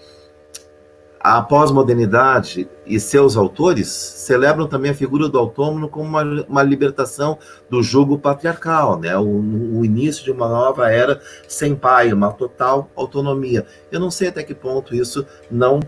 A 1.19 1.41
pós-modernidade 1.41 2.69
e 2.85 2.99
seus 3.01 3.35
autores 3.35 3.89
celebram 3.89 4.65
também 4.65 4.91
a 4.91 4.95
figura 4.95 5.27
do 5.27 5.37
autônomo 5.37 5.89
como 5.89 6.07
uma, 6.07 6.23
uma 6.47 6.63
libertação 6.63 7.37
do 7.69 7.83
jugo 7.83 8.17
patriarcal, 8.17 8.97
né? 8.97 9.17
O, 9.17 9.27
o, 9.27 9.83
início 9.83 10.23
de 10.23 10.31
uma 10.31 10.47
nova 10.47 10.89
era 10.89 11.19
sem 11.45 11.75
pai, 11.75 12.13
uma 12.13 12.31
total 12.31 12.89
autonomia. 12.95 13.65
Eu 13.91 13.99
não 13.99 14.09
sei 14.09 14.29
até 14.29 14.41
que 14.41 14.55
ponto 14.55 14.95
isso 14.95 15.25
não, 15.51 15.81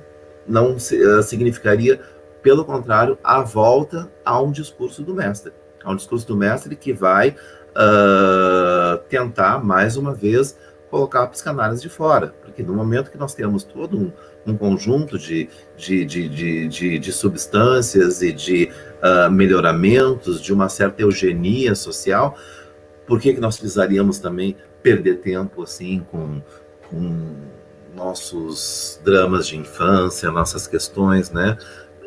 não 0.46 0.76
uh, 0.76 1.24
significaria, 1.24 2.02
pelo 2.42 2.66
contrário, 2.66 3.18
a 3.24 3.42
volta 3.42 4.12
a 4.26 4.42
um 4.42 4.52
discurso 4.52 5.04
do 5.04 5.14
mestre. 5.14 5.54
A 5.86 5.92
um 5.92 5.96
discurso 5.96 6.28
do 6.28 6.36
mestre 6.36 6.76
que 6.76 6.92
vai 6.92 7.34
uh, 7.72 8.97
tentar, 9.09 9.63
mais 9.63 9.97
uma 9.97 10.13
vez, 10.13 10.57
colocar 10.89 11.24
a 11.24 11.28
psicanálise 11.28 11.82
de 11.82 11.89
fora. 11.89 12.34
Porque 12.41 12.63
no 12.63 12.74
momento 12.74 13.11
que 13.11 13.17
nós 13.17 13.34
temos 13.34 13.63
todo 13.63 13.97
um 13.97 14.11
um 14.45 14.57
conjunto 14.57 15.17
de, 15.17 15.49
de, 15.78 16.05
de, 16.05 16.67
de, 16.67 16.99
de 16.99 17.11
substâncias 17.11 18.22
e 18.22 18.32
de 18.32 18.72
uh, 19.01 19.32
melhoramentos, 19.32 20.41
de 20.41 20.53
uma 20.53 20.70
certa 20.70 21.01
eugenia 21.01 21.76
social, 21.76 22.38
por 23.05 23.20
que, 23.20 23.34
que 23.34 23.39
nós 23.39 23.57
precisaríamos 23.57 24.20
também 24.20 24.55
perder 24.82 25.20
tempo 25.20 25.63
assim 25.63 26.05
com, 26.11 26.41
com 26.89 27.36
nossos 27.95 28.99
dramas 29.03 29.47
de 29.47 29.57
infância, 29.57 30.32
nossas 30.32 30.67
questões, 30.67 31.32
né? 31.32 31.57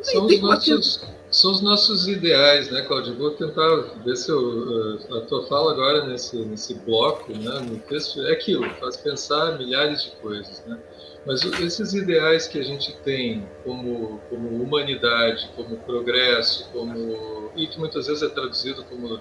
São 0.03 0.27
os, 0.27 0.41
nossos, 0.41 1.07
são 1.33 1.51
os 1.51 1.63
nossos 1.63 2.07
ideais, 2.07 2.71
né, 2.71 2.83
Claudio? 2.83 3.17
Vou 3.17 3.31
tentar 3.31 3.69
ver 4.05 4.17
se 4.17 4.31
eu, 4.31 4.99
a 5.17 5.21
tua 5.23 5.47
fala 5.47 5.73
agora 5.73 6.07
nesse, 6.07 6.37
nesse 6.37 6.75
bloco, 6.75 7.33
né, 7.33 7.59
no 7.61 7.79
texto, 7.79 8.21
é 8.27 8.33
aquilo, 8.33 8.69
faz 8.75 8.99
pensar 8.99 9.59
milhares 9.59 10.05
de 10.05 10.11
coisas, 10.17 10.63
né? 10.67 10.79
Mas 11.25 11.45
esses 11.45 11.95
ideais 11.95 12.49
que 12.49 12.59
a 12.59 12.65
gente 12.65 12.97
tem 12.99 13.49
como, 13.65 14.21
como 14.29 14.63
humanidade, 14.63 15.49
como 15.57 15.77
progresso, 15.79 16.69
como 16.73 17.51
e 17.55 17.67
que 17.67 17.79
muitas 17.79 18.09
vezes 18.09 18.23
é 18.23 18.29
traduzido 18.29 18.85
como 18.85 19.15
uh, 19.15 19.21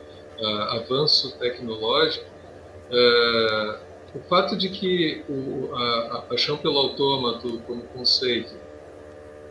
avanço 0.72 1.38
tecnológico, 1.38 2.26
uh, 2.26 3.92
o 4.16 4.20
fato 4.28 4.58
de 4.58 4.70
que 4.70 5.24
o, 5.30 5.74
a, 5.76 6.18
a, 6.18 6.22
paixão 6.24 6.58
pelo 6.58 6.78
autômato 6.78 7.62
como 7.68 7.84
conceito 7.84 8.54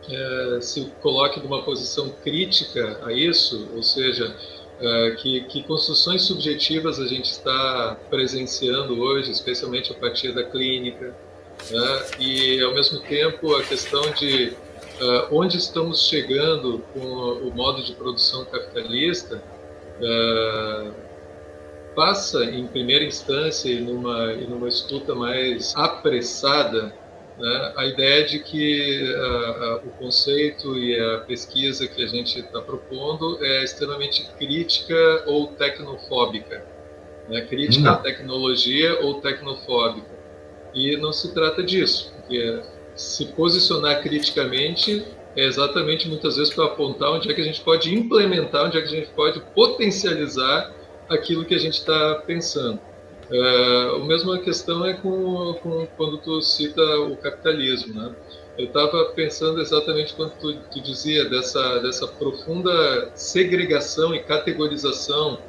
uh, 0.07 0.61
se 0.61 0.85
coloque 1.01 1.39
numa 1.39 1.61
posição 1.63 2.09
crítica 2.23 2.99
a 3.03 3.11
isso, 3.11 3.69
ou 3.75 3.83
seja, 3.83 4.35
que, 5.21 5.41
que 5.41 5.61
construções 5.61 6.23
subjetivas 6.23 6.99
a 6.99 7.05
gente 7.05 7.25
está 7.25 7.95
presenciando 8.09 8.99
hoje, 8.99 9.29
especialmente 9.29 9.91
a 9.91 9.95
partir 9.95 10.33
da 10.33 10.43
clínica, 10.43 11.15
né? 11.69 12.05
e 12.19 12.61
ao 12.63 12.73
mesmo 12.73 12.99
tempo 13.01 13.55
a 13.55 13.63
questão 13.63 14.01
de 14.13 14.53
uh, 15.01 15.35
onde 15.35 15.57
estamos 15.57 16.07
chegando 16.07 16.83
com 16.93 16.99
o 16.99 17.51
modo 17.53 17.83
de 17.83 17.93
produção 17.93 18.45
capitalista 18.45 19.43
uh, 19.99 20.93
passa 21.95 22.45
em 22.45 22.65
primeira 22.67 23.03
instância 23.03 23.79
numa, 23.81 24.33
e 24.33 24.47
numa 24.47 24.67
escuta 24.67 25.13
mais 25.13 25.75
apressada 25.75 26.93
né? 27.41 27.73
a 27.75 27.85
ideia 27.87 28.23
de 28.23 28.39
que 28.39 29.03
uh, 29.13 29.87
o 29.87 29.89
conceito 29.97 30.77
e 30.77 30.97
a 30.99 31.19
pesquisa 31.21 31.87
que 31.87 32.03
a 32.03 32.07
gente 32.07 32.39
está 32.39 32.61
propondo 32.61 33.43
é 33.43 33.63
extremamente 33.63 34.29
crítica 34.37 35.23
ou 35.25 35.47
tecnofóbica, 35.47 36.63
né? 37.27 37.41
crítica 37.41 37.91
à 37.91 37.95
tecnologia 37.95 38.99
ou 39.01 39.19
tecnofóbica. 39.21 40.21
E 40.73 40.95
não 40.97 41.11
se 41.11 41.33
trata 41.33 41.63
disso, 41.63 42.13
porque 42.15 42.61
se 42.95 43.25
posicionar 43.33 44.01
criticamente 44.03 45.03
é 45.35 45.45
exatamente 45.45 46.07
muitas 46.07 46.35
vezes 46.35 46.53
para 46.53 46.65
apontar 46.65 47.11
onde 47.11 47.29
é 47.29 47.33
que 47.33 47.41
a 47.41 47.43
gente 47.43 47.61
pode 47.61 47.93
implementar, 47.93 48.67
onde 48.67 48.77
é 48.77 48.81
que 48.81 48.87
a 48.87 48.99
gente 48.99 49.09
pode 49.11 49.41
potencializar 49.55 50.73
aquilo 51.09 51.43
que 51.43 51.55
a 51.55 51.57
gente 51.57 51.79
está 51.79 52.21
pensando. 52.27 52.79
É, 53.31 53.95
a 53.95 53.99
mesma 53.99 54.39
questão 54.39 54.85
é 54.85 54.93
com, 54.93 55.53
com, 55.63 55.87
quando 55.95 56.17
tu 56.17 56.41
cita 56.41 56.81
o 56.99 57.15
capitalismo, 57.15 57.93
né? 57.93 58.13
Eu 58.57 58.65
estava 58.65 59.05
pensando 59.15 59.61
exatamente 59.61 60.13
quando 60.13 60.33
tu, 60.33 60.53
tu, 60.69 60.81
dizia 60.81 61.29
dessa, 61.29 61.79
dessa 61.79 62.05
profunda 62.07 63.09
segregação 63.15 64.13
e 64.13 64.19
categorização 64.21 65.39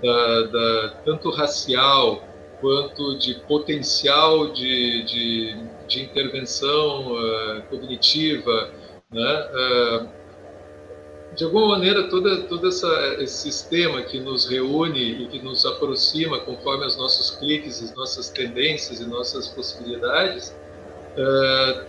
da, 0.00 0.42
da 0.42 0.88
tanto 1.04 1.30
racial 1.30 2.22
quanto 2.60 3.18
de 3.18 3.34
potencial 3.40 4.52
de, 4.52 5.02
de, 5.04 5.56
de 5.88 6.02
intervenção 6.02 7.12
uh, 7.12 7.62
cognitiva, 7.68 8.70
né? 9.10 9.50
Uh, 9.50 10.21
de 11.34 11.44
alguma 11.44 11.68
maneira, 11.68 12.08
todo 12.08 12.42
todo 12.44 12.68
essa, 12.68 13.16
esse 13.18 13.50
sistema 13.50 14.02
que 14.02 14.20
nos 14.20 14.46
reúne 14.46 15.22
e 15.22 15.26
que 15.28 15.38
nos 15.40 15.64
aproxima 15.64 16.38
conforme 16.40 16.86
os 16.86 16.96
nossos 16.96 17.30
cliques, 17.30 17.82
as 17.82 17.94
nossas 17.94 18.28
tendências 18.28 19.00
e 19.00 19.06
nossas 19.06 19.48
possibilidades, 19.48 20.54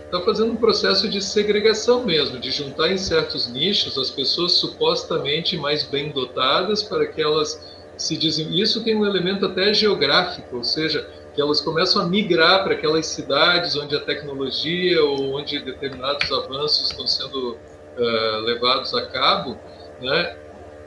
está 0.04 0.18
uh, 0.18 0.24
fazendo 0.24 0.52
um 0.52 0.56
processo 0.56 1.08
de 1.08 1.20
segregação 1.20 2.04
mesmo, 2.04 2.38
de 2.38 2.50
juntar 2.50 2.90
em 2.90 2.98
certos 2.98 3.46
nichos 3.48 3.96
as 3.98 4.10
pessoas 4.10 4.52
supostamente 4.52 5.56
mais 5.56 5.82
bem 5.82 6.10
dotadas 6.10 6.82
para 6.82 7.06
que 7.06 7.22
elas 7.22 7.74
se 7.96 8.16
dizem. 8.16 8.58
Isso 8.58 8.82
tem 8.82 8.94
um 8.96 9.06
elemento 9.06 9.46
até 9.46 9.72
geográfico, 9.72 10.56
ou 10.56 10.64
seja, 10.64 11.08
que 11.34 11.40
elas 11.40 11.60
começam 11.60 12.02
a 12.02 12.06
migrar 12.06 12.62
para 12.62 12.74
aquelas 12.74 13.06
cidades 13.06 13.76
onde 13.76 13.96
a 13.96 14.00
tecnologia 14.00 15.02
ou 15.04 15.36
onde 15.36 15.58
determinados 15.58 16.30
avanços 16.30 16.90
estão 16.90 17.06
sendo 17.06 17.58
uh, 17.96 18.40
levados 18.44 18.94
a 18.94 19.06
cabo, 19.06 19.58
né? 20.00 20.36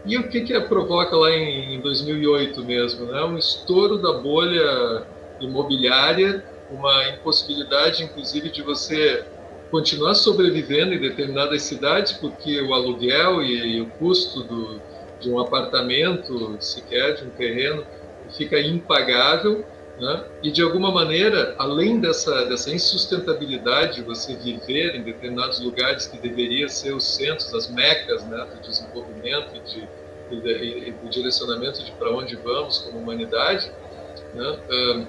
E 0.05 0.17
o 0.17 0.29
que 0.29 0.41
que 0.41 0.59
provoca 0.61 1.15
lá 1.15 1.31
em, 1.31 1.75
em 1.75 1.81
2008 1.81 2.63
mesmo, 2.63 3.05
né? 3.07 3.23
Um 3.23 3.37
estouro 3.37 3.97
da 3.97 4.13
bolha 4.13 5.05
imobiliária, 5.39 6.43
uma 6.71 7.09
impossibilidade, 7.09 8.03
inclusive, 8.03 8.49
de 8.49 8.61
você 8.61 9.25
continuar 9.69 10.15
sobrevivendo 10.15 10.93
em 10.93 10.99
determinadas 10.99 11.63
cidades, 11.63 12.13
porque 12.13 12.61
o 12.61 12.73
aluguel 12.73 13.43
e, 13.43 13.75
e 13.75 13.81
o 13.81 13.89
custo 13.91 14.43
do, 14.43 14.81
de 15.19 15.29
um 15.29 15.39
apartamento, 15.39 16.57
sequer 16.59 17.15
de 17.15 17.25
um 17.25 17.29
terreno, 17.31 17.83
fica 18.35 18.59
impagável, 18.59 19.65
né? 19.99 20.25
E 20.43 20.51
de 20.51 20.61
alguma 20.61 20.91
maneira, 20.91 21.55
além 21.57 21.99
dessa 21.99 22.45
dessa 22.45 22.71
insustentabilidade 22.71 23.95
de 23.95 24.01
você 24.03 24.35
viver 24.35 24.95
em 24.95 25.03
determinados 25.03 25.59
lugares 25.59 26.05
que 26.05 26.17
deveriam 26.17 26.69
ser 26.69 26.93
os 26.93 27.03
centros, 27.03 27.53
as 27.53 27.69
mecas, 27.69 28.23
né, 28.25 28.45
do 28.53 28.61
desenvolvimento 28.61 29.55
e 29.55 29.59
de, 29.59 30.91
do 31.01 31.09
direcionamento 31.09 31.83
de 31.83 31.91
para 31.93 32.11
onde 32.11 32.35
vamos 32.35 32.79
como 32.79 32.99
humanidade, 32.99 33.71
né? 34.33 35.07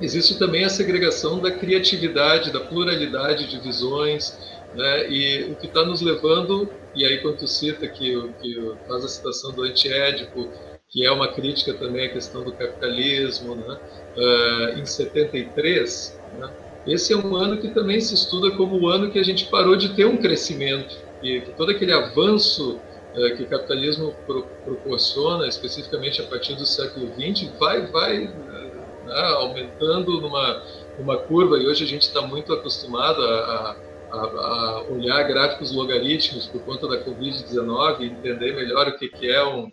Existe 0.00 0.38
também 0.38 0.64
a 0.64 0.70
segregação 0.70 1.40
da 1.40 1.50
criatividade, 1.50 2.50
da 2.50 2.60
pluralidade 2.60 3.46
de 3.46 3.60
visões, 3.60 4.38
né? 4.74 5.10
E 5.10 5.44
o 5.50 5.56
que 5.56 5.66
está 5.66 5.84
nos 5.84 6.00
levando 6.00 6.70
e 6.94 7.04
aí 7.04 7.18
quando 7.18 7.38
tu 7.38 7.46
cita 7.46 7.86
que, 7.86 8.30
que 8.40 8.72
faz 8.88 9.04
a 9.04 9.08
citação 9.08 9.52
do 9.52 9.62
antiédipo, 9.62 10.48
que 10.90 11.06
é 11.06 11.10
uma 11.10 11.28
crítica 11.28 11.72
também 11.74 12.06
à 12.06 12.08
questão 12.12 12.42
do 12.42 12.52
capitalismo, 12.52 13.54
né? 13.54 13.78
uh, 14.16 14.78
em 14.78 14.84
73, 14.84 16.20
né? 16.38 16.50
esse 16.86 17.12
é 17.12 17.16
um 17.16 17.36
ano 17.36 17.58
que 17.58 17.68
também 17.68 18.00
se 18.00 18.14
estuda 18.14 18.50
como 18.56 18.76
o 18.80 18.88
ano 18.88 19.10
que 19.10 19.18
a 19.18 19.22
gente 19.22 19.46
parou 19.46 19.76
de 19.76 19.94
ter 19.94 20.04
um 20.04 20.16
crescimento, 20.16 20.96
e 21.22 21.42
que 21.42 21.52
todo 21.52 21.70
aquele 21.70 21.92
avanço 21.92 22.80
uh, 23.14 23.36
que 23.36 23.44
o 23.44 23.46
capitalismo 23.46 24.14
pro, 24.26 24.42
proporciona, 24.64 25.46
especificamente 25.46 26.20
a 26.20 26.24
partir 26.24 26.56
do 26.56 26.66
século 26.66 27.08
XX, 27.14 27.52
vai, 27.56 27.86
vai 27.86 28.24
uh, 28.26 29.12
aumentando 29.36 30.20
numa, 30.20 30.62
numa 30.98 31.18
curva, 31.18 31.56
e 31.56 31.68
hoje 31.68 31.84
a 31.84 31.86
gente 31.86 32.02
está 32.02 32.20
muito 32.22 32.52
acostumado 32.52 33.22
a, 33.22 33.76
a, 34.10 34.16
a, 34.16 34.84
olhar 34.90 35.22
gráficos 35.22 35.70
logarítmicos 35.70 36.48
por 36.48 36.62
conta 36.62 36.88
da 36.88 37.04
Covid-19 37.04 38.00
e 38.00 38.06
entender 38.06 38.56
melhor 38.56 38.88
o 38.88 38.98
que, 38.98 39.08
que 39.08 39.30
é 39.30 39.44
um, 39.46 39.70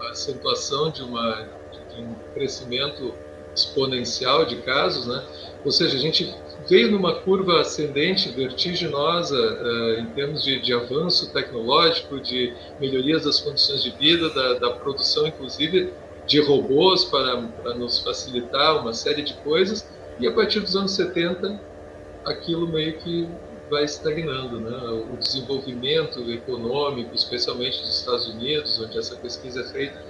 a 0.00 0.10
acentuação 0.10 0.90
de 0.90 1.02
uma 1.02 1.48
de 1.94 2.02
um 2.02 2.14
crescimento 2.34 3.14
exponencial 3.54 4.44
de 4.44 4.56
casos, 4.56 5.06
né? 5.06 5.24
Ou 5.64 5.70
seja, 5.70 5.96
a 5.96 6.00
gente 6.00 6.34
veio 6.68 6.90
numa 6.90 7.14
curva 7.20 7.60
ascendente, 7.60 8.30
vertiginosa, 8.30 9.36
uh, 9.36 10.00
em 10.00 10.06
termos 10.06 10.42
de, 10.42 10.60
de, 10.60 10.74
avanço 10.74 11.32
tecnológico, 11.32 12.20
de 12.20 12.52
melhorias 12.80 13.24
das 13.24 13.40
condições 13.40 13.82
de 13.82 13.90
vida, 13.90 14.28
da, 14.30 14.54
da 14.54 14.70
produção, 14.70 15.26
inclusive, 15.26 15.92
de 16.26 16.40
robôs 16.40 17.04
para, 17.04 17.42
para, 17.42 17.74
nos 17.74 17.98
facilitar 18.00 18.80
uma 18.80 18.92
série 18.92 19.22
de 19.22 19.34
coisas. 19.34 19.88
E 20.18 20.26
a 20.26 20.32
partir 20.32 20.60
dos 20.60 20.74
anos 20.76 20.92
70, 20.92 21.60
aquilo 22.24 22.66
meio 22.66 22.98
que 22.98 23.28
vai 23.70 23.84
estagnando, 23.84 24.60
né? 24.60 24.76
O 25.12 25.16
desenvolvimento 25.16 26.30
econômico, 26.30 27.14
especialmente 27.14 27.80
dos 27.80 27.98
Estados 27.98 28.28
Unidos, 28.28 28.80
onde 28.80 28.98
essa 28.98 29.16
pesquisa 29.16 29.60
é 29.60 29.64
feita, 29.64 30.02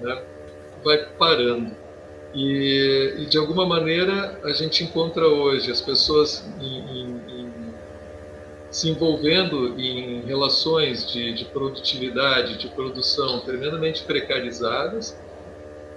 né? 0.00 0.22
vai 0.84 0.98
parando. 1.18 1.74
E, 2.34 3.14
e, 3.18 3.26
de 3.26 3.36
alguma 3.36 3.66
maneira 3.66 4.40
a 4.42 4.52
gente 4.52 4.82
encontra 4.82 5.26
hoje 5.26 5.70
as 5.70 5.82
pessoas 5.82 6.48
em, 6.58 6.78
em, 6.78 7.06
em, 7.28 7.52
se 8.70 8.88
envolvendo 8.88 9.78
em 9.78 10.22
relações 10.22 11.10
de, 11.12 11.34
de, 11.34 11.44
produtividade, 11.44 12.56
de 12.56 12.68
produção 12.68 13.40
tremendamente 13.40 14.02
precarizadas. 14.04 15.20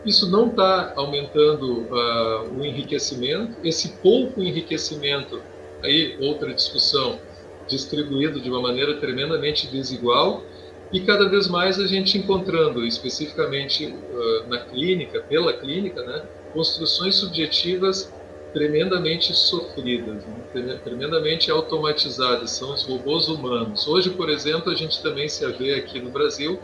Isso 0.05 0.29
não 0.29 0.47
está 0.47 0.93
aumentando 0.97 1.83
uh, 1.83 2.59
o 2.59 2.65
enriquecimento. 2.65 3.55
Esse 3.63 3.93
pouco 4.03 4.43
enriquecimento, 4.43 5.41
aí 5.85 6.17
outra 6.19 6.53
discussão, 6.53 7.19
distribuído 7.67 8.39
de 8.39 8.49
uma 8.49 8.61
maneira 8.61 8.95
tremendamente 8.97 9.67
desigual 9.67 10.43
e 10.91 11.01
cada 11.01 11.27
vez 11.27 11.47
mais 11.47 11.79
a 11.79 11.87
gente 11.87 12.17
encontrando, 12.17 12.85
especificamente 12.85 13.87
uh, 13.87 14.47
na 14.47 14.59
clínica, 14.59 15.19
pela 15.21 15.51
clínica, 15.51 16.01
né, 16.03 16.23
construções 16.53 17.15
subjetivas 17.15 18.13
tremendamente 18.53 19.33
sofridas, 19.33 20.23
né, 20.53 20.79
tremendamente 20.83 21.51
automatizadas, 21.51 22.51
são 22.51 22.73
os 22.73 22.83
robôs 22.83 23.27
humanos. 23.27 23.87
Hoje, 23.87 24.11
por 24.11 24.29
exemplo, 24.29 24.71
a 24.71 24.75
gente 24.75 25.01
também 25.01 25.27
se 25.27 25.45
vê 25.53 25.73
aqui 25.73 25.99
no 25.99 26.09
Brasil 26.09 26.59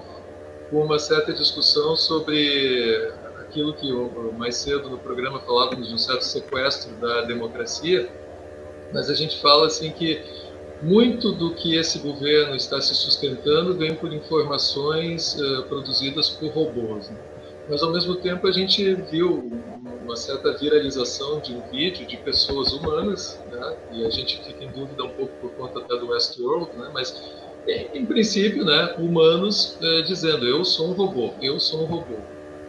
com 0.69 0.85
uma 0.85 0.97
certa 0.97 1.33
discussão 1.33 1.97
sobre 1.97 3.11
aquilo 3.41 3.73
que 3.73 3.91
mais 4.37 4.55
cedo 4.55 4.89
no 4.89 4.97
programa 4.97 5.41
falávamos 5.41 5.89
de 5.89 5.93
um 5.93 5.97
certo 5.97 6.21
sequestro 6.21 6.95
da 6.95 7.23
democracia, 7.23 8.09
mas 8.93 9.09
a 9.09 9.13
gente 9.13 9.39
fala 9.39 9.67
assim 9.67 9.91
que 9.91 10.21
muito 10.81 11.31
do 11.31 11.53
que 11.53 11.75
esse 11.75 11.99
governo 11.99 12.55
está 12.55 12.81
se 12.81 12.95
sustentando 12.95 13.75
vem 13.75 13.93
por 13.95 14.11
informações 14.11 15.35
uh, 15.39 15.63
produzidas 15.63 16.29
por 16.29 16.51
robôs. 16.51 17.09
Né? 17.09 17.17
Mas, 17.69 17.83
ao 17.83 17.91
mesmo 17.91 18.15
tempo, 18.15 18.47
a 18.47 18.51
gente 18.51 18.95
viu 18.95 19.49
uma 20.03 20.15
certa 20.15 20.51
viralização 20.53 21.39
de 21.39 21.53
um 21.53 21.61
vídeo 21.69 22.05
de 22.07 22.17
pessoas 22.17 22.73
humanas, 22.73 23.39
né? 23.51 23.77
e 23.93 24.05
a 24.05 24.09
gente 24.09 24.43
fica 24.43 24.63
em 24.63 24.71
dúvida 24.71 25.03
um 25.03 25.09
pouco 25.09 25.31
por 25.39 25.51
conta 25.51 25.79
até 25.79 25.95
do 25.97 26.07
Westworld, 26.07 26.75
né? 26.75 26.89
mas, 26.91 27.31
em, 27.93 28.03
princípio, 28.05 28.65
né, 28.65 28.95
humanos 28.97 29.77
uh, 29.79 30.01
dizendo: 30.03 30.47
eu 30.47 30.65
sou 30.65 30.89
um 30.89 30.93
robô, 30.93 31.31
eu 31.41 31.59
sou 31.59 31.83
um 31.83 31.85
robô 31.85 32.15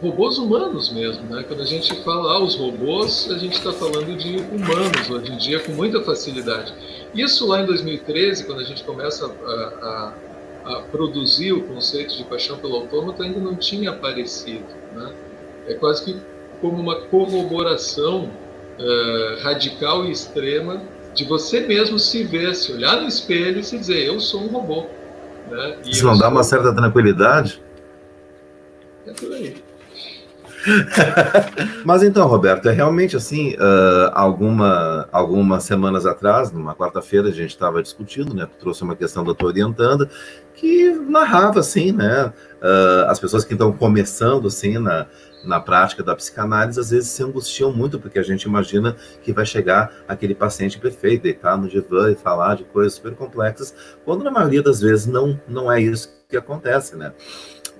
robôs 0.01 0.37
humanos 0.37 0.91
mesmo, 0.91 1.23
né? 1.29 1.43
Quando 1.47 1.61
a 1.61 1.65
gente 1.65 1.93
fala 2.03 2.33
ah, 2.33 2.43
os 2.43 2.55
robôs, 2.55 3.29
a 3.31 3.37
gente 3.37 3.53
está 3.53 3.71
falando 3.71 4.17
de 4.17 4.37
humanos 4.37 5.09
hoje 5.09 5.31
em 5.31 5.37
dia 5.37 5.59
com 5.59 5.71
muita 5.71 6.01
facilidade. 6.01 6.73
Isso 7.13 7.47
lá 7.47 7.61
em 7.61 7.65
2013, 7.65 8.45
quando 8.45 8.59
a 8.59 8.63
gente 8.63 8.83
começa 8.83 9.25
a, 9.25 10.13
a, 10.65 10.73
a 10.73 10.81
produzir 10.83 11.53
o 11.53 11.63
conceito 11.63 12.17
de 12.17 12.23
paixão 12.23 12.57
pelo 12.57 12.75
autômato, 12.75 13.23
ainda 13.23 13.39
não 13.39 13.55
tinha 13.55 13.91
aparecido, 13.91 14.65
né? 14.93 15.13
É 15.67 15.73
quase 15.75 16.03
que 16.03 16.17
como 16.59 16.79
uma 16.79 16.95
corroboração 16.95 18.29
uh, 18.79 19.43
radical 19.43 20.05
e 20.05 20.11
extrema 20.11 20.81
de 21.13 21.25
você 21.25 21.59
mesmo 21.61 21.99
se 21.99 22.23
ver, 22.23 22.55
se 22.55 22.71
olhar 22.71 23.01
no 23.01 23.07
espelho 23.07 23.59
e 23.59 23.63
se 23.63 23.77
dizer, 23.77 24.05
eu 24.05 24.19
sou 24.19 24.41
um 24.41 24.47
robô. 24.47 24.87
Né? 25.49 25.77
Isso 25.85 26.05
não 26.05 26.17
dá 26.17 26.29
uma 26.29 26.43
certa 26.43 26.73
tranquilidade? 26.73 27.61
É 29.05 29.11
por 29.11 29.31
aí. 29.31 29.55
Mas 31.85 32.03
então, 32.03 32.27
Roberto, 32.27 32.69
é 32.69 32.71
realmente 32.71 33.15
assim, 33.15 33.53
uh, 33.53 34.11
alguma, 34.13 35.07
algumas 35.11 35.63
semanas 35.63 36.05
atrás, 36.05 36.51
numa 36.51 36.75
quarta-feira, 36.75 37.29
a 37.29 37.31
gente 37.31 37.51
estava 37.51 37.81
discutindo, 37.81 38.33
né? 38.33 38.47
Trouxe 38.59 38.83
uma 38.83 38.95
questão 38.95 39.23
da 39.23 39.33
tua 39.33 39.49
orientanda, 39.49 40.09
que 40.55 40.89
narrava 41.07 41.59
assim, 41.59 41.91
né? 41.91 42.31
Uh, 42.61 43.09
as 43.09 43.19
pessoas 43.19 43.43
que 43.43 43.53
estão 43.53 43.71
começando 43.73 44.47
assim 44.47 44.77
na, 44.77 45.07
na 45.43 45.59
prática 45.59 46.01
da 46.01 46.15
psicanálise, 46.15 46.79
às 46.79 46.89
vezes 46.91 47.09
se 47.09 47.21
angustiam 47.23 47.71
muito, 47.71 47.99
porque 47.99 48.19
a 48.19 48.23
gente 48.23 48.43
imagina 48.43 48.95
que 49.21 49.33
vai 49.33 49.45
chegar 49.45 49.91
aquele 50.07 50.33
paciente 50.33 50.79
perfeito, 50.79 51.23
deitar 51.23 51.57
no 51.57 51.67
divã 51.67 52.11
e 52.11 52.15
falar 52.15 52.55
de 52.55 52.63
coisas 52.63 52.93
super 52.93 53.13
complexas, 53.15 53.75
quando 54.05 54.23
na 54.23 54.31
maioria 54.31 54.61
das 54.61 54.79
vezes 54.79 55.05
não, 55.05 55.39
não 55.47 55.71
é 55.71 55.81
isso 55.81 56.09
que 56.29 56.37
acontece, 56.37 56.95
né? 56.95 57.13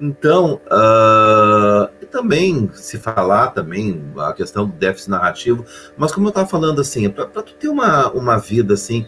Então, 0.02 0.60
uh, 0.66 1.88
também 2.14 2.70
se 2.74 3.00
falar 3.00 3.48
também 3.48 4.00
a 4.18 4.32
questão 4.34 4.68
do 4.68 4.74
déficit 4.74 5.10
narrativo, 5.10 5.66
mas 5.98 6.12
como 6.12 6.28
eu 6.28 6.30
estava 6.30 6.48
falando 6.48 6.80
assim, 6.80 7.10
para 7.10 7.26
tu 7.26 7.56
ter 7.56 7.68
uma, 7.68 8.12
uma 8.12 8.38
vida 8.38 8.76
assim 8.76 9.08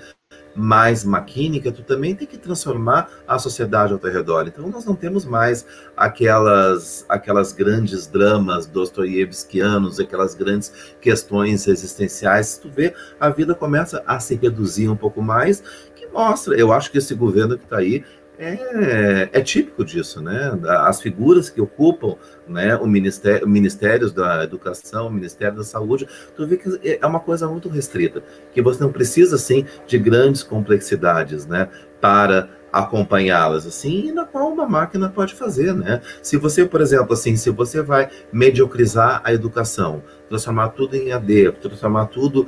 mais 0.55 1.03
maquínica, 1.03 1.71
tu 1.71 1.83
também 1.83 2.15
tem 2.15 2.25
que 2.25 2.38
transformar 2.38 3.09
a 3.27 3.38
sociedade 3.38 3.93
ao 3.93 3.99
teu 3.99 4.11
redor. 4.11 4.47
Então 4.47 4.67
nós 4.69 4.86
não 4.86 4.95
temos 4.95 5.25
mais 5.25 5.67
aquelas 5.95 7.05
aquelas 7.07 7.51
grandes 7.51 8.07
dramas 8.07 8.65
dostoiévskianos, 8.65 9.99
aquelas 9.99 10.33
grandes 10.33 10.95
questões 10.99 11.67
existenciais. 11.67 12.57
Tu 12.57 12.69
vê, 12.69 12.93
a 13.19 13.29
vida 13.29 13.53
começa 13.53 14.01
a 14.07 14.19
se 14.19 14.36
reduzir 14.36 14.88
um 14.88 14.95
pouco 14.95 15.21
mais, 15.21 15.61
que 15.95 16.07
mostra, 16.07 16.55
eu 16.55 16.71
acho 16.71 16.89
que 16.89 16.97
esse 16.97 17.13
governo 17.13 17.57
que 17.57 17.65
está 17.65 17.77
aí 17.77 18.03
é, 18.38 19.29
é, 19.31 19.41
típico 19.41 19.83
disso, 19.83 20.21
né? 20.21 20.51
As 20.81 21.01
figuras 21.01 21.49
que 21.49 21.61
ocupam 21.61 22.15
né, 22.47 22.75
o 22.75 22.86
ministério, 22.86 23.47
ministérios 23.47 24.11
da 24.11 24.43
educação, 24.43 25.07
o 25.07 25.11
Ministério 25.11 25.57
da 25.57 25.63
Saúde, 25.63 26.07
tu 26.36 26.45
vê 26.45 26.57
que 26.57 26.99
é 27.01 27.05
uma 27.05 27.19
coisa 27.19 27.47
muito 27.47 27.69
restrita, 27.69 28.23
que 28.53 28.61
você 28.61 28.83
não 28.83 28.91
precisa, 28.91 29.36
assim, 29.36 29.65
de 29.88 29.97
grandes 29.97 30.43
complexidades, 30.43 31.45
né, 31.45 31.69
para 32.01 32.49
acompanhá-las, 32.71 33.65
assim, 33.65 34.09
e 34.09 34.11
na 34.11 34.25
qual 34.25 34.51
uma 34.51 34.67
máquina 34.67 35.07
pode 35.07 35.33
fazer, 35.33 35.73
né? 35.73 36.01
Se 36.21 36.36
você, 36.36 36.65
por 36.65 36.81
exemplo, 36.81 37.13
assim, 37.13 37.38
se 37.38 37.49
você 37.49 37.81
vai 37.81 38.09
mediocrizar 38.33 39.21
a 39.23 39.33
educação, 39.33 40.03
transformar 40.27 40.69
tudo 40.69 40.95
em 40.95 41.13
AD, 41.13 41.53
transformar 41.53 42.07
tudo 42.07 42.47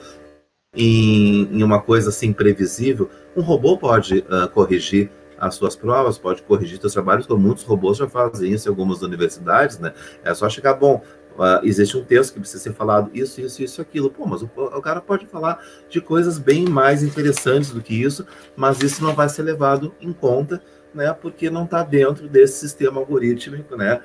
em, 0.76 1.48
em 1.50 1.64
uma 1.64 1.82
coisa, 1.82 2.10
assim, 2.10 2.34
previsível, 2.34 3.10
um 3.38 3.42
robô 3.42 3.78
pode 3.78 4.20
uh, 4.20 4.50
corrigir 4.50 5.10
as 5.40 5.56
suas 5.56 5.76
provas, 5.76 6.18
pode 6.18 6.42
corrigir 6.42 6.80
seus 6.80 6.94
trabalhos, 6.94 7.26
como 7.26 7.42
muitos 7.42 7.64
robôs 7.64 7.98
já 7.98 8.08
fazem 8.08 8.52
isso 8.52 8.68
em 8.68 8.72
algumas 8.72 9.02
universidades, 9.02 9.80
né? 9.80 9.94
É 10.24 10.34
só 10.34 10.50
chegar, 10.50 10.74
bom, 10.74 11.02
uh, 11.38 11.64
existe 11.64 11.96
um 11.96 12.04
texto 12.04 12.34
que 12.34 12.40
precisa 12.40 12.64
ser 12.64 12.74
falado 12.74 13.10
isso, 13.14 13.40
isso, 13.40 13.64
isso, 13.64 13.82
aquilo. 13.82 14.10
Pô, 14.10 14.26
mas 14.26 14.42
o, 14.42 14.50
o, 14.56 14.82
cara 14.82 15.00
pode 15.00 15.26
falar 15.28 15.64
de 15.90 16.02
coisas 16.02 16.40
bem 16.40 16.66
mais 16.66 17.04
interessantes 17.04 17.72
do 17.72 17.82
que 17.82 18.02
isso, 18.02 18.26
mas 18.56 18.82
isso 18.82 19.04
não 19.04 19.14
vai 19.14 19.30
ser 19.30 19.44
levado 19.44 19.94
em 20.02 20.12
conta, 20.12 20.62
né? 20.94 21.14
Porque 21.14 21.50
não 21.50 21.66
está 21.66 21.84
dentro 21.84 22.28
desse 22.28 22.60
sistema 22.60 23.00
algorítmico, 23.00 23.76
né? 23.76 24.02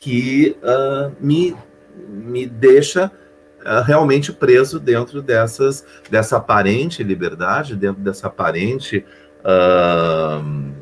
Que 0.00 0.56
uh, 0.62 1.14
me, 1.20 1.56
me 1.96 2.46
deixa 2.46 3.10
uh, 3.60 3.82
realmente 3.82 4.32
preso 4.32 4.80
dentro 4.80 5.22
dessas, 5.22 5.84
dessa 6.10 6.38
aparente 6.38 7.02
liberdade, 7.02 7.76
dentro 7.76 8.02
dessa 8.02 8.26
aparente 8.26 9.04
uh, 9.44 10.74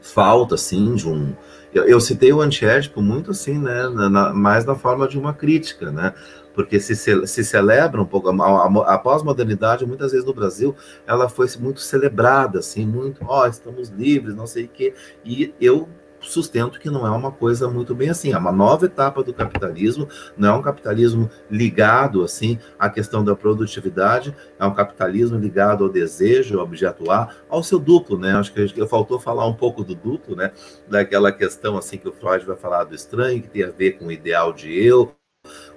falta, 0.00 0.54
assim, 0.54 0.94
de 0.94 1.08
um, 1.08 1.34
eu, 1.72 1.84
eu 1.84 2.00
citei 2.00 2.32
o 2.32 2.40
antiédipo 2.40 3.00
muito 3.00 3.30
assim, 3.30 3.58
né, 3.58 3.88
na, 3.88 4.08
na, 4.08 4.34
mais 4.34 4.64
na 4.64 4.74
forma 4.74 5.06
de 5.06 5.18
uma 5.18 5.32
crítica, 5.32 5.90
né, 5.90 6.14
porque 6.54 6.78
se, 6.80 6.94
se 7.26 7.44
celebra 7.44 8.00
um 8.00 8.04
pouco, 8.04 8.28
a, 8.28 8.44
a, 8.44 8.94
a 8.94 8.98
pós-modernidade, 8.98 9.86
muitas 9.86 10.12
vezes 10.12 10.26
no 10.26 10.34
Brasil, 10.34 10.74
ela 11.06 11.28
foi 11.28 11.46
muito 11.58 11.80
celebrada, 11.80 12.58
assim, 12.58 12.86
muito, 12.86 13.24
ó, 13.24 13.42
oh, 13.42 13.46
estamos 13.46 13.88
livres, 13.88 14.34
não 14.34 14.46
sei 14.46 14.64
o 14.64 14.68
quê, 14.68 14.94
e 15.24 15.54
eu 15.60 15.88
sustento 16.22 16.78
que 16.78 16.90
não 16.90 17.06
é 17.06 17.10
uma 17.10 17.30
coisa 17.30 17.68
muito 17.68 17.94
bem 17.94 18.10
assim. 18.10 18.32
É 18.32 18.38
uma 18.38 18.52
nova 18.52 18.86
etapa 18.86 19.22
do 19.22 19.32
capitalismo, 19.32 20.08
não 20.36 20.48
é 20.48 20.58
um 20.58 20.62
capitalismo 20.62 21.30
ligado 21.50 22.22
assim 22.22 22.58
à 22.78 22.88
questão 22.88 23.24
da 23.24 23.34
produtividade, 23.34 24.34
é 24.58 24.64
um 24.64 24.74
capitalismo 24.74 25.38
ligado 25.38 25.84
ao 25.84 25.90
desejo, 25.90 26.58
ao 26.58 26.64
objeto 26.64 27.10
A, 27.10 27.28
ao 27.48 27.62
seu 27.62 27.78
duplo, 27.78 28.18
né? 28.18 28.32
Acho 28.36 28.52
que 28.52 28.86
faltou 28.86 29.18
falar 29.18 29.46
um 29.46 29.54
pouco 29.54 29.84
do 29.84 29.94
duplo, 29.94 30.36
né? 30.36 30.52
Daquela 30.88 31.32
questão 31.32 31.76
assim 31.76 31.98
que 31.98 32.08
o 32.08 32.12
Freud 32.12 32.44
vai 32.44 32.56
falar 32.56 32.84
do 32.84 32.94
estranho, 32.94 33.42
que 33.42 33.48
tem 33.48 33.64
a 33.64 33.70
ver 33.70 33.92
com 33.92 34.06
o 34.06 34.12
ideal 34.12 34.52
de 34.52 34.72
eu, 34.72 35.14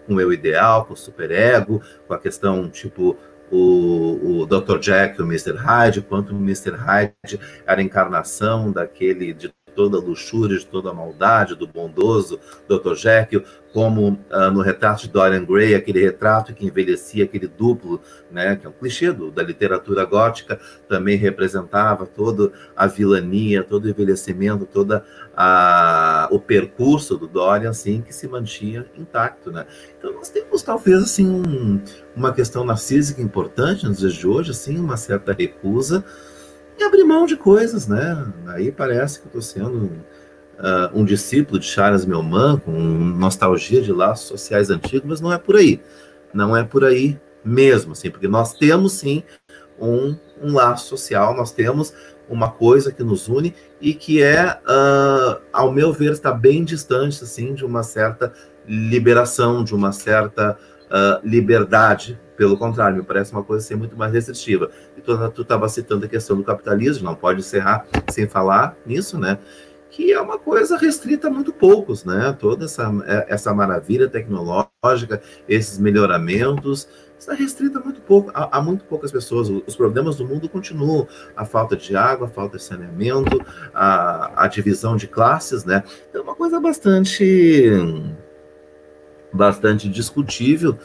com 0.05 0.15
o 0.15 0.21
eu 0.21 0.31
ideal, 0.31 0.85
com 0.85 0.93
o 0.93 0.97
superego, 0.97 1.81
com 2.07 2.13
a 2.13 2.19
questão 2.19 2.69
tipo 2.69 3.17
o, 3.51 4.41
o 4.41 4.45
Dr. 4.45 4.79
Jack 4.79 5.19
e 5.19 5.21
o 5.21 5.25
Mr. 5.25 5.55
Hyde, 5.55 6.01
quanto 6.01 6.33
o 6.33 6.37
Mr. 6.37 6.71
Hyde 6.71 7.39
era 7.65 7.79
a 7.79 7.83
encarnação 7.83 8.71
daquele 8.71 9.33
de 9.33 9.53
toda 9.75 9.97
a 9.97 10.01
luxúria, 10.01 10.57
de 10.57 10.65
toda 10.65 10.89
a 10.89 10.93
maldade 10.93 11.55
do 11.55 11.67
bondoso 11.67 12.39
Dr. 12.67 12.95
Jekyll, 12.95 13.43
como 13.75 14.07
uh, 14.07 14.51
no 14.53 14.61
retrato 14.61 15.01
de 15.01 15.09
Dorian 15.09 15.43
Gray, 15.43 15.75
aquele 15.75 16.01
retrato 16.01 16.53
que 16.53 16.65
envelhecia 16.65 17.25
aquele 17.25 17.45
duplo, 17.45 17.99
né, 18.31 18.55
que 18.55 18.65
é 18.65 18.69
um 18.69 18.71
clichê 18.71 19.11
do, 19.11 19.29
da 19.29 19.43
literatura 19.43 20.05
gótica, 20.05 20.57
também 20.87 21.17
representava 21.17 22.05
toda 22.05 22.53
a 22.73 22.87
vilania, 22.87 23.63
todo 23.63 23.83
o 23.83 23.89
envelhecimento, 23.89 24.65
todo 24.65 25.01
o 26.31 26.39
percurso 26.39 27.17
do 27.17 27.27
Dorian, 27.27 27.71
assim, 27.71 28.01
que 28.01 28.15
se 28.15 28.29
mantinha 28.29 28.85
intacto, 28.97 29.51
né. 29.51 29.65
Então 29.99 30.13
nós 30.13 30.29
temos 30.29 30.61
talvez, 30.61 31.03
assim, 31.03 31.29
um, 31.29 31.81
uma 32.15 32.31
questão 32.31 32.63
narcísica 32.63 33.21
importante 33.21 33.85
nos 33.85 33.97
dias 33.97 34.13
de 34.13 34.25
hoje, 34.25 34.51
assim, 34.51 34.79
uma 34.79 34.95
certa 34.95 35.33
recusa, 35.33 36.01
e 36.77 36.83
abrir 36.83 37.03
mão 37.03 37.25
de 37.25 37.35
coisas, 37.35 37.87
né? 37.87 38.25
Aí 38.47 38.71
parece 38.71 39.19
que 39.19 39.25
eu 39.25 39.39
estou 39.39 39.41
sendo 39.41 39.85
uh, 39.85 40.89
um 40.93 41.05
discípulo 41.05 41.59
de 41.59 41.65
Charles 41.65 42.05
Melman, 42.05 42.57
com 42.57 42.71
nostalgia 42.71 43.81
de 43.81 43.91
laços 43.91 44.27
sociais 44.27 44.69
antigos, 44.69 45.07
mas 45.07 45.21
não 45.21 45.31
é 45.31 45.37
por 45.37 45.55
aí. 45.55 45.81
Não 46.33 46.55
é 46.55 46.63
por 46.63 46.83
aí 46.83 47.19
mesmo, 47.43 47.93
assim, 47.93 48.09
porque 48.09 48.27
nós 48.27 48.53
temos 48.53 48.93
sim 48.93 49.23
um, 49.79 50.15
um 50.41 50.53
laço 50.53 50.87
social, 50.87 51.35
nós 51.35 51.51
temos 51.51 51.93
uma 52.27 52.49
coisa 52.49 52.91
que 52.91 53.03
nos 53.03 53.27
une 53.27 53.53
e 53.79 53.93
que 53.93 54.21
é, 54.21 54.59
uh, 54.65 55.41
ao 55.53 55.71
meu 55.71 55.93
ver, 55.93 56.11
está 56.11 56.31
bem 56.31 56.63
distante, 56.63 57.23
assim, 57.23 57.53
de 57.53 57.63
uma 57.63 57.83
certa 57.83 58.33
liberação, 58.67 59.63
de 59.63 59.75
uma 59.75 59.91
certa 59.91 60.57
uh, 60.85 61.27
liberdade 61.27 62.19
pelo 62.35 62.57
contrário, 62.57 62.97
me 62.97 63.03
parece 63.03 63.31
uma 63.31 63.43
coisa 63.43 63.65
ser 63.65 63.75
muito 63.75 63.95
mais 63.95 64.13
restritiva. 64.13 64.69
E 64.97 65.01
tu 65.01 65.41
estava 65.41 65.67
citando 65.69 66.05
a 66.05 66.09
questão 66.09 66.35
do 66.35 66.43
capitalismo, 66.43 67.05
não 67.05 67.15
pode 67.15 67.39
encerrar 67.39 67.85
sem 68.09 68.27
falar 68.27 68.75
nisso, 68.85 69.17
né? 69.17 69.39
Que 69.89 70.11
é 70.11 70.19
uma 70.19 70.37
coisa 70.37 70.77
restrita 70.77 71.27
a 71.27 71.31
muito 71.31 71.53
poucos, 71.53 72.03
né? 72.03 72.35
Toda 72.37 72.65
essa, 72.65 72.91
é, 73.05 73.25
essa 73.29 73.53
maravilha 73.53 74.09
tecnológica, 74.09 75.21
esses 75.47 75.79
melhoramentos, 75.79 76.87
está 77.17 77.33
restrita 77.33 77.79
a 77.79 77.81
muito 77.81 78.01
pouco, 78.01 78.29
a, 78.33 78.57
a, 78.57 78.61
muito 78.61 78.83
poucas 78.85 79.11
pessoas. 79.11 79.49
Os 79.49 79.75
problemas 79.75 80.17
do 80.17 80.25
mundo 80.25 80.49
continuam: 80.49 81.07
a 81.35 81.45
falta 81.45 81.77
de 81.77 81.95
água, 81.95 82.27
a 82.27 82.29
falta 82.29 82.57
de 82.57 82.63
saneamento, 82.63 83.39
a, 83.73 84.43
a 84.43 84.47
divisão 84.47 84.97
de 84.97 85.07
classes, 85.07 85.63
né? 85.63 85.83
É 86.13 86.19
uma 86.19 86.35
coisa 86.35 86.59
bastante, 86.59 87.71
bastante 89.31 89.87
discutível 89.87 90.77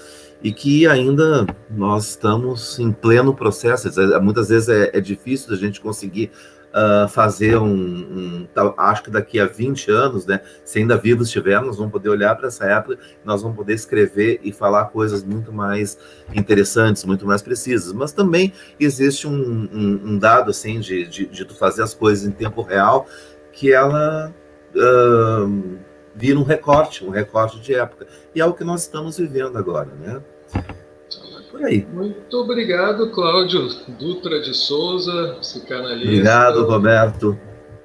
e 0.42 0.52
que 0.52 0.86
ainda 0.86 1.46
nós 1.68 2.10
estamos 2.10 2.78
em 2.78 2.90
pleno 2.90 3.34
processo. 3.34 3.88
Muitas 4.20 4.48
vezes 4.48 4.68
é, 4.68 4.90
é 4.94 5.00
difícil 5.00 5.52
a 5.52 5.56
gente 5.56 5.80
conseguir 5.80 6.30
uh, 6.70 7.08
fazer 7.08 7.58
um, 7.58 7.68
um, 7.74 8.48
Acho 8.76 9.04
que 9.04 9.10
daqui 9.10 9.38
a 9.38 9.46
20 9.46 9.90
anos, 9.90 10.26
né, 10.26 10.40
se 10.64 10.78
ainda 10.78 10.96
vivos 10.96 11.26
estivermos, 11.28 11.76
vamos 11.76 11.92
poder 11.92 12.08
olhar 12.08 12.34
para 12.36 12.48
essa 12.48 12.64
época, 12.64 12.98
nós 13.24 13.42
vamos 13.42 13.56
poder 13.56 13.74
escrever 13.74 14.40
e 14.42 14.52
falar 14.52 14.86
coisas 14.86 15.22
muito 15.22 15.52
mais 15.52 15.98
interessantes, 16.34 17.04
muito 17.04 17.26
mais 17.26 17.42
precisas. 17.42 17.92
Mas 17.92 18.12
também 18.12 18.52
existe 18.78 19.26
um, 19.26 19.68
um, 19.72 20.00
um 20.04 20.18
dado 20.18 20.50
assim 20.50 20.80
de, 20.80 21.06
de, 21.06 21.26
de, 21.26 21.44
tu 21.44 21.54
fazer 21.54 21.82
as 21.82 21.94
coisas 21.94 22.26
em 22.26 22.30
tempo 22.30 22.62
real 22.62 23.06
que 23.52 23.72
ela. 23.72 24.34
Uh, 24.74 25.89
vira 26.14 26.38
um 26.38 26.42
recorte, 26.42 27.04
um 27.04 27.10
recorte 27.10 27.60
de 27.60 27.74
época. 27.74 28.06
E 28.34 28.40
é 28.40 28.46
o 28.46 28.52
que 28.52 28.64
nós 28.64 28.82
estamos 28.82 29.18
vivendo 29.18 29.56
agora, 29.56 29.88
né? 30.00 30.22
Por 31.50 31.64
aí. 31.64 31.84
Muito 31.92 32.36
obrigado, 32.36 33.10
Cláudio 33.10 33.68
Dutra 33.98 34.40
de 34.40 34.54
Souza, 34.54 35.36
psicanalista. 35.40 36.08
Obrigado, 36.08 36.64
Roberto. 36.64 37.38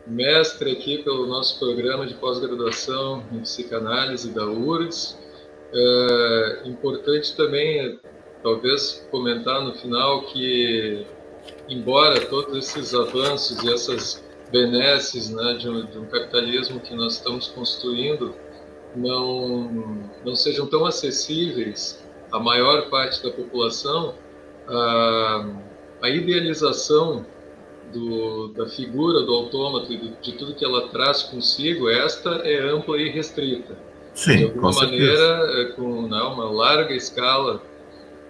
Mestre 0.08 0.72
aqui 0.72 1.00
pelo 1.00 1.26
nosso 1.26 1.58
programa 1.58 2.06
de 2.06 2.14
pós-graduação 2.14 3.24
em 3.32 3.40
psicanálise 3.40 4.32
da 4.32 4.46
URGS. 4.46 5.18
É 5.74 6.62
importante 6.66 7.36
também, 7.36 8.00
talvez, 8.44 9.08
comentar 9.10 9.64
no 9.64 9.74
final 9.74 10.22
que, 10.28 11.06
embora 11.68 12.22
todos 12.28 12.56
esses 12.56 12.94
avanços 12.94 13.64
e 13.64 13.74
essas 13.74 14.24
benesses 14.52 15.30
né, 15.30 15.54
de, 15.54 15.70
um, 15.70 15.86
de 15.86 15.98
um 15.98 16.06
capitalismo 16.06 16.80
que 16.80 16.96
nós 16.96 17.14
estamos 17.14 17.48
construindo 17.48 18.34
não, 18.96 20.00
não 20.24 20.36
sejam 20.36 20.68
tão 20.68 20.86
acessíveis 20.86 22.04
à 22.32 22.40
maior 22.40 22.90
parte 22.90 23.22
da 23.24 23.30
população, 23.32 24.16
a, 24.68 25.50
a 26.02 26.10
idealização 26.10 27.26
do, 27.94 28.50
da 28.50 28.68
figura 28.68 29.22
do 29.22 29.34
autômato 29.34 29.92
e 29.92 29.98
de, 29.98 30.10
de 30.22 30.32
tudo 30.34 30.56
que 30.56 30.66
ela 30.66 30.88
traz 30.90 31.24
consigo, 31.24 31.90
esta 31.90 32.30
é 32.44 32.60
ampla 32.70 32.98
e 32.98 33.10
restrita. 33.10 33.78
Sim, 34.14 34.38
de 34.38 34.44
alguma 34.46 34.72
maneira, 34.72 35.62
é, 35.62 35.66
com 35.76 36.08
né, 36.08 36.22
uma 36.22 36.50
larga 36.50 36.94
escala 36.94 37.62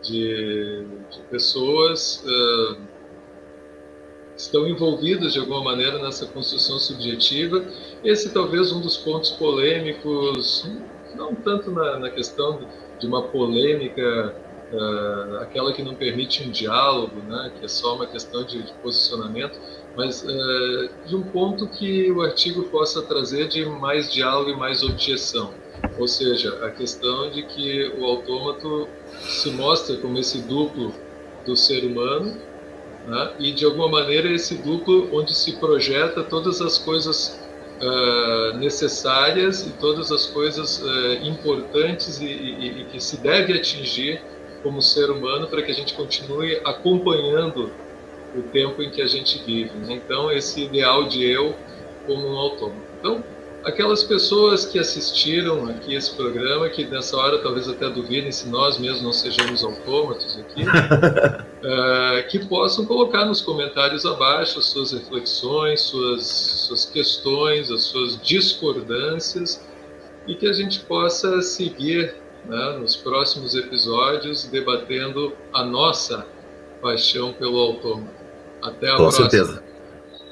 de, 0.02 0.84
de 1.12 1.20
pessoas. 1.30 2.24
Uh, 2.26 2.95
estão 4.38 4.68
envolvidos 4.68 5.34
de 5.34 5.40
alguma 5.40 5.64
maneira 5.64 6.00
nessa 6.00 6.26
construção 6.26 6.78
subjetiva. 6.78 7.66
Esse 8.04 8.30
talvez 8.34 8.72
um 8.72 8.82
dos 8.82 8.98
pontos 8.98 9.32
polêmicos, 9.32 10.70
não 11.16 11.34
tanto 11.34 11.72
na, 11.72 12.00
na 12.00 12.10
questão 12.10 12.60
de 13.00 13.08
uma 13.08 13.24
polêmica, 13.24 14.36
uh, 14.72 15.38
aquela 15.38 15.74
que 15.74 15.82
não 15.82 15.96
permite 15.96 16.44
um 16.44 16.52
diálogo, 16.52 17.22
né, 17.28 17.52
que 17.58 17.66
é 17.66 17.68
só 17.68 17.96
uma 17.96 18.06
questão 18.06 18.44
de, 18.44 18.62
de 18.62 18.74
posicionamento, 18.74 19.60
mas 19.96 20.24
uh, 20.24 20.90
de 21.06 21.16
um 21.16 21.24
ponto 21.24 21.68
que 21.68 22.12
o 22.12 22.22
artigo 22.22 22.64
possa 22.64 23.02
trazer 23.02 23.48
de 23.48 23.66
mais 23.66 24.12
diálogo 24.12 24.50
e 24.50 24.56
mais 24.56 24.84
objeção. 24.84 25.54
Ou 25.98 26.08
seja, 26.08 26.66
a 26.66 26.70
questão 26.70 27.30
de 27.30 27.44
que 27.44 27.94
o 27.98 28.06
autômato 28.06 28.88
se 29.20 29.50
mostra 29.52 29.96
como 29.98 30.18
esse 30.18 30.42
duplo 30.42 30.94
do 31.46 31.56
ser 31.56 31.86
humano 31.86 32.36
né? 33.08 33.34
e 33.40 33.52
de 33.52 33.66
alguma 33.66 33.88
maneira 33.88 34.32
esse 34.32 34.56
duplo 34.56 35.10
onde 35.14 35.34
se 35.34 35.58
projeta 35.58 36.24
todas 36.24 36.62
as 36.62 36.78
coisas 36.78 37.40
uh, 37.82 38.58
necessárias 38.58 39.66
e 39.66 39.72
todas 39.72 40.12
as 40.12 40.26
coisas 40.28 40.82
uh, 40.82 41.26
importantes 41.26 42.20
e, 42.20 42.26
e, 42.26 42.82
e, 42.82 42.86
que 42.86 43.00
se 43.00 43.18
deve 43.18 43.54
atingir 43.54 44.22
como 44.64 44.82
ser 44.82 45.12
humano 45.12 45.48
para 45.48 45.62
que 45.62 45.72
a 45.72 45.76
gente 45.76 45.94
continue 45.94 46.60
acompanhando 46.66 47.72
o 48.36 48.42
tempo 48.42 48.82
em 48.82 48.90
que 48.90 49.02
a 49.02 49.08
gente 49.08 49.42
vive. 49.44 49.78
Né? 49.78 49.94
Então 49.94 50.32
esse 50.32 50.64
ideal 50.64 51.08
de 51.08 51.24
eu 51.24 51.56
como 52.06 52.28
um 52.28 52.38
autônomo. 52.38 52.82
Então 53.00 53.24
aquelas 53.66 54.04
pessoas 54.04 54.64
que 54.64 54.78
assistiram 54.78 55.68
aqui 55.68 55.96
esse 55.96 56.16
programa, 56.16 56.70
que 56.70 56.86
nessa 56.86 57.18
hora 57.18 57.40
talvez 57.40 57.68
até 57.68 57.90
duvidem 57.90 58.32
se 58.32 58.48
nós 58.48 58.78
mesmos 58.78 59.02
não 59.02 59.12
sejamos 59.12 59.64
autômatos 59.64 60.38
aqui, 60.38 60.62
uh, 60.64 62.28
que 62.30 62.46
possam 62.48 62.86
colocar 62.86 63.26
nos 63.26 63.42
comentários 63.42 64.06
abaixo 64.06 64.60
as 64.60 64.68
suas 64.68 64.92
reflexões, 64.92 65.82
suas, 65.82 66.26
suas 66.28 66.86
questões, 66.86 67.72
as 67.72 67.82
suas 67.82 68.22
discordâncias, 68.22 69.66
e 70.28 70.36
que 70.36 70.48
a 70.48 70.54
gente 70.54 70.80
possa 70.82 71.42
seguir 71.42 72.16
né, 72.46 72.78
nos 72.80 72.96
próximos 72.96 73.56
episódios 73.56 74.46
debatendo 74.46 75.34
a 75.52 75.64
nossa 75.64 76.26
paixão 76.82 77.34
pelo 77.34 77.58
autômato. 77.58 78.24
Até 78.62 78.90
a 78.90 78.92
Com 78.92 78.98
próxima. 78.98 79.26
Com 79.26 79.32
certeza. 79.32 79.64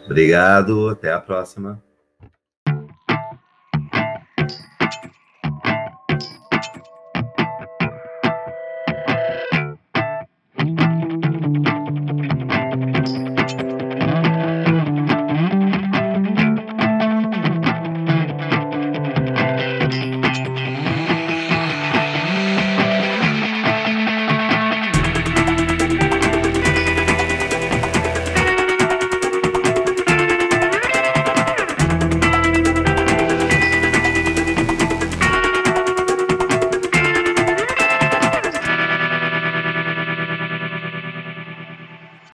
Obrigado, 0.05 0.89
até 0.89 1.11
a 1.11 1.19
próxima. 1.19 1.81